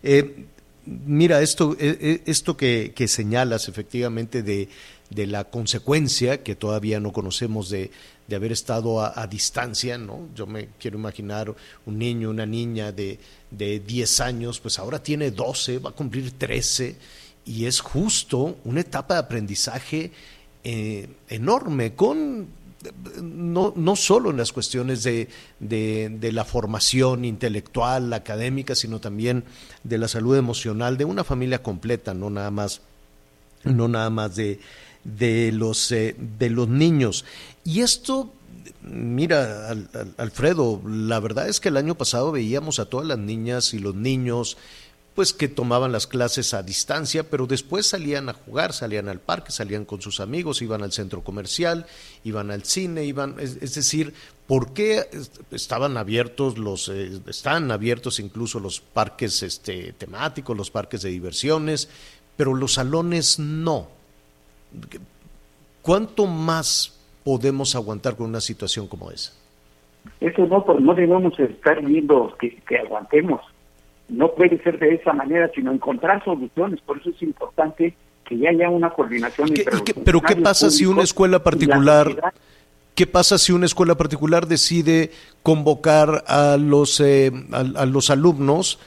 Eh, 0.02 0.44
mira, 0.86 1.42
esto, 1.42 1.76
eh, 1.78 1.98
eh, 2.00 2.22
esto 2.26 2.56
que, 2.56 2.92
señalas 3.06 3.68
efectivamente 3.68 4.42
de, 4.42 4.68
la 5.26 5.44
consecuencia 5.44 6.42
que 6.42 6.54
todavía 6.54 7.00
no 7.00 7.12
conocemos 7.12 7.68
de, 7.68 7.90
haber 8.34 8.52
estado 8.52 9.02
a, 9.02 9.26
distancia, 9.26 9.98
¿no? 9.98 10.28
Yo 10.34 10.46
me 10.46 10.68
quiero 10.78 10.98
imaginar 10.98 11.52
un 11.84 11.98
niño, 11.98 12.30
una 12.30 12.46
niña 12.46 12.92
de, 12.92 13.18
de 13.50 13.80
10 13.80 14.20
años, 14.20 14.60
pues 14.60 14.78
ahora 14.78 15.02
tiene 15.02 15.32
12, 15.32 15.80
va 15.80 15.90
a 15.90 15.94
cumplir 15.94 16.32
13, 16.38 16.96
y 17.44 17.66
es 17.66 17.80
justo 17.80 18.56
una 18.64 18.80
etapa 18.80 19.14
de 19.14 19.20
aprendizaje 19.20 20.12
enorme, 20.62 21.94
con 21.94 22.46
no, 23.22 23.72
no 23.76 23.96
solo 23.96 24.30
en 24.30 24.36
las 24.36 24.52
cuestiones 24.52 25.02
de, 25.02 25.28
de, 25.58 26.32
la 26.32 26.44
formación 26.44 27.24
intelectual, 27.24 28.12
académica, 28.12 28.74
sino 28.74 29.00
también 29.00 29.44
de 29.84 29.98
la 29.98 30.08
salud 30.08 30.36
emocional 30.36 30.96
de 30.96 31.04
una 31.04 31.24
familia 31.24 31.62
completa, 31.62 32.14
no 32.14 32.30
nada 32.30 32.50
más, 32.50 32.80
no 33.64 33.88
nada 33.88 34.10
más 34.10 34.36
de, 34.36 34.60
de, 35.04 35.52
los, 35.52 35.92
eh, 35.92 36.16
de 36.38 36.50
los 36.50 36.68
niños. 36.68 37.24
Y 37.64 37.80
esto 37.80 38.32
Mira, 38.82 39.76
Alfredo, 40.16 40.80
la 40.86 41.20
verdad 41.20 41.48
es 41.48 41.60
que 41.60 41.68
el 41.68 41.76
año 41.76 41.96
pasado 41.96 42.32
veíamos 42.32 42.78
a 42.78 42.86
todas 42.86 43.06
las 43.06 43.18
niñas 43.18 43.74
y 43.74 43.78
los 43.78 43.94
niños 43.94 44.56
pues 45.20 45.34
que 45.34 45.48
tomaban 45.48 45.92
las 45.92 46.06
clases 46.06 46.54
a 46.54 46.62
distancia, 46.62 47.28
pero 47.28 47.46
después 47.46 47.84
salían 47.84 48.30
a 48.30 48.32
jugar, 48.32 48.72
salían 48.72 49.06
al 49.06 49.18
parque, 49.18 49.50
salían 49.52 49.84
con 49.84 50.00
sus 50.00 50.18
amigos, 50.18 50.62
iban 50.62 50.82
al 50.82 50.92
centro 50.92 51.20
comercial, 51.20 51.84
iban 52.24 52.50
al 52.50 52.64
cine, 52.64 53.04
iban, 53.04 53.34
es, 53.38 53.74
decir, 53.74 54.14
¿por 54.46 54.72
qué 54.72 55.02
estaban 55.50 55.98
abiertos 55.98 56.56
los, 56.56 56.88
eh, 56.88 57.20
están 57.26 57.70
abiertos 57.70 58.18
incluso 58.18 58.60
los 58.60 58.80
parques 58.80 59.42
este, 59.42 59.92
temáticos, 59.92 60.56
los 60.56 60.70
parques 60.70 61.02
de 61.02 61.10
diversiones, 61.10 61.90
pero 62.38 62.54
los 62.54 62.72
salones 62.72 63.38
no? 63.38 63.88
¿Cuánto 65.82 66.26
más 66.28 66.98
podemos 67.24 67.76
aguantar 67.76 68.16
con 68.16 68.26
una 68.26 68.40
situación 68.40 68.86
como 68.86 69.10
esa? 69.10 69.34
Eso 70.18 70.46
no, 70.46 70.64
pues 70.64 70.80
no 70.80 70.94
debemos 70.94 71.38
estar 71.38 71.84
viendo 71.84 72.34
que, 72.40 72.56
que 72.66 72.78
aguantemos 72.78 73.42
no 74.10 74.32
puede 74.32 74.62
ser 74.62 74.78
de 74.78 74.94
esa 74.94 75.12
manera, 75.12 75.50
sino 75.54 75.72
encontrar 75.72 76.22
soluciones. 76.24 76.80
Por 76.80 76.98
eso 76.98 77.10
es 77.10 77.22
importante 77.22 77.94
que 78.24 78.38
ya 78.38 78.50
haya 78.50 78.68
una 78.68 78.90
coordinación. 78.90 79.50
pero 80.04 80.20
qué 80.20 80.36
pasa 80.36 80.70
si 80.70 80.86
una 80.86 81.02
escuela 81.02 81.42
particular, 81.42 82.32
qué 82.94 83.06
pasa 83.06 83.38
si 83.38 83.52
una 83.52 83.66
escuela 83.66 83.96
particular 83.96 84.46
decide 84.46 85.10
convocar 85.42 86.24
a 86.26 86.56
los 86.56 87.00
eh, 87.00 87.32
a, 87.52 87.86
los 87.86 88.10
alumnos 88.10 88.78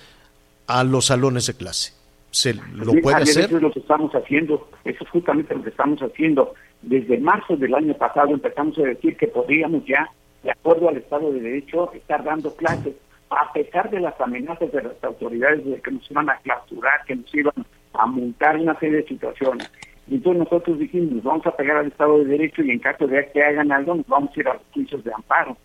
a 0.67 0.83
los 0.83 1.05
salones 1.07 1.47
de 1.47 1.53
clase? 1.55 1.93
¿Se 2.31 2.53
lo 2.53 2.93
puede 3.01 3.17
hacer? 3.17 3.45
Eso 3.45 3.57
es 3.57 3.61
lo 3.61 3.71
que 3.71 3.79
estamos 3.79 4.11
haciendo. 4.13 4.67
Eso 4.83 5.03
es 5.03 5.09
justamente 5.09 5.55
lo 5.55 5.63
que 5.63 5.69
estamos 5.69 5.99
haciendo. 6.01 6.53
Desde 6.81 7.17
marzo 7.19 7.55
del 7.55 7.75
año 7.75 7.93
pasado 7.93 8.31
empezamos 8.31 8.77
a 8.79 8.81
decir 8.81 9.15
que 9.17 9.27
podríamos 9.27 9.85
ya, 9.85 10.09
de 10.41 10.51
acuerdo 10.51 10.89
al 10.89 10.97
Estado 10.97 11.31
de 11.31 11.41
Derecho, 11.41 11.91
estar 11.93 12.23
dando 12.23 12.55
clases 12.55 12.95
a 13.37 13.51
pesar 13.53 13.89
de 13.89 13.99
las 13.99 14.19
amenazas 14.19 14.71
de 14.71 14.81
las 14.81 15.03
autoridades 15.03 15.65
de 15.65 15.81
que 15.81 15.91
nos 15.91 16.09
iban 16.09 16.29
a 16.29 16.37
clausurar, 16.37 17.03
que 17.05 17.15
nos 17.15 17.33
iban 17.33 17.53
a 17.93 18.05
montar 18.05 18.57
una 18.57 18.77
serie 18.79 18.97
de 18.97 19.07
situaciones. 19.07 19.71
Entonces 20.09 20.43
nosotros 20.43 20.79
dijimos, 20.79 21.23
vamos 21.23 21.45
a 21.45 21.55
pegar 21.55 21.77
al 21.77 21.87
Estado 21.87 22.19
de 22.19 22.25
Derecho 22.25 22.61
y 22.61 22.71
en 22.71 22.79
caso 22.79 23.07
de 23.07 23.29
que 23.33 23.43
hagan 23.43 23.71
algo, 23.71 23.95
nos 23.95 24.07
vamos 24.07 24.31
a 24.35 24.39
ir 24.39 24.47
a 24.47 24.53
los 24.53 24.63
juicios 24.73 25.03
de 25.03 25.13
amparo. 25.13 25.57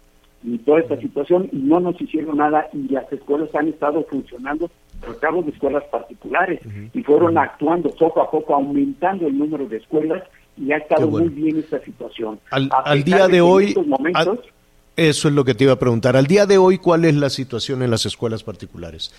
Y 0.44 0.56
toda 0.58 0.80
esta 0.80 0.96
situación, 0.98 1.48
y 1.50 1.56
no 1.56 1.80
nos 1.80 2.00
hicieron 2.00 2.36
nada, 2.36 2.68
y 2.72 2.88
las 2.92 3.12
escuelas 3.12 3.52
han 3.56 3.68
estado 3.68 4.04
funcionando, 4.04 4.70
cabo 5.20 5.42
de 5.42 5.50
escuelas 5.50 5.82
particulares, 5.90 6.60
y 6.94 7.02
fueron 7.02 7.36
actuando 7.36 7.90
poco 7.90 8.22
a 8.22 8.30
poco, 8.30 8.54
aumentando 8.54 9.26
el 9.26 9.36
número 9.36 9.66
de 9.66 9.78
escuelas, 9.78 10.22
y 10.56 10.70
ha 10.70 10.76
estado 10.76 11.08
muy 11.08 11.28
bien 11.28 11.58
esta 11.58 11.80
situación. 11.80 12.38
Al, 12.50 13.02
día 13.02 13.26
de, 13.26 13.40
hoy... 13.40 13.74
Momentos, 13.84 14.38
eso 14.98 15.28
es 15.28 15.34
lo 15.34 15.44
que 15.44 15.54
te 15.54 15.62
iba 15.62 15.74
a 15.74 15.78
preguntar. 15.78 16.16
Al 16.16 16.26
día 16.26 16.44
de 16.44 16.58
hoy, 16.58 16.78
¿cuál 16.78 17.04
es 17.04 17.14
la 17.14 17.30
situación 17.30 17.82
en 17.84 17.90
las 17.92 18.04
escuelas 18.04 18.42
particulares? 18.42 19.14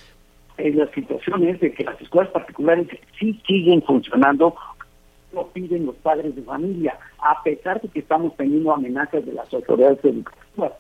Eh, 0.57 0.73
la 0.73 0.91
situación 0.91 1.47
es 1.47 1.57
de 1.61 1.71
que 1.71 1.85
las 1.85 1.99
escuelas 2.01 2.33
particulares 2.33 2.87
sí 3.17 3.41
siguen 3.47 3.81
funcionando, 3.83 4.55
lo 5.31 5.47
piden 5.47 5.85
los 5.85 5.95
padres 5.95 6.35
de 6.35 6.41
familia, 6.41 6.99
a 7.19 7.41
pesar 7.43 7.79
de 7.79 7.87
que 7.87 7.99
estamos 7.99 8.35
teniendo 8.35 8.73
amenazas 8.73 9.25
de 9.25 9.31
las 9.31 9.53
autoridades 9.53 10.03
educativas. 10.03 10.73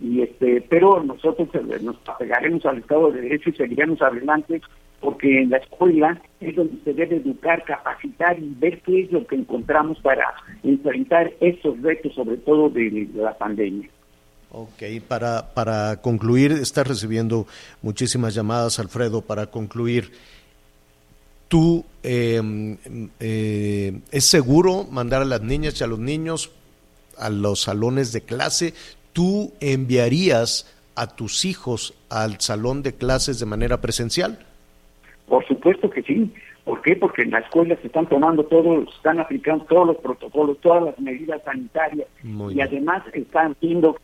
Y 0.00 0.22
este, 0.22 0.62
pero 0.62 1.02
nosotros 1.02 1.50
eh, 1.52 1.78
nos 1.82 1.96
apegaremos 2.06 2.64
al 2.64 2.78
Estado 2.78 3.12
de 3.12 3.20
Derecho 3.20 3.50
y 3.50 3.56
seguiremos 3.56 4.00
adelante 4.00 4.62
porque 5.00 5.42
en 5.42 5.50
la 5.50 5.58
escuela 5.58 6.18
es 6.40 6.56
donde 6.56 6.82
se 6.82 6.94
debe 6.94 7.16
educar, 7.16 7.62
capacitar 7.64 8.38
y 8.38 8.54
ver 8.58 8.80
qué 8.80 9.02
es 9.02 9.12
lo 9.12 9.26
que 9.26 9.36
encontramos 9.36 10.00
para 10.00 10.24
enfrentar 10.62 11.30
estos 11.40 11.78
retos, 11.82 12.14
sobre 12.14 12.38
todo 12.38 12.70
de 12.70 13.06
la 13.14 13.36
pandemia. 13.36 13.90
Ok, 14.58 14.84
para, 15.06 15.52
para 15.52 16.00
concluir, 16.00 16.50
estás 16.52 16.86
recibiendo 16.86 17.46
muchísimas 17.82 18.34
llamadas, 18.34 18.78
Alfredo, 18.78 19.20
para 19.20 19.48
concluir, 19.48 20.12
¿tú 21.48 21.84
em, 22.02 22.78
eh, 23.20 24.00
es 24.10 24.24
seguro 24.24 24.84
mandar 24.84 25.20
a 25.20 25.26
las 25.26 25.42
niñas 25.42 25.78
y 25.78 25.84
a 25.84 25.86
los 25.86 25.98
niños 25.98 26.50
a 27.18 27.28
los 27.28 27.60
salones 27.64 28.14
de 28.14 28.22
clase? 28.22 28.72
¿Tú 29.12 29.52
enviarías 29.60 30.74
a 30.94 31.14
tus 31.14 31.44
hijos 31.44 31.92
al 32.08 32.40
salón 32.40 32.82
de 32.82 32.94
clases 32.94 33.38
de 33.38 33.44
manera 33.44 33.82
presencial? 33.82 34.38
Por 35.28 35.46
supuesto 35.46 35.90
que 35.90 36.02
sí. 36.02 36.32
¿Por 36.64 36.80
qué? 36.80 36.96
Porque 36.96 37.22
en 37.22 37.32
la 37.32 37.40
escuela 37.40 37.76
se 37.82 37.88
están 37.88 38.08
tomando 38.08 38.42
todos, 38.46 38.88
están 38.96 39.20
aplicando 39.20 39.66
todos 39.66 39.86
los 39.86 39.96
protocolos, 39.98 40.58
todas 40.62 40.82
las 40.82 40.98
medidas 40.98 41.42
sanitarias 41.44 42.08
y 42.24 42.60
además 42.62 43.02
están 43.12 43.54
viendo 43.60 43.98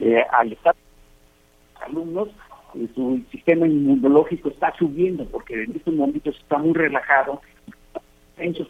eh, 0.00 0.24
al 0.32 0.52
estar 0.52 0.74
alumnos, 1.86 2.28
eh, 2.74 2.88
su 2.94 3.22
sistema 3.30 3.66
inmunológico 3.66 4.48
está 4.48 4.74
subiendo 4.78 5.24
porque 5.26 5.64
en 5.64 5.76
estos 5.76 5.94
momentos 5.94 6.36
está 6.36 6.58
muy 6.58 6.72
relajado, 6.72 7.40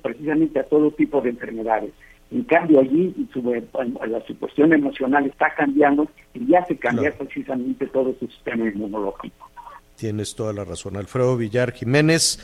precisamente 0.02 0.58
a 0.58 0.64
todo 0.64 0.90
tipo 0.90 1.20
de 1.20 1.30
enfermedades. 1.30 1.92
En 2.32 2.42
cambio, 2.44 2.80
allí 2.80 3.14
su, 3.32 3.38
eh, 3.52 3.64
la 4.06 4.20
situación 4.26 4.72
emocional 4.72 5.26
está 5.26 5.54
cambiando 5.54 6.08
y 6.34 6.46
ya 6.46 6.64
se 6.64 6.76
cambia 6.76 7.12
precisamente 7.16 7.86
todo 7.86 8.14
su 8.18 8.26
sistema 8.26 8.68
inmunológico. 8.68 9.48
Tienes 9.96 10.34
toda 10.34 10.52
la 10.52 10.64
razón. 10.64 10.96
Alfredo 10.96 11.36
Villar 11.36 11.72
Jiménez, 11.72 12.38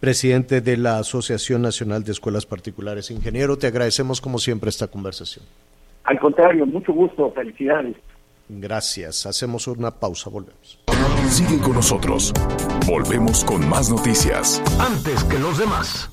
presidente 0.00 0.60
de 0.60 0.76
la 0.76 0.98
Asociación 0.98 1.62
Nacional 1.62 2.04
de 2.04 2.12
Escuelas 2.12 2.46
Particulares. 2.46 3.10
Ingeniero, 3.10 3.58
te 3.58 3.66
agradecemos 3.66 4.20
como 4.20 4.38
siempre 4.38 4.70
esta 4.70 4.88
conversación. 4.88 5.44
Al 6.04 6.18
contrario, 6.18 6.64
mucho 6.66 6.92
gusto, 6.92 7.30
felicidades. 7.32 7.96
Gracias. 8.60 9.24
Hacemos 9.24 9.66
una 9.66 9.90
pausa, 9.90 10.28
volvemos. 10.28 10.78
Sigue 11.28 11.58
con 11.60 11.72
nosotros. 11.72 12.32
Volvemos 12.86 13.44
con 13.44 13.66
más 13.66 13.88
noticias. 13.88 14.62
Antes 14.78 15.24
que 15.24 15.38
los 15.38 15.58
demás. 15.58 16.10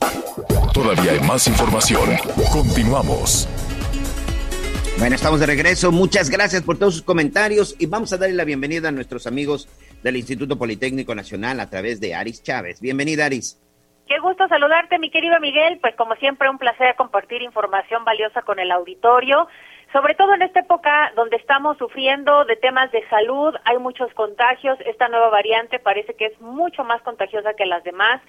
Todavía 0.73 1.11
hay 1.11 1.19
más 1.19 1.47
información. 1.47 2.09
Continuamos. 2.53 3.47
Bueno, 4.97 5.15
estamos 5.15 5.41
de 5.41 5.47
regreso. 5.47 5.91
Muchas 5.91 6.29
gracias 6.29 6.63
por 6.63 6.77
todos 6.77 6.93
sus 6.93 7.03
comentarios 7.03 7.75
y 7.77 7.87
vamos 7.87 8.13
a 8.13 8.17
darle 8.17 8.35
la 8.35 8.45
bienvenida 8.45 8.89
a 8.89 8.91
nuestros 8.91 9.27
amigos 9.27 9.67
del 10.01 10.15
Instituto 10.15 10.57
Politécnico 10.57 11.13
Nacional 11.15 11.59
a 11.59 11.69
través 11.69 11.99
de 11.99 12.15
Aris 12.15 12.41
Chávez. 12.41 12.79
Bienvenida, 12.79 13.25
Aris. 13.25 13.59
Qué 14.07 14.17
gusto 14.19 14.47
saludarte, 14.47 14.97
mi 14.97 15.11
querido 15.11 15.39
Miguel. 15.39 15.77
Pues 15.81 15.95
como 15.95 16.15
siempre, 16.15 16.49
un 16.49 16.57
placer 16.57 16.95
compartir 16.95 17.41
información 17.41 18.03
valiosa 18.05 18.41
con 18.41 18.59
el 18.59 18.71
auditorio 18.71 19.47
sobre 19.91 20.13
todo 20.13 20.33
en 20.33 20.43
esta 20.43 20.59
época 20.59 21.11
donde 21.15 21.37
estamos 21.37 21.77
sufriendo 21.77 22.45
de 22.45 22.55
temas 22.55 22.91
de 22.91 23.07
salud, 23.09 23.55
hay 23.65 23.77
muchos 23.79 24.13
contagios, 24.13 24.77
esta 24.85 25.07
nueva 25.07 25.29
variante 25.29 25.79
parece 25.79 26.13
que 26.13 26.27
es 26.27 26.41
mucho 26.41 26.83
más 26.83 27.01
contagiosa 27.01 27.53
que 27.53 27.65
las 27.65 27.83
demás. 27.83 28.21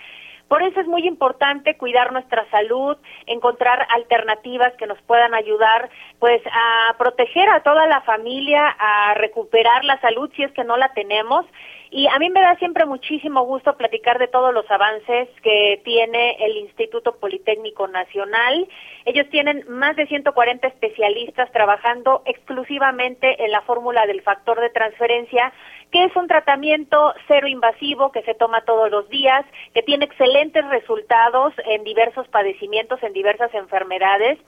Por 0.49 0.63
eso 0.63 0.81
es 0.81 0.87
muy 0.89 1.07
importante 1.07 1.77
cuidar 1.77 2.13
nuestra 2.13 2.45
salud, 2.51 2.97
encontrar 3.27 3.87
alternativas 3.95 4.73
que 4.79 4.87
nos 4.87 5.01
puedan 5.03 5.33
ayudar 5.33 5.91
pues 6.19 6.43
a 6.47 6.97
proteger 6.99 7.49
a 7.51 7.63
toda 7.63 7.87
la 7.87 8.01
familia, 8.01 8.67
a 8.67 9.15
recuperar 9.15 9.85
la 9.85 10.01
salud 10.01 10.29
si 10.35 10.43
es 10.43 10.53
que 10.53 10.65
no 10.65 10.77
la 10.77 10.93
tenemos 10.93 11.47
y 11.91 12.07
a 12.07 12.19
mí 12.21 12.31
me 12.31 12.41
da 12.41 12.55
siempre 12.57 12.87
muchísimo 12.87 13.45
gusto 13.45 13.77
platicar 13.77 14.21
de 14.21 14.29
todos 14.29 14.55
los 14.55 14.71
avances 14.71 15.29
que 15.43 15.81
tiene 15.85 16.37
el 16.39 16.57
Instituto 16.59 17.17
Politécnico 17.17 17.89
Nacional. 17.89 18.69
Ellos 19.05 19.29
tienen 19.31 19.65
más 19.69 19.97
de 19.97 20.07
140 20.07 20.69
especialistas 20.69 21.51
trabajando 21.51 22.23
exclusivamente 22.27 23.45
en 23.45 23.51
la 23.51 23.63
fórmula 23.63 24.07
del 24.07 24.23
factor 24.23 24.61
de 24.61 24.71
transferencia, 24.71 25.53
que 25.91 26.05
es 26.05 26.15
un 26.17 26.29
tratamiento 26.29 27.15
cero 27.27 27.49
invasivo 27.49 28.13
que 28.13 28.23
se 28.23 28.35
toma 28.35 28.63
todos 28.63 28.91
los 28.91 29.09
días, 29.09 29.45
que 29.75 29.83
tiene 29.83 30.05
excelentes 30.05 30.65
resultados 30.69 31.53
en 31.65 31.85
diversos 31.85 32.29
padecimientos, 32.29 33.03
en 33.03 33.13
diversas 33.13 33.53
enfermedades. 33.55 34.39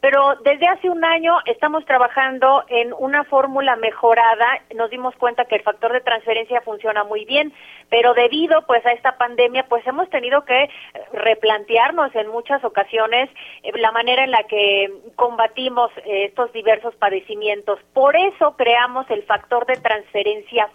Pero 0.00 0.36
desde 0.44 0.66
hace 0.66 0.88
un 0.88 1.04
año 1.04 1.36
estamos 1.44 1.84
trabajando 1.84 2.64
en 2.68 2.94
una 2.98 3.24
fórmula 3.24 3.76
mejorada. 3.76 4.46
Nos 4.74 4.88
dimos 4.88 5.14
cuenta 5.16 5.44
que 5.44 5.56
el 5.56 5.62
factor 5.62 5.92
de 5.92 6.00
transferencia 6.00 6.62
funciona 6.62 7.04
muy 7.04 7.26
bien, 7.26 7.52
pero 7.90 8.14
debido 8.14 8.62
pues 8.66 8.84
a 8.86 8.92
esta 8.92 9.18
pandemia 9.18 9.66
pues 9.68 9.86
hemos 9.86 10.08
tenido 10.08 10.44
que 10.44 10.70
replantearnos 11.12 12.14
en 12.14 12.28
muchas 12.28 12.64
ocasiones 12.64 13.28
eh, 13.62 13.72
la 13.76 13.92
manera 13.92 14.24
en 14.24 14.30
la 14.30 14.44
que 14.44 14.90
combatimos 15.16 15.90
eh, 15.98 16.24
estos 16.26 16.50
diversos 16.52 16.94
padecimientos. 16.94 17.78
Por 17.92 18.16
eso 18.16 18.56
creamos 18.56 19.04
el 19.10 19.22
factor 19.24 19.66
de 19.66 19.76
transferencia 19.76 20.70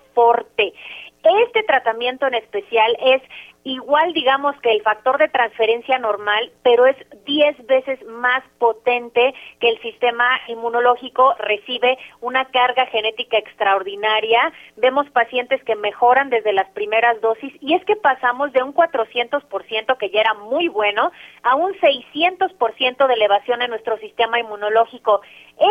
Este 1.24 1.64
tratamiento 1.64 2.28
en 2.28 2.36
especial 2.36 2.96
es 3.00 3.22
igual 3.64 4.14
digamos 4.14 4.56
que 4.62 4.72
el 4.72 4.84
factor 4.84 5.18
de 5.18 5.28
transferencia 5.28 5.98
normal, 5.98 6.52
pero 6.62 6.86
es 6.86 6.96
10 7.26 7.66
veces 7.66 8.00
más 8.06 8.44
potente 8.60 9.34
que 9.60 9.70
el 9.70 9.82
sistema 9.82 10.40
inmunológico 10.48 11.34
recibe 11.40 11.98
una 12.22 12.46
carga 12.46 12.86
genética 12.86 13.40
extraordinaria. 13.40 14.54
Vemos 14.78 15.10
pacientes 15.10 15.64
que 15.64 15.76
mejoran 15.76 16.30
desde 16.30 16.54
las 16.54 16.70
primeras 16.70 17.20
dosis 17.22 17.54
y 17.60 17.74
es 17.74 17.84
que 17.86 17.96
pasamos 17.96 18.54
de 18.54 18.62
un 18.62 18.72
400% 18.74 19.98
que 19.98 20.10
ya 20.12 20.22
era 20.22 20.36
muy 20.36 20.68
bueno 20.68 21.12
a 21.42 21.56
un 21.56 21.74
600% 21.74 23.08
de 23.08 23.14
elevación 23.14 23.64
en 23.64 23.72
nuestro 23.72 23.98
sistema 23.98 24.40
inmunológico. 24.40 25.22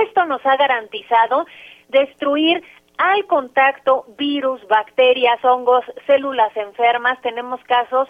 Esto 0.05 0.24
nos 0.24 0.45
ha 0.45 0.57
garantizado 0.57 1.47
destruir 1.90 2.64
al 2.99 3.26
contacto 3.26 4.07
virus, 4.16 4.66
bacterias, 4.68 5.45
hongos, 5.45 5.84
células 6.07 6.57
enfermas. 6.57 7.20
Tenemos 7.22 7.62
casos 7.64 8.09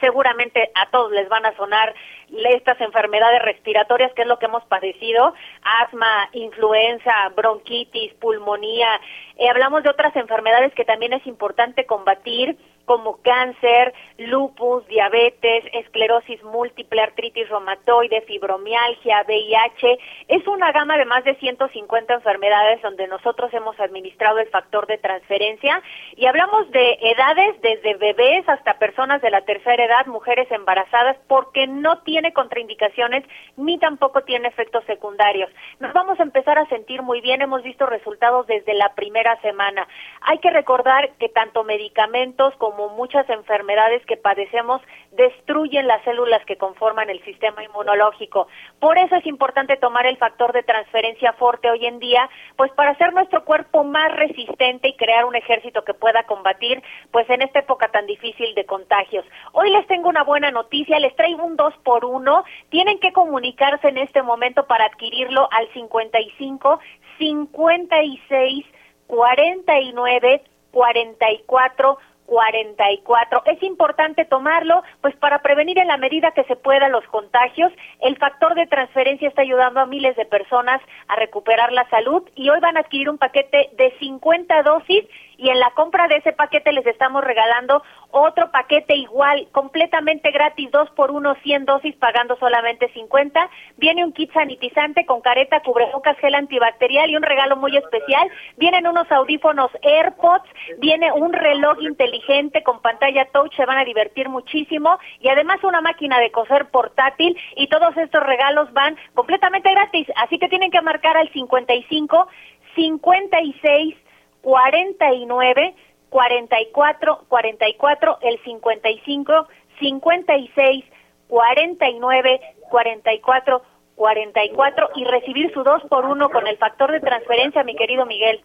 seguramente 0.00 0.70
a 0.74 0.90
todos 0.90 1.12
les 1.12 1.28
van 1.28 1.46
a 1.46 1.54
sonar 1.56 1.94
estas 2.30 2.80
enfermedades 2.80 3.42
respiratorias, 3.42 4.12
que 4.14 4.22
es 4.22 4.28
lo 4.28 4.38
que 4.38 4.46
hemos 4.46 4.64
padecido, 4.64 5.34
asma, 5.82 6.28
influenza, 6.32 7.12
bronquitis, 7.36 8.14
pulmonía. 8.14 8.88
Eh, 9.36 9.48
hablamos 9.48 9.82
de 9.82 9.90
otras 9.90 10.14
enfermedades 10.16 10.72
que 10.74 10.84
también 10.84 11.12
es 11.12 11.26
importante 11.26 11.86
combatir, 11.86 12.56
como 12.90 13.22
cáncer, 13.22 13.94
lupus, 14.18 14.84
diabetes, 14.88 15.62
esclerosis 15.74 16.42
múltiple, 16.42 17.00
artritis 17.00 17.48
reumatoide, 17.48 18.22
fibromialgia, 18.22 19.24
VIH. 19.28 19.98
Es 20.26 20.44
una 20.48 20.72
gama 20.72 20.98
de 20.98 21.04
más 21.04 21.22
de 21.22 21.36
150 21.36 22.14
enfermedades 22.14 22.82
donde 22.82 23.06
nosotros 23.06 23.54
hemos 23.54 23.78
administrado 23.78 24.40
el 24.40 24.48
factor 24.48 24.88
de 24.88 24.98
transferencia 24.98 25.80
y 26.16 26.26
hablamos 26.26 26.68
de 26.72 26.98
edades 27.00 27.60
desde 27.62 27.94
bebés 27.94 28.48
hasta 28.48 28.80
personas 28.80 29.22
de 29.22 29.30
la 29.30 29.42
tercera 29.42 29.84
edad, 29.84 30.06
mujeres 30.06 30.50
embarazadas, 30.50 31.16
porque 31.28 31.68
no 31.68 32.00
tiene 32.00 32.32
contraindicaciones 32.32 33.22
ni 33.56 33.78
tampoco 33.78 34.22
tiene 34.22 34.48
efectos 34.48 34.82
secundarios. 34.86 35.48
Nos 35.78 35.92
vamos 35.92 36.18
a 36.18 36.24
empezar 36.24 36.58
a 36.58 36.66
sentir 36.66 37.02
muy 37.02 37.20
bien, 37.20 37.40
hemos 37.40 37.62
visto 37.62 37.86
resultados 37.86 38.48
desde 38.48 38.74
la 38.74 38.96
primera 38.96 39.40
semana. 39.42 39.86
Hay 40.22 40.38
que 40.38 40.50
recordar 40.50 41.10
que 41.20 41.28
tanto 41.28 41.62
medicamentos 41.62 42.52
como 42.56 42.79
muchas 42.88 43.28
enfermedades 43.28 44.04
que 44.06 44.16
padecemos, 44.16 44.80
destruyen 45.12 45.86
las 45.86 46.02
células 46.04 46.44
que 46.46 46.56
conforman 46.56 47.10
el 47.10 47.22
sistema 47.24 47.62
inmunológico. 47.62 48.48
Por 48.78 48.98
eso 48.98 49.16
es 49.16 49.26
importante 49.26 49.76
tomar 49.76 50.06
el 50.06 50.16
factor 50.16 50.52
de 50.52 50.62
transferencia 50.62 51.32
fuerte 51.34 51.70
hoy 51.70 51.86
en 51.86 51.98
día, 51.98 52.28
pues 52.56 52.72
para 52.72 52.92
hacer 52.92 53.12
nuestro 53.12 53.44
cuerpo 53.44 53.84
más 53.84 54.12
resistente 54.16 54.88
y 54.88 54.96
crear 54.96 55.24
un 55.24 55.36
ejército 55.36 55.84
que 55.84 55.94
pueda 55.94 56.22
combatir, 56.24 56.82
pues 57.10 57.28
en 57.30 57.42
esta 57.42 57.60
época 57.60 57.88
tan 57.88 58.06
difícil 58.06 58.54
de 58.54 58.64
contagios. 58.66 59.24
Hoy 59.52 59.70
les 59.70 59.86
tengo 59.86 60.08
una 60.08 60.24
buena 60.24 60.50
noticia, 60.50 60.98
les 60.98 61.14
traigo 61.16 61.44
un 61.44 61.56
2 61.56 61.74
por 61.84 62.04
1 62.04 62.44
Tienen 62.70 62.98
que 62.98 63.12
comunicarse 63.12 63.88
en 63.88 63.98
este 63.98 64.22
momento 64.22 64.66
para 64.66 64.86
adquirirlo 64.86 65.48
al 65.52 65.68
55 65.72 66.80
56 67.18 68.66
49 69.06 70.42
44 70.70 71.98
44. 72.30 73.42
Es 73.46 73.60
importante 73.64 74.24
tomarlo, 74.24 74.84
pues 75.00 75.16
para 75.16 75.42
prevenir 75.42 75.78
en 75.80 75.88
la 75.88 75.96
medida 75.96 76.30
que 76.30 76.44
se 76.44 76.54
pueda 76.54 76.88
los 76.88 77.04
contagios. 77.06 77.72
El 78.00 78.16
factor 78.18 78.54
de 78.54 78.68
transferencia 78.68 79.28
está 79.28 79.42
ayudando 79.42 79.80
a 79.80 79.86
miles 79.86 80.14
de 80.14 80.26
personas 80.26 80.80
a 81.08 81.16
recuperar 81.16 81.72
la 81.72 81.88
salud 81.90 82.22
y 82.36 82.48
hoy 82.48 82.60
van 82.60 82.76
a 82.76 82.80
adquirir 82.80 83.10
un 83.10 83.18
paquete 83.18 83.70
de 83.76 83.92
50 83.98 84.62
dosis 84.62 85.04
y 85.38 85.50
en 85.50 85.58
la 85.58 85.72
compra 85.72 86.06
de 86.06 86.18
ese 86.18 86.32
paquete 86.32 86.70
les 86.72 86.86
estamos 86.86 87.24
regalando 87.24 87.82
otro 88.12 88.50
paquete 88.50 88.96
igual, 88.96 89.48
completamente 89.52 90.30
gratis, 90.30 90.70
dos 90.70 90.90
por 90.90 91.10
uno, 91.10 91.34
100 91.42 91.64
dosis, 91.64 91.94
pagando 91.96 92.36
solamente 92.36 92.88
50. 92.92 93.50
Viene 93.76 94.04
un 94.04 94.12
kit 94.12 94.32
sanitizante 94.32 95.06
con 95.06 95.20
careta, 95.20 95.62
cubrebocas, 95.62 96.16
gel 96.18 96.34
antibacterial 96.34 97.10
y 97.10 97.16
un 97.16 97.22
regalo 97.22 97.56
muy 97.56 97.76
especial. 97.76 98.28
Vienen 98.56 98.86
unos 98.86 99.10
audífonos 99.10 99.70
AirPods, 99.82 100.48
viene 100.78 101.12
un 101.12 101.32
reloj 101.32 101.80
inteligente 101.82 102.62
con 102.62 102.80
pantalla 102.80 103.26
touch, 103.32 103.54
se 103.56 103.66
van 103.66 103.78
a 103.78 103.84
divertir 103.84 104.28
muchísimo 104.28 104.98
y 105.20 105.28
además 105.28 105.62
una 105.62 105.80
máquina 105.80 106.18
de 106.18 106.30
coser 106.30 106.66
portátil 106.70 107.36
y 107.56 107.68
todos 107.68 107.96
estos 107.96 108.22
regalos 108.22 108.72
van 108.72 108.96
completamente 109.14 109.70
gratis. 109.70 110.06
Así 110.16 110.38
que 110.38 110.48
tienen 110.48 110.70
que 110.70 110.80
marcar 110.80 111.16
al 111.16 111.30
55 111.32 112.28
56 112.74 113.96
49 114.42 115.74
44 116.10 117.24
44 117.28 118.18
el 118.22 118.38
55 118.42 119.48
56 119.78 120.84
49 121.28 122.40
44 122.68 123.62
44 123.94 124.90
y 124.96 125.04
recibir 125.04 125.52
su 125.52 125.62
2 125.62 125.82
por 125.88 126.06
1 126.06 126.30
con 126.30 126.46
el 126.46 126.56
factor 126.56 126.90
de 126.90 127.00
transferencia, 127.00 127.62
mi 127.64 127.76
querido 127.76 128.06
Miguel. 128.06 128.40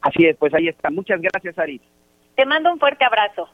Así 0.00 0.26
es, 0.26 0.36
pues 0.36 0.52
ahí 0.54 0.68
está. 0.68 0.90
Muchas 0.90 1.20
gracias, 1.20 1.58
Ari. 1.58 1.80
Te 2.34 2.46
mando 2.46 2.72
un 2.72 2.78
fuerte 2.78 3.04
abrazo. 3.04 3.48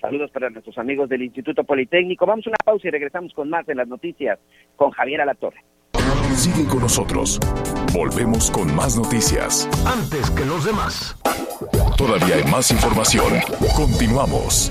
Saludos 0.00 0.30
para 0.30 0.50
nuestros 0.50 0.76
amigos 0.78 1.08
del 1.08 1.22
Instituto 1.22 1.64
Politécnico. 1.64 2.26
Vamos 2.26 2.46
a 2.46 2.50
una 2.50 2.58
pausa 2.64 2.88
y 2.88 2.90
regresamos 2.90 3.32
con 3.32 3.48
más 3.48 3.66
de 3.66 3.74
las 3.74 3.88
noticias 3.88 4.38
con 4.76 4.90
Javier 4.90 5.20
Alatorre. 5.20 5.62
Sigue 6.36 6.64
con 6.66 6.80
nosotros. 6.80 7.40
Volvemos 7.92 8.50
con 8.50 8.74
más 8.74 8.96
noticias. 8.96 9.68
Antes 9.84 10.30
que 10.30 10.44
los 10.44 10.64
demás. 10.64 11.16
Todavía 11.96 12.36
hay 12.36 12.44
más 12.44 12.70
información. 12.70 13.32
Continuamos. 13.74 14.70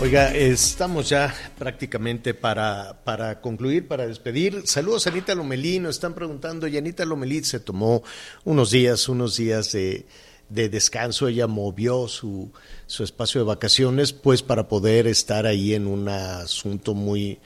Oiga, 0.00 0.32
estamos 0.34 1.08
ya 1.08 1.34
prácticamente 1.58 2.32
para, 2.32 3.00
para 3.04 3.40
concluir, 3.40 3.88
para 3.88 4.06
despedir. 4.06 4.62
Saludos 4.64 5.06
a 5.06 5.10
Anita 5.10 5.34
Lomelí, 5.34 5.80
nos 5.80 5.96
están 5.96 6.14
preguntando, 6.14 6.68
y 6.68 6.76
Anita 6.76 7.04
Lomelí 7.04 7.42
se 7.42 7.58
tomó 7.58 8.04
unos 8.44 8.70
días, 8.70 9.08
unos 9.08 9.36
días 9.36 9.72
de, 9.72 10.06
de 10.48 10.68
descanso, 10.68 11.28
ella 11.28 11.46
movió 11.46 12.08
su, 12.08 12.52
su 12.86 13.04
espacio 13.04 13.40
de 13.40 13.46
vacaciones, 13.46 14.12
pues 14.12 14.42
para 14.42 14.68
poder 14.68 15.06
estar 15.06 15.46
ahí 15.46 15.74
en 15.74 15.86
un 15.86 16.08
asunto 16.08 16.94
muy, 16.94 17.40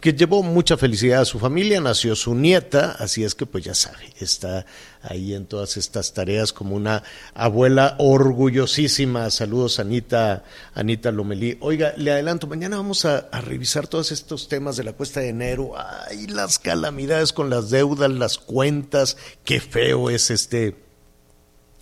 que 0.00 0.12
llevó 0.12 0.42
mucha 0.42 0.76
felicidad 0.76 1.22
a 1.22 1.24
su 1.24 1.38
familia, 1.38 1.80
nació 1.80 2.14
su 2.14 2.34
nieta, 2.34 2.96
así 2.98 3.24
es 3.24 3.34
que 3.34 3.46
pues 3.46 3.64
ya 3.64 3.74
sabe, 3.74 4.12
está 4.20 4.66
ahí 5.00 5.32
en 5.32 5.46
todas 5.46 5.78
estas 5.78 6.12
tareas 6.12 6.52
como 6.52 6.76
una 6.76 7.02
abuela 7.32 7.96
orgullosísima. 7.98 9.30
Saludos 9.30 9.80
Anita, 9.80 10.44
Anita 10.74 11.12
Lomelí. 11.12 11.56
Oiga, 11.60 11.94
le 11.96 12.12
adelanto, 12.12 12.46
mañana 12.46 12.76
vamos 12.76 13.06
a, 13.06 13.28
a 13.32 13.40
revisar 13.40 13.86
todos 13.86 14.12
estos 14.12 14.48
temas 14.48 14.76
de 14.76 14.84
la 14.84 14.92
cuesta 14.92 15.20
de 15.20 15.30
enero. 15.30 15.72
Ay, 15.76 16.26
las 16.26 16.58
calamidades 16.58 17.32
con 17.32 17.48
las 17.48 17.70
deudas, 17.70 18.10
las 18.10 18.36
cuentas, 18.36 19.16
qué 19.44 19.60
feo 19.60 20.10
es 20.10 20.30
este 20.30 20.76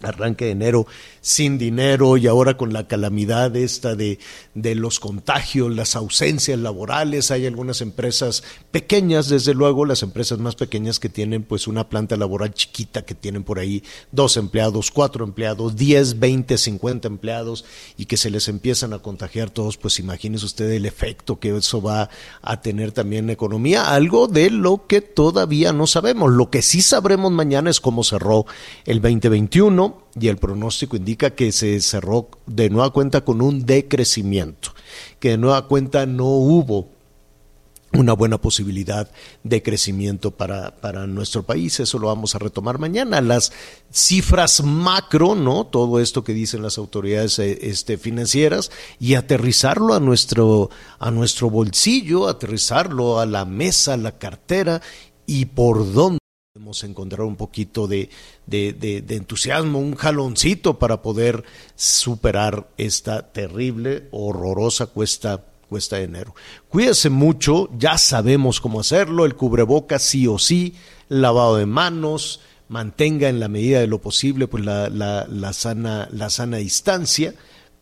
arranque 0.02 0.46
de 0.46 0.50
enero 0.52 0.86
sin 1.24 1.56
dinero 1.56 2.18
y 2.18 2.26
ahora 2.26 2.58
con 2.58 2.74
la 2.74 2.86
calamidad 2.86 3.56
esta 3.56 3.94
de, 3.94 4.18
de, 4.52 4.74
los 4.74 5.00
contagios, 5.00 5.74
las 5.74 5.96
ausencias 5.96 6.58
laborales, 6.58 7.30
hay 7.30 7.46
algunas 7.46 7.80
empresas 7.80 8.44
pequeñas, 8.70 9.30
desde 9.30 9.54
luego, 9.54 9.86
las 9.86 10.02
empresas 10.02 10.38
más 10.38 10.54
pequeñas 10.54 11.00
que 11.00 11.08
tienen 11.08 11.42
pues 11.42 11.66
una 11.66 11.88
planta 11.88 12.18
laboral 12.18 12.52
chiquita, 12.52 13.06
que 13.06 13.14
tienen 13.14 13.42
por 13.42 13.58
ahí 13.58 13.82
dos 14.12 14.36
empleados, 14.36 14.90
cuatro 14.90 15.24
empleados, 15.24 15.76
diez, 15.76 16.18
veinte, 16.18 16.58
cincuenta 16.58 17.08
empleados 17.08 17.64
y 17.96 18.04
que 18.04 18.18
se 18.18 18.28
les 18.28 18.48
empiezan 18.48 18.92
a 18.92 18.98
contagiar 18.98 19.48
todos, 19.48 19.78
pues 19.78 19.98
imagínese 20.00 20.44
usted 20.44 20.70
el 20.72 20.84
efecto 20.84 21.40
que 21.40 21.56
eso 21.56 21.80
va 21.80 22.10
a 22.42 22.60
tener 22.60 22.92
también 22.92 23.24
en 23.24 23.30
economía, 23.30 23.94
algo 23.94 24.28
de 24.28 24.50
lo 24.50 24.86
que 24.86 25.00
todavía 25.00 25.72
no 25.72 25.86
sabemos. 25.86 26.30
Lo 26.30 26.50
que 26.50 26.60
sí 26.60 26.82
sabremos 26.82 27.32
mañana 27.32 27.70
es 27.70 27.80
cómo 27.80 28.04
cerró 28.04 28.44
el 28.84 29.00
2021 29.00 30.03
y 30.18 30.28
el 30.28 30.36
pronóstico 30.36 30.96
indica 30.96 31.30
que 31.30 31.52
se 31.52 31.80
cerró 31.80 32.28
de 32.46 32.70
nueva 32.70 32.92
cuenta 32.92 33.22
con 33.22 33.42
un 33.42 33.66
decrecimiento, 33.66 34.70
que 35.18 35.30
de 35.30 35.38
nueva 35.38 35.66
cuenta 35.66 36.06
no 36.06 36.26
hubo 36.26 36.88
una 37.94 38.12
buena 38.12 38.38
posibilidad 38.38 39.10
de 39.42 39.62
crecimiento 39.62 40.32
para, 40.32 40.76
para, 40.76 41.06
nuestro 41.06 41.44
país. 41.44 41.78
Eso 41.80 41.98
lo 41.98 42.08
vamos 42.08 42.34
a 42.34 42.38
retomar 42.38 42.78
mañana. 42.78 43.20
Las 43.20 43.52
cifras 43.92 44.62
macro, 44.62 45.34
¿no? 45.34 45.64
Todo 45.66 46.00
esto 46.00 46.24
que 46.24 46.32
dicen 46.32 46.62
las 46.62 46.78
autoridades 46.78 47.38
eh, 47.38 47.58
este, 47.62 47.96
financieras 47.96 48.70
y 48.98 49.14
aterrizarlo 49.14 49.94
a 49.94 50.00
nuestro, 50.00 50.70
a 50.98 51.10
nuestro 51.10 51.50
bolsillo, 51.50 52.28
aterrizarlo 52.28 53.20
a 53.20 53.26
la 53.26 53.44
mesa, 53.44 53.94
a 53.94 53.98
la 53.98 54.18
cartera 54.18 54.82
y 55.26 55.46
por 55.46 55.92
dónde 55.92 56.18
podemos 56.64 56.84
encontrar 56.84 57.26
un 57.26 57.36
poquito 57.36 57.86
de, 57.86 58.08
de, 58.46 59.04
entusiasmo, 59.10 59.78
un 59.80 59.96
jaloncito 59.96 60.78
para 60.78 61.02
poder 61.02 61.44
superar 61.76 62.68
esta 62.78 63.20
terrible, 63.32 64.08
horrorosa 64.12 64.86
cuesta, 64.86 65.44
cuesta 65.68 65.96
de 65.96 66.04
enero. 66.04 66.34
Cuídese 66.70 67.10
mucho, 67.10 67.68
ya 67.76 67.98
sabemos 67.98 68.62
cómo 68.62 68.80
hacerlo, 68.80 69.26
el 69.26 69.34
cubreboca 69.34 69.98
sí 69.98 70.26
o 70.26 70.38
sí, 70.38 70.74
lavado 71.10 71.56
de 71.56 71.66
manos, 71.66 72.40
mantenga 72.68 73.28
en 73.28 73.40
la 73.40 73.48
medida 73.48 73.80
de 73.80 73.86
lo 73.86 73.98
posible 73.98 74.46
pues 74.46 74.64
la, 74.64 74.88
la, 74.88 75.26
la 75.28 75.52
sana, 75.52 76.08
la 76.12 76.30
sana 76.30 76.56
distancia 76.56 77.34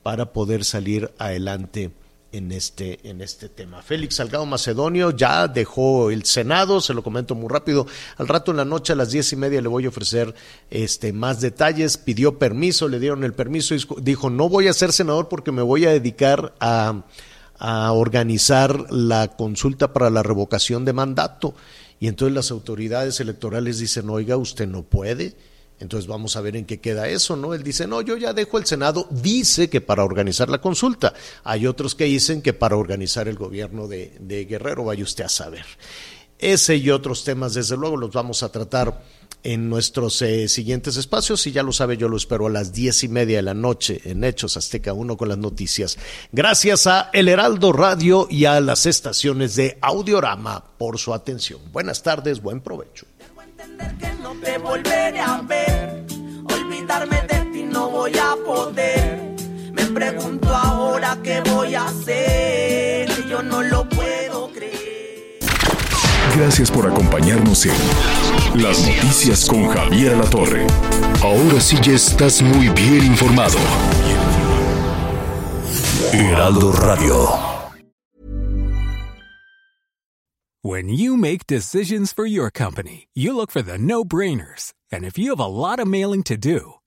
para 0.02 0.32
poder 0.32 0.64
salir 0.64 1.12
adelante 1.18 1.92
en 2.32 2.50
este, 2.50 2.98
en 3.08 3.20
este 3.20 3.48
tema. 3.48 3.82
Félix 3.82 4.16
Salgado 4.16 4.46
Macedonio 4.46 5.10
ya 5.10 5.46
dejó 5.46 6.10
el 6.10 6.24
Senado, 6.24 6.80
se 6.80 6.94
lo 6.94 7.02
comento 7.02 7.34
muy 7.34 7.48
rápido. 7.48 7.86
Al 8.16 8.26
rato 8.26 8.50
en 8.50 8.56
la 8.56 8.64
noche 8.64 8.94
a 8.94 8.96
las 8.96 9.10
diez 9.10 9.32
y 9.32 9.36
media 9.36 9.60
le 9.60 9.68
voy 9.68 9.84
a 9.84 9.90
ofrecer 9.90 10.34
este, 10.70 11.12
más 11.12 11.40
detalles. 11.40 11.98
Pidió 11.98 12.38
permiso, 12.38 12.88
le 12.88 12.98
dieron 12.98 13.22
el 13.22 13.34
permiso 13.34 13.74
y 13.74 13.84
dijo 14.00 14.30
no 14.30 14.48
voy 14.48 14.68
a 14.68 14.72
ser 14.72 14.92
senador 14.92 15.28
porque 15.28 15.52
me 15.52 15.62
voy 15.62 15.84
a 15.84 15.90
dedicar 15.90 16.54
a, 16.58 17.04
a 17.58 17.92
organizar 17.92 18.90
la 18.90 19.28
consulta 19.36 19.92
para 19.92 20.10
la 20.10 20.22
revocación 20.22 20.84
de 20.84 20.94
mandato. 20.94 21.54
Y 22.00 22.08
entonces 22.08 22.34
las 22.34 22.50
autoridades 22.50 23.20
electorales 23.20 23.78
dicen, 23.78 24.10
oiga, 24.10 24.36
usted 24.36 24.66
no 24.66 24.82
puede 24.82 25.36
entonces 25.82 26.06
vamos 26.06 26.36
a 26.36 26.40
ver 26.40 26.56
en 26.56 26.64
qué 26.64 26.80
queda 26.80 27.08
eso, 27.08 27.34
¿no? 27.34 27.54
Él 27.54 27.64
dice, 27.64 27.88
no, 27.88 28.00
yo 28.02 28.16
ya 28.16 28.32
dejo 28.32 28.56
el 28.56 28.66
Senado, 28.66 29.08
dice 29.10 29.68
que 29.68 29.80
para 29.80 30.04
organizar 30.04 30.48
la 30.48 30.60
consulta. 30.60 31.12
Hay 31.42 31.66
otros 31.66 31.96
que 31.96 32.04
dicen 32.04 32.40
que 32.40 32.52
para 32.52 32.76
organizar 32.76 33.26
el 33.26 33.36
gobierno 33.36 33.88
de, 33.88 34.46
Guerrero, 34.48 34.84
vaya 34.84 35.02
usted 35.02 35.24
a 35.24 35.28
saber. 35.28 35.66
Ese 36.38 36.76
y 36.76 36.90
otros 36.90 37.24
temas, 37.24 37.54
desde 37.54 37.76
luego, 37.76 37.96
los 37.96 38.12
vamos 38.12 38.44
a 38.44 38.50
tratar 38.50 39.02
en 39.42 39.68
nuestros 39.68 40.22
eh, 40.22 40.48
siguientes 40.48 40.96
espacios 40.96 41.44
y 41.48 41.52
ya 41.52 41.64
lo 41.64 41.72
sabe, 41.72 41.96
yo 41.96 42.08
lo 42.08 42.16
espero 42.16 42.46
a 42.46 42.50
las 42.50 42.72
diez 42.72 43.02
y 43.02 43.08
media 43.08 43.38
de 43.38 43.42
la 43.42 43.54
noche 43.54 44.00
en 44.04 44.22
Hechos 44.22 44.56
Azteca 44.56 44.92
1 44.92 45.16
con 45.16 45.28
las 45.28 45.38
noticias. 45.38 45.98
Gracias 46.30 46.86
a 46.86 47.10
El 47.12 47.28
Heraldo 47.28 47.72
Radio 47.72 48.28
y 48.30 48.44
a 48.44 48.60
las 48.60 48.86
estaciones 48.86 49.56
de 49.56 49.78
Audiorama 49.80 50.64
por 50.78 50.98
su 50.98 51.12
atención. 51.12 51.60
Buenas 51.72 52.04
tardes, 52.04 52.40
buen 52.40 52.60
provecho 52.60 53.06
que 53.98 54.12
no 54.22 54.34
te 54.40 54.58
volveré 54.58 55.20
a 55.20 55.40
ver. 55.42 55.61
Voy 58.02 58.18
a 58.18 58.36
poder. 58.44 59.36
Me 59.72 59.84
pregunto 59.84 60.48
ahora 60.48 61.16
qué 61.22 61.40
voy 61.42 61.74
a 61.76 61.84
hacer. 61.84 63.08
Yo 63.28 63.42
no 63.44 63.62
lo 63.62 63.88
puedo 63.88 64.50
creer. 64.50 65.38
Gracias 66.36 66.68
por 66.70 66.90
acompañarnos 66.90 67.64
en 67.66 68.60
Las 68.60 68.84
Noticias 68.84 69.46
con 69.46 69.68
Javier 69.68 70.16
La 70.16 70.24
Torre. 70.24 70.66
Ahora 71.22 71.60
sí 71.60 71.76
ya 71.80 71.92
estás 71.92 72.42
muy 72.42 72.70
bien 72.70 73.04
informado. 73.06 73.58
Heraldo 76.12 76.72
Radio. 76.72 77.38
When 80.64 80.88
you 80.88 81.16
make 81.16 81.46
decisions 81.46 82.12
for 82.12 82.24
your 82.24 82.50
company, 82.50 83.08
you 83.14 83.34
look 83.34 83.50
for 83.50 83.62
the 83.62 83.78
no-brainers. 83.78 84.72
And 84.92 85.04
if 85.04 85.18
you 85.18 85.30
have 85.30 85.40
a 85.40 85.46
lot 85.46 85.80
of 85.80 85.88
mailing 85.88 86.22
to 86.24 86.36
do, 86.36 86.81